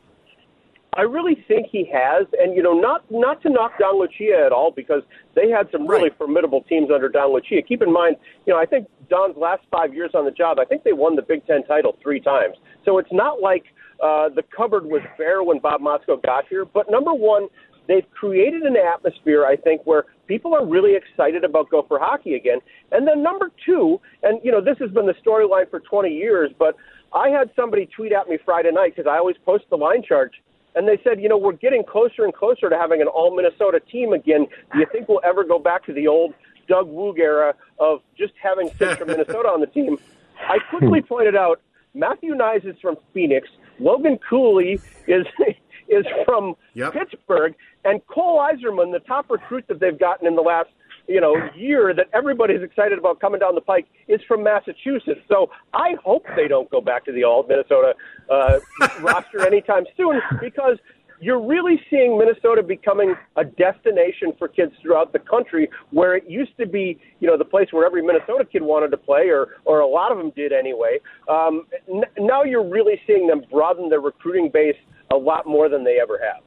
I 0.96 1.02
really 1.02 1.44
think 1.46 1.66
he 1.70 1.84
has, 1.92 2.26
and 2.40 2.56
you 2.56 2.62
know, 2.62 2.72
not 2.72 3.04
not 3.10 3.42
to 3.42 3.50
knock 3.50 3.78
Don 3.78 4.00
Lucia 4.00 4.42
at 4.44 4.52
all 4.52 4.70
because 4.70 5.02
they 5.34 5.50
had 5.50 5.70
some 5.70 5.86
really 5.86 6.04
Right. 6.04 6.18
formidable 6.18 6.62
teams 6.62 6.90
under 6.90 7.08
Don 7.08 7.32
Lucia. 7.32 7.60
Keep 7.62 7.82
in 7.82 7.92
mind, 7.92 8.16
you 8.46 8.52
know, 8.52 8.58
I 8.58 8.64
think 8.66 8.88
Don's 9.08 9.36
last 9.36 9.62
five 9.70 9.94
years 9.94 10.12
on 10.14 10.24
the 10.24 10.30
job, 10.30 10.58
I 10.58 10.64
think 10.64 10.84
they 10.84 10.92
won 10.92 11.16
the 11.16 11.22
Big 11.22 11.46
Ten 11.46 11.64
title 11.64 11.96
three 12.02 12.20
times. 12.20 12.56
So 12.84 12.98
it's 12.98 13.12
not 13.12 13.42
like 13.42 13.64
uh, 14.02 14.30
the 14.30 14.42
cupboard 14.56 14.86
was 14.86 15.02
bare 15.18 15.42
when 15.42 15.58
Bob 15.58 15.80
Motzko 15.80 16.22
got 16.22 16.46
here. 16.48 16.64
But 16.64 16.90
number 16.90 17.12
one, 17.14 17.48
they've 17.88 18.08
created 18.12 18.62
an 18.62 18.76
atmosphere, 18.76 19.44
I 19.44 19.56
think, 19.56 19.82
where 19.84 20.04
people 20.26 20.54
are 20.54 20.64
really 20.64 20.94
excited 20.96 21.44
about 21.44 21.70
Gopher 21.70 21.98
hockey 21.98 22.34
again. 22.34 22.58
And 22.92 23.06
then 23.06 23.22
number 23.22 23.50
two, 23.64 24.00
and 24.22 24.40
you 24.42 24.50
know, 24.50 24.60
this 24.60 24.78
has 24.78 24.90
been 24.90 25.06
the 25.06 25.14
storyline 25.24 25.70
for 25.70 25.80
20 25.80 26.10
years, 26.10 26.50
but 26.58 26.76
I 27.12 27.28
had 27.28 27.50
somebody 27.54 27.86
tweet 27.86 28.12
at 28.12 28.28
me 28.28 28.38
Friday 28.44 28.72
night 28.72 28.94
because 28.96 29.08
I 29.10 29.18
always 29.18 29.36
post 29.44 29.64
the 29.70 29.76
line 29.76 30.02
chart 30.02 30.32
and 30.76 30.86
they 30.86 31.00
said, 31.02 31.20
you 31.20 31.28
know, 31.28 31.38
we're 31.38 31.52
getting 31.52 31.82
closer 31.82 32.24
and 32.24 32.34
closer 32.34 32.68
to 32.68 32.76
having 32.76 33.00
an 33.00 33.08
all 33.08 33.34
Minnesota 33.34 33.80
team 33.80 34.12
again. 34.12 34.46
Do 34.72 34.78
you 34.78 34.86
think 34.92 35.08
we'll 35.08 35.22
ever 35.24 35.42
go 35.42 35.58
back 35.58 35.84
to 35.86 35.92
the 35.92 36.06
old 36.06 36.34
Doug 36.68 36.88
Woog 36.88 37.18
era 37.18 37.54
of 37.80 38.00
just 38.16 38.34
having 38.40 38.70
six 38.78 38.96
from 38.98 39.08
Minnesota 39.08 39.48
on 39.48 39.60
the 39.60 39.66
team? 39.66 39.98
I 40.38 40.58
quickly 40.70 41.00
hmm. 41.00 41.06
pointed 41.06 41.34
out 41.34 41.60
Matthew 41.94 42.34
Knies 42.34 42.66
is 42.66 42.76
from 42.80 42.96
Phoenix, 43.14 43.48
Logan 43.80 44.18
Cooley 44.28 44.78
is 45.08 45.26
is 45.88 46.04
from 46.24 46.54
Yep. 46.74 46.92
Pittsburgh, 46.92 47.54
and 47.84 48.06
Cole 48.06 48.38
Eiserman, 48.38 48.92
the 48.92 49.00
top 49.00 49.30
recruit 49.30 49.64
that 49.68 49.80
they've 49.80 49.98
gotten 49.98 50.26
in 50.26 50.36
the 50.36 50.42
last 50.42 50.68
you 51.08 51.20
know 51.20 51.34
year 51.54 51.94
that 51.94 52.06
everybody's 52.12 52.62
excited 52.62 52.98
about 52.98 53.20
coming 53.20 53.40
down 53.40 53.54
the 53.54 53.60
pike 53.60 53.86
is 54.08 54.20
from 54.26 54.42
Massachusetts. 54.42 55.20
So 55.28 55.50
I 55.72 55.94
hope 56.04 56.24
they 56.36 56.48
don't 56.48 56.70
go 56.70 56.80
back 56.80 57.04
to 57.06 57.12
the 57.12 57.24
all 57.24 57.44
Minnesota 57.48 57.94
uh, 58.30 58.58
roster 59.00 59.46
anytime 59.46 59.84
soon 59.96 60.20
because 60.40 60.78
you're 61.20 61.44
really 61.44 61.80
seeing 61.90 62.18
Minnesota 62.18 62.62
becoming 62.62 63.14
a 63.36 63.44
destination 63.44 64.32
for 64.38 64.48
kids 64.48 64.72
throughout 64.82 65.12
the 65.12 65.18
country 65.18 65.68
where 65.90 66.16
it 66.16 66.24
used 66.28 66.56
to 66.58 66.66
be, 66.66 67.00
you 67.20 67.26
know, 67.26 67.38
the 67.38 67.44
place 67.44 67.68
where 67.70 67.86
every 67.86 68.02
Minnesota 68.02 68.44
kid 68.44 68.62
wanted 68.62 68.90
to 68.90 68.96
play 68.96 69.28
or, 69.28 69.48
or 69.64 69.80
a 69.80 69.86
lot 69.86 70.12
of 70.12 70.18
them 70.18 70.30
did 70.36 70.52
anyway. 70.52 70.98
Um, 71.28 71.66
n- 71.88 72.04
now 72.18 72.42
you're 72.42 72.68
really 72.68 73.00
seeing 73.06 73.26
them 73.26 73.42
broaden 73.50 73.88
their 73.88 74.00
recruiting 74.00 74.50
base 74.52 74.76
a 75.12 75.16
lot 75.16 75.46
more 75.46 75.68
than 75.68 75.84
they 75.84 75.98
ever 76.00 76.18
have. 76.22 76.42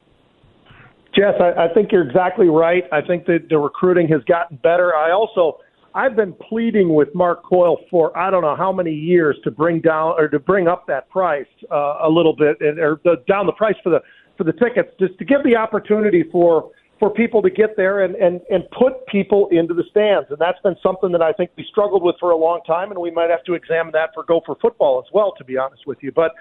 Jess, 1.15 1.35
I, 1.39 1.65
I 1.65 1.73
think 1.73 1.91
you're 1.91 2.07
exactly 2.07 2.47
right. 2.47 2.83
I 2.91 3.01
think 3.01 3.25
that 3.25 3.47
the 3.49 3.57
recruiting 3.57 4.07
has 4.09 4.23
gotten 4.25 4.57
better. 4.57 4.95
I 4.95 5.11
also, 5.11 5.59
I've 5.95 6.15
been 6.15 6.33
pleading 6.33 6.93
with 6.93 7.13
Mark 7.15 7.43
Coyle 7.43 7.77
for 7.89 8.15
I 8.17 8.29
don't 8.29 8.43
know 8.43 8.55
how 8.55 8.71
many 8.71 8.93
years 8.93 9.37
to 9.43 9.51
bring 9.51 9.81
down 9.81 10.13
or 10.17 10.27
to 10.27 10.39
bring 10.39 10.67
up 10.67 10.85
that 10.87 11.09
price 11.09 11.47
uh, 11.71 11.97
a 12.03 12.09
little 12.09 12.35
bit, 12.35 12.57
and, 12.61 12.79
or 12.79 13.01
the, 13.03 13.23
down 13.27 13.45
the 13.45 13.53
price 13.53 13.75
for 13.83 13.89
the 13.89 14.01
for 14.37 14.43
the 14.45 14.53
tickets, 14.53 14.89
just 14.99 15.17
to 15.17 15.25
give 15.25 15.43
the 15.43 15.55
opportunity 15.55 16.23
for 16.31 16.71
for 16.99 17.09
people 17.09 17.41
to 17.41 17.49
get 17.49 17.77
there 17.77 18.03
and, 18.03 18.15
and, 18.15 18.41
and 18.49 18.69
put 18.77 19.07
people 19.07 19.47
into 19.51 19.73
the 19.73 19.85
stands. 19.89 20.27
And 20.29 20.37
that's 20.37 20.59
been 20.61 20.75
something 20.83 21.13
that 21.13 21.21
I 21.21 21.31
think 21.31 21.49
we 21.55 21.65
struggled 21.71 22.03
with 22.03 22.17
for 22.19 22.31
a 22.31 22.35
long 22.35 22.59
time, 22.67 22.91
and 22.91 22.99
we 22.99 23.09
might 23.09 23.29
have 23.29 23.43
to 23.45 23.53
examine 23.53 23.93
that 23.93 24.09
for 24.13 24.23
Gopher 24.25 24.55
football 24.61 24.99
as 24.99 25.09
well, 25.13 25.33
to 25.37 25.45
be 25.45 25.57
honest 25.57 25.87
with 25.87 25.97
you. 26.01 26.11
But 26.11 26.33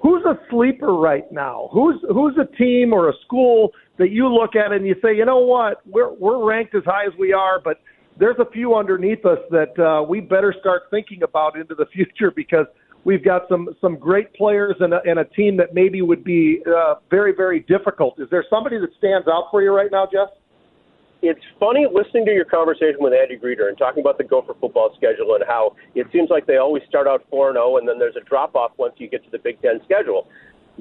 who's 0.00 0.24
a 0.24 0.38
sleeper 0.50 0.94
right 0.94 1.30
now? 1.30 1.68
Who's 1.72 1.96
who's 2.08 2.36
a 2.38 2.56
team 2.56 2.92
or 2.92 3.08
a 3.08 3.12
school 3.24 3.70
that 3.98 4.10
you 4.10 4.28
look 4.28 4.56
at 4.56 4.72
and 4.72 4.86
you 4.86 4.94
say, 5.02 5.14
you 5.14 5.24
know 5.24 5.38
what, 5.38 5.80
we're 5.86 6.12
we're 6.12 6.44
ranked 6.44 6.74
as 6.74 6.84
high 6.84 7.06
as 7.06 7.12
we 7.18 7.32
are, 7.32 7.60
but 7.62 7.80
there's 8.18 8.38
a 8.38 8.50
few 8.50 8.74
underneath 8.74 9.24
us 9.24 9.38
that 9.50 9.78
uh, 9.78 10.02
we 10.02 10.20
better 10.20 10.54
start 10.58 10.82
thinking 10.90 11.22
about 11.22 11.56
into 11.56 11.74
the 11.74 11.86
future 11.92 12.30
because 12.34 12.66
we've 13.04 13.24
got 13.24 13.42
some 13.48 13.68
some 13.80 13.96
great 13.96 14.32
players 14.34 14.76
and 14.80 14.94
a, 14.94 15.00
and 15.04 15.18
a 15.18 15.24
team 15.24 15.56
that 15.56 15.74
maybe 15.74 16.02
would 16.02 16.24
be 16.24 16.62
uh, 16.66 16.94
very 17.10 17.34
very 17.34 17.60
difficult. 17.60 18.18
Is 18.18 18.28
there 18.30 18.44
somebody 18.50 18.78
that 18.78 18.90
stands 18.98 19.28
out 19.28 19.48
for 19.50 19.62
you 19.62 19.72
right 19.74 19.90
now, 19.90 20.06
Jess? 20.06 20.28
It's 21.22 21.40
funny 21.58 21.86
listening 21.92 22.24
to 22.26 22.32
your 22.32 22.46
conversation 22.46 22.96
with 22.98 23.12
Andy 23.12 23.36
Greder 23.36 23.68
and 23.68 23.76
talking 23.76 24.00
about 24.00 24.16
the 24.16 24.24
Gopher 24.24 24.54
football 24.58 24.90
schedule 24.96 25.34
and 25.34 25.44
how 25.46 25.76
it 25.94 26.06
seems 26.12 26.30
like 26.30 26.46
they 26.46 26.56
always 26.56 26.82
start 26.88 27.06
out 27.06 27.24
4 27.30 27.52
0 27.52 27.76
and 27.76 27.86
then 27.86 27.98
there's 27.98 28.16
a 28.16 28.24
drop 28.24 28.54
off 28.54 28.72
once 28.78 28.94
you 28.96 29.08
get 29.08 29.22
to 29.24 29.30
the 29.30 29.38
Big 29.38 29.60
Ten 29.60 29.80
schedule. 29.84 30.28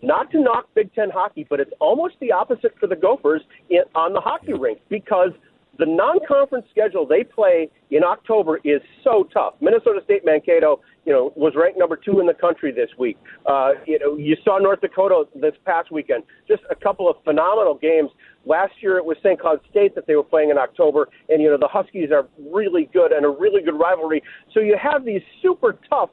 Not 0.02 0.32
to 0.32 0.40
knock 0.40 0.70
Big 0.76 0.94
Ten 0.94 1.10
hockey, 1.10 1.46
but 1.50 1.60
it's 1.60 1.74
almost 1.82 2.16
the 2.22 2.32
opposite 2.32 2.74
for 2.80 2.88
the 2.88 2.96
Gophers 2.96 3.42
in, 3.70 3.82
on 3.96 4.14
the 4.14 4.22
hockey 4.22 4.54
rink 4.54 4.80
because 4.88 5.32
the 5.80 5.86
non-conference 5.86 6.66
schedule 6.70 7.08
they 7.08 7.24
play 7.24 7.70
in 7.90 8.04
October 8.04 8.60
is 8.66 8.82
so 9.04 9.28
tough. 9.34 9.54
Minnesota 9.62 10.02
State 10.04 10.26
Mankato, 10.26 10.82
you 11.06 11.14
know, 11.14 11.32
was 11.36 11.54
ranked 11.56 11.80
number 11.80 11.96
two 11.96 12.20
in 12.20 12.28
the 12.28 12.34
country 12.34 12.72
this 12.72 12.90
week. 13.00 13.18
Uh, 13.46 13.72
you 13.88 13.98
know, 13.98 14.18
you 14.18 14.36
saw 14.44 14.60
North 14.60 14.82
Dakota 14.82 15.24
this 15.34 15.54
past 15.66 15.90
weekend. 15.90 16.24
Just 16.48 16.64
a 16.70 16.76
couple 16.76 17.10
of 17.10 17.16
phenomenal 17.24 17.76
games. 17.82 18.10
Last 18.46 18.74
year 18.82 18.98
it 18.98 19.06
was 19.06 19.16
St. 19.24 19.40
Cloud 19.40 19.62
State 19.72 19.96
that 19.96 20.06
they 20.06 20.16
were 20.16 20.24
playing 20.24 20.50
in 20.50 20.58
October, 20.58 21.08
and 21.30 21.42
you 21.42 21.50
know 21.50 21.58
the 21.58 21.68
Huskies 21.68 22.10
are 22.12 22.28
really 22.52 22.90
good 22.92 23.12
and 23.14 23.26
a 23.26 23.30
really 23.30 23.62
good 23.64 23.80
rivalry. 23.80 24.22
So 24.54 24.60
you 24.60 24.78
have 24.82 25.06
these 25.06 25.22
super 25.42 25.78
tough, 25.90 26.10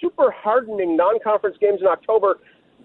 super 0.00 0.30
hardening 0.30 0.96
non-conference 0.96 1.56
games 1.60 1.80
in 1.80 1.88
October 1.88 2.38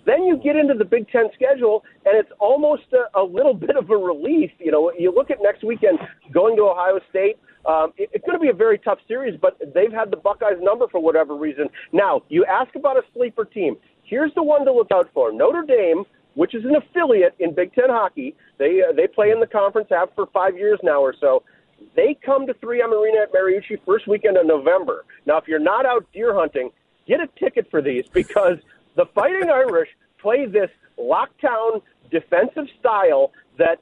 then 0.06 0.24
you 0.24 0.38
get 0.38 0.56
into 0.56 0.74
the 0.74 0.86
Big 0.86 1.10
Ten 1.10 1.30
schedule, 1.34 1.84
and 2.06 2.18
it's 2.18 2.32
almost 2.40 2.84
a, 2.94 3.20
a 3.20 3.24
little 3.24 3.54
bit 3.68 3.76
of 3.76 3.90
a 3.90 3.98
relief. 3.98 4.52
You 4.60 4.72
know, 4.72 4.92
you 4.98 5.14
look 5.14 5.32
at 5.32 5.38
next 5.42 5.64
weekend 5.64 6.00
going 6.32 6.56
to 6.58 6.64
Ohio 6.64 7.00
State. 7.10 7.38
Um, 7.66 7.94
it, 7.98 8.10
it's 8.14 8.26
going 8.26 8.38
to 8.38 8.42
be 8.42 8.50
a 8.50 8.54
very 8.54 8.78
tough 8.78 9.00
series, 9.08 9.40
but 9.40 9.58
they've 9.74 9.92
had 9.92 10.12
the 10.12 10.18
Buckeyes 10.18 10.58
number 10.60 10.88
for 10.88 11.00
whatever 11.00 11.36
reason. 11.36 11.70
Now, 11.92 12.24
you 12.30 12.46
ask 12.46 12.76
about 12.76 12.98
a 12.98 13.04
sleeper 13.14 13.46
team. 13.46 13.78
Here's 14.04 14.34
the 14.36 14.44
one 14.44 14.66
to 14.66 14.74
look 14.74 14.92
out 14.94 15.10
for: 15.14 15.32
Notre 15.32 15.64
Dame, 15.64 16.04
which 16.36 16.54
is 16.56 16.66
an 16.66 16.76
affiliate 16.76 17.36
in 17.40 17.54
Big 17.54 17.74
Ten 17.74 17.90
hockey. 17.90 18.36
They 18.58 18.82
uh, 18.82 18.94
they 18.94 19.08
play 19.08 19.32
in 19.32 19.40
the 19.40 19.48
conference, 19.48 19.88
have 19.92 20.10
for 20.16 20.28
five 20.28 20.58
years 20.58 20.80
now 20.84 21.02
or 21.02 21.16
so. 21.20 21.44
They 21.96 22.18
come 22.26 22.48
to 22.48 22.54
3M 22.54 22.94
Arena 22.94 23.24
at 23.24 23.34
Mariucci 23.34 23.80
first 23.86 24.08
weekend 24.08 24.38
of 24.38 24.46
November. 24.46 25.04
Now, 25.26 25.38
if 25.38 25.48
you're 25.48 25.60
not 25.60 25.86
out 25.86 26.06
deer 26.14 26.34
hunting, 26.34 26.72
get 27.08 27.20
a 27.20 27.28
ticket 27.38 27.70
for 27.70 27.82
these 27.82 28.08
because 28.14 28.58
the 28.96 29.06
Fighting 29.14 29.50
Irish 29.50 29.90
play 30.20 30.46
this 30.46 30.70
lockdown 30.98 31.82
defensive 32.12 32.66
style 32.80 33.32
that 33.58 33.80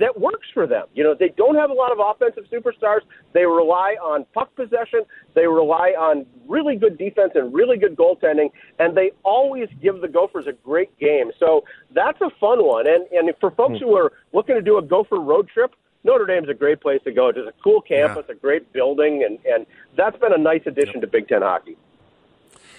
that 0.00 0.18
works 0.18 0.48
for 0.52 0.66
them. 0.66 0.86
You 0.94 1.04
know, 1.04 1.14
they 1.18 1.28
don't 1.36 1.54
have 1.54 1.70
a 1.70 1.74
lot 1.74 1.92
of 1.92 1.98
offensive 2.00 2.44
superstars. 2.50 3.00
They 3.32 3.44
rely 3.44 3.94
on 4.02 4.24
puck 4.34 4.54
possession. 4.56 5.02
They 5.34 5.46
rely 5.46 5.94
on 5.98 6.26
really 6.48 6.76
good 6.76 6.98
defense 6.98 7.32
and 7.34 7.54
really 7.54 7.76
good 7.76 7.96
goaltending, 7.96 8.50
and 8.78 8.96
they 8.96 9.12
always 9.22 9.68
give 9.80 10.00
the 10.00 10.08
Gophers 10.08 10.46
a 10.48 10.52
great 10.52 10.96
game. 10.98 11.30
So 11.38 11.64
that's 11.94 12.20
a 12.20 12.30
fun 12.40 12.64
one. 12.64 12.86
And 12.88 13.06
and 13.12 13.32
for 13.40 13.50
folks 13.52 13.78
hmm. 13.78 13.84
who 13.84 13.96
are 13.96 14.12
looking 14.32 14.56
to 14.56 14.62
do 14.62 14.78
a 14.78 14.82
Gopher 14.82 15.20
road 15.20 15.48
trip, 15.48 15.74
Notre 16.04 16.26
Dame's 16.26 16.48
a 16.48 16.54
great 16.54 16.80
place 16.80 17.00
to 17.04 17.12
go. 17.12 17.28
It's 17.28 17.38
a 17.38 17.52
cool 17.62 17.80
campus, 17.80 18.24
yeah. 18.28 18.34
a 18.34 18.38
great 18.38 18.72
building, 18.72 19.24
and 19.24 19.38
and 19.46 19.66
that's 19.96 20.18
been 20.18 20.32
a 20.32 20.38
nice 20.38 20.62
addition 20.66 21.00
to 21.00 21.06
Big 21.06 21.28
Ten 21.28 21.42
hockey. 21.42 21.76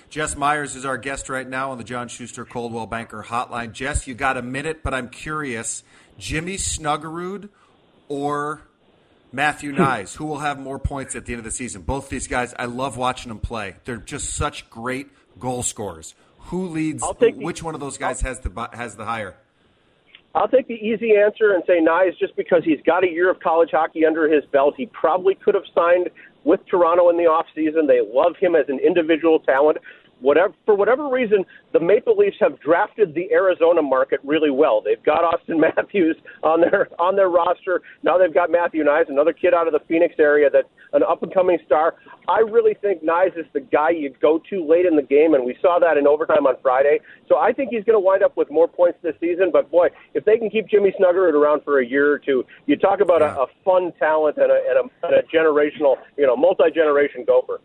Jess 0.10 0.36
Myers 0.36 0.76
is 0.76 0.86
our 0.86 0.98
guest 0.98 1.30
right 1.30 1.48
now 1.48 1.72
on 1.72 1.78
the 1.78 1.84
John 1.84 2.08
Schuster 2.08 2.46
Coldwell 2.46 2.86
Banker 2.86 3.24
Hotline. 3.24 3.72
Jess, 3.72 4.08
you 4.08 4.14
got 4.14 4.38
a 4.38 4.42
minute, 4.42 4.84
but 4.84 4.94
I'm 4.94 5.10
curious: 5.10 5.84
Jimmy 6.18 6.56
Snuggerud 6.56 7.50
or 8.08 8.62
Matthew 9.32 9.74
hmm. 9.74 9.82
Knies, 9.82 10.16
who 10.16 10.26
will 10.26 10.40
have 10.40 10.60
more 10.60 10.80
points 10.80 11.16
at 11.16 11.26
the 11.26 11.34
end 11.34 11.40
of 11.40 11.46
the 11.46 11.52
season? 11.52 11.82
Both 11.82 12.10
these 12.10 12.28
guys, 12.28 12.54
I 12.58 12.66
love 12.66 12.98
watching 12.98 13.30
them 13.30 13.40
play. 13.40 13.76
They're 13.86 13.98
just 13.98 14.30
such 14.32 14.70
great 14.70 15.10
goal 15.40 15.64
scorers. 15.64 16.14
Who 16.48 16.68
leads? 16.68 17.02
The, 17.02 17.32
which 17.32 17.64
one 17.64 17.74
of 17.74 17.82
those 17.82 17.98
guys 17.98 18.22
has 18.22 18.40
the 18.40 18.70
has 18.74 18.96
the 18.96 19.06
higher? 19.06 19.36
I'll 20.36 20.48
take 20.48 20.68
the 20.68 20.74
easy 20.74 21.16
answer 21.16 21.54
and 21.54 21.64
say 21.68 21.80
Knies 21.80 22.18
just 22.18 22.36
because 22.36 22.64
he's 22.64 22.82
got 22.86 23.04
a 23.04 23.10
year 23.10 23.30
of 23.30 23.40
college 23.40 23.70
hockey 23.72 24.04
under 24.06 24.28
his 24.28 24.44
belt. 24.46 24.74
He 24.76 24.88
probably 24.88 25.36
could 25.36 25.54
have 25.54 25.66
signed 25.76 26.10
with 26.44 26.60
Toronto 26.70 27.10
in 27.10 27.18
the 27.18 27.24
offseason. 27.24 27.88
They 27.88 28.02
love 28.02 28.36
him 28.40 28.56
as 28.56 28.66
an 28.68 28.80
individual 28.80 29.40
talent 29.40 29.78
whatever 30.24 30.54
for 30.66 30.76
whatever 30.76 31.08
reason, 31.10 31.46
the 31.74 31.80
Maple 31.80 32.18
Leafs 32.18 32.38
have 32.40 32.60
drafted 32.60 33.14
the 33.14 33.32
Arizona 33.32 33.82
market 33.82 34.22
really 34.24 34.50
well. 34.50 34.82
They've 34.82 35.04
got 35.04 35.22
Auston 35.22 35.60
Matthews 35.76 36.18
on 36.42 36.62
their 36.62 36.88
on 37.00 37.16
their 37.16 37.30
roster. 37.30 37.82
Now 38.02 38.18
they've 38.18 38.34
got 38.34 38.50
Matthew 38.50 38.84
Knies, 38.84 39.10
another 39.10 39.34
kid 39.34 39.54
out 39.54 39.68
of 39.68 39.74
the 39.74 39.82
Phoenix 39.88 40.16
area 40.18 40.50
that's 40.50 40.68
an 40.94 41.04
up 41.04 41.22
and 41.22 41.34
coming 41.34 41.60
star. 41.66 41.96
I 42.28 42.40
really 42.40 42.74
think 42.82 43.04
Knies 43.04 43.38
is 43.38 43.46
the 43.54 43.60
guy 43.60 43.90
you 43.90 44.14
go 44.22 44.42
to 44.50 44.66
late 44.66 44.86
in 44.86 44.96
the 44.96 45.04
game, 45.04 45.34
and 45.34 45.46
we 45.46 45.58
saw 45.62 45.78
that 45.80 45.98
in 45.98 46.08
overtime 46.08 46.48
on 46.48 46.56
Friday. 46.62 47.00
So 47.28 47.38
I 47.38 47.52
think 47.52 47.70
he's 47.72 47.84
going 47.84 47.96
to 47.96 48.00
wind 48.00 48.24
up 48.24 48.38
with 48.38 48.50
more 48.50 48.68
points 48.68 49.00
this 49.04 49.16
season. 49.20 49.50
But 49.52 49.70
boy, 49.70 49.90
if 50.14 50.24
they 50.24 50.38
can 50.38 50.50
keep 50.50 50.70
Jimmy 50.70 50.94
Snuggerud 51.00 51.34
around 51.34 51.64
for 51.64 51.82
a 51.82 51.86
year 51.86 52.12
or 52.12 52.20
two, 52.20 52.46
you 52.66 52.78
talk 52.78 53.02
about 53.02 53.22
yeah. 53.22 53.36
a, 53.36 53.42
a 53.42 53.48
fun 53.66 53.92
talent 54.00 54.38
and 54.38 54.52
a, 54.52 54.60
and 54.70 54.78
a, 54.80 55.08
and 55.08 55.16
a 55.16 55.24
generational, 55.36 55.98
you 56.18 56.26
know, 56.26 56.38
multi 56.38 56.72
generation 56.74 57.26
gopher. 57.28 57.60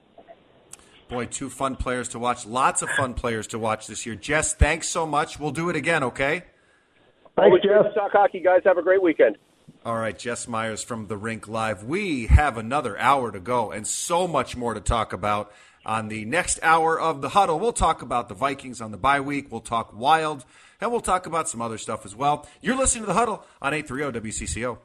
Boy, 1.08 1.24
two 1.26 1.48
fun 1.48 1.76
players 1.76 2.08
to 2.10 2.18
watch. 2.18 2.46
Lots 2.46 2.82
of 2.82 2.90
fun 2.90 3.14
players 3.14 3.46
to 3.48 3.58
watch 3.58 3.86
this 3.86 4.04
year. 4.04 4.14
Jess, 4.14 4.52
thanks 4.52 4.88
so 4.88 5.06
much. 5.06 5.40
We'll 5.40 5.52
do 5.52 5.70
it 5.70 5.76
again, 5.76 6.02
okay? 6.04 6.44
Thanks, 7.36 7.62
Jess. 7.62 7.94
Talk 7.94 8.12
hockey, 8.12 8.40
guys. 8.40 8.60
Have 8.64 8.78
a 8.78 8.82
great 8.82 9.02
weekend. 9.02 9.38
All 9.84 9.96
right, 9.96 10.18
Jess 10.18 10.46
Myers 10.48 10.82
from 10.82 11.06
the 11.06 11.16
Rink 11.16 11.48
Live. 11.48 11.84
We 11.84 12.26
have 12.26 12.58
another 12.58 12.98
hour 12.98 13.30
to 13.30 13.40
go 13.40 13.70
and 13.70 13.86
so 13.86 14.28
much 14.28 14.56
more 14.56 14.74
to 14.74 14.80
talk 14.80 15.12
about 15.12 15.52
on 15.86 16.08
the 16.08 16.24
next 16.26 16.58
hour 16.62 17.00
of 17.00 17.22
the 17.22 17.30
huddle. 17.30 17.58
We'll 17.58 17.72
talk 17.72 18.02
about 18.02 18.28
the 18.28 18.34
Vikings 18.34 18.80
on 18.80 18.90
the 18.90 18.98
bye 18.98 19.20
week. 19.20 19.50
We'll 19.50 19.60
talk 19.60 19.96
wild, 19.96 20.44
and 20.80 20.90
we'll 20.90 21.00
talk 21.00 21.26
about 21.26 21.48
some 21.48 21.62
other 21.62 21.78
stuff 21.78 22.04
as 22.04 22.14
well. 22.14 22.46
You're 22.60 22.76
listening 22.76 23.04
to 23.04 23.06
the 23.06 23.14
huddle 23.14 23.44
on 23.62 23.72
830 23.72 24.20
WCCO. 24.20 24.78